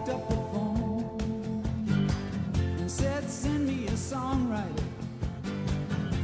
picked 0.04 0.16
up 0.16 0.28
the 0.28 0.36
phone 0.36 1.62
and 2.78 2.90
said, 2.90 3.28
Send 3.30 3.66
me 3.66 3.86
a 3.86 3.92
songwriter 3.92 4.82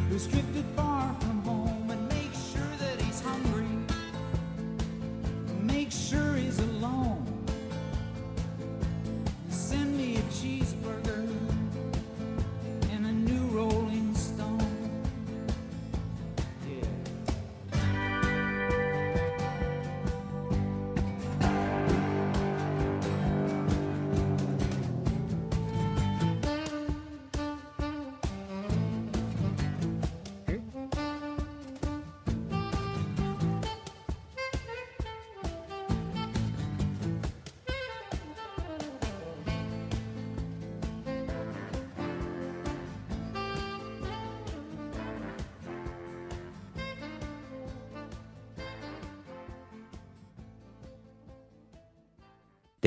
who's 0.08 0.26
drifted. 0.26 0.59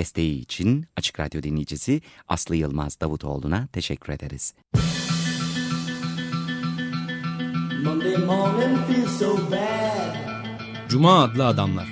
Desteği 0.04 0.40
için 0.40 0.86
Açık 0.98 1.20
Radyo 1.20 1.44
dinleyicisi 1.44 2.02
Aslı 2.28 2.56
Yılmaz 2.56 3.00
Davutoğlu'na 3.00 3.68
teşekkür 3.68 4.14
ederiz. 4.14 4.54
Cuma 10.90 11.24
adlı 11.24 11.48
adamlar. 11.48 11.88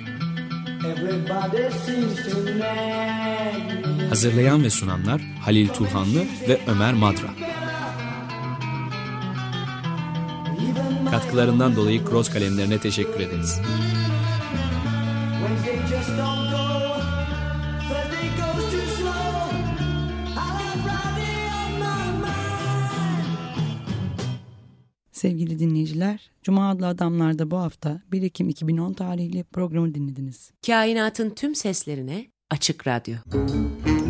Hazırlayan 4.08 4.64
ve 4.64 4.70
sunanlar 4.70 5.20
Halil 5.20 5.68
Turhanlı 5.68 6.20
ve 6.48 6.60
Ömer 6.66 6.94
Madra. 6.94 7.28
Katkılarından 11.10 11.76
dolayı 11.76 12.04
Cross 12.04 12.30
kalemlerine 12.30 12.78
teşekkür 12.78 13.20
ederiz. 13.20 13.60
Haber, 26.12 26.30
Cuma 26.42 26.70
adlı 26.70 26.86
adamlarda 26.86 27.50
bu 27.50 27.58
hafta 27.58 28.00
1 28.12 28.22
Ekim 28.22 28.48
2010 28.48 28.92
tarihli 28.92 29.44
programı 29.44 29.94
dinlediniz. 29.94 30.50
Kainatın 30.66 31.30
tüm 31.30 31.54
seslerine 31.54 32.26
Açık 32.50 32.86
Radyo. 32.86 33.16
Müzik 33.34 34.01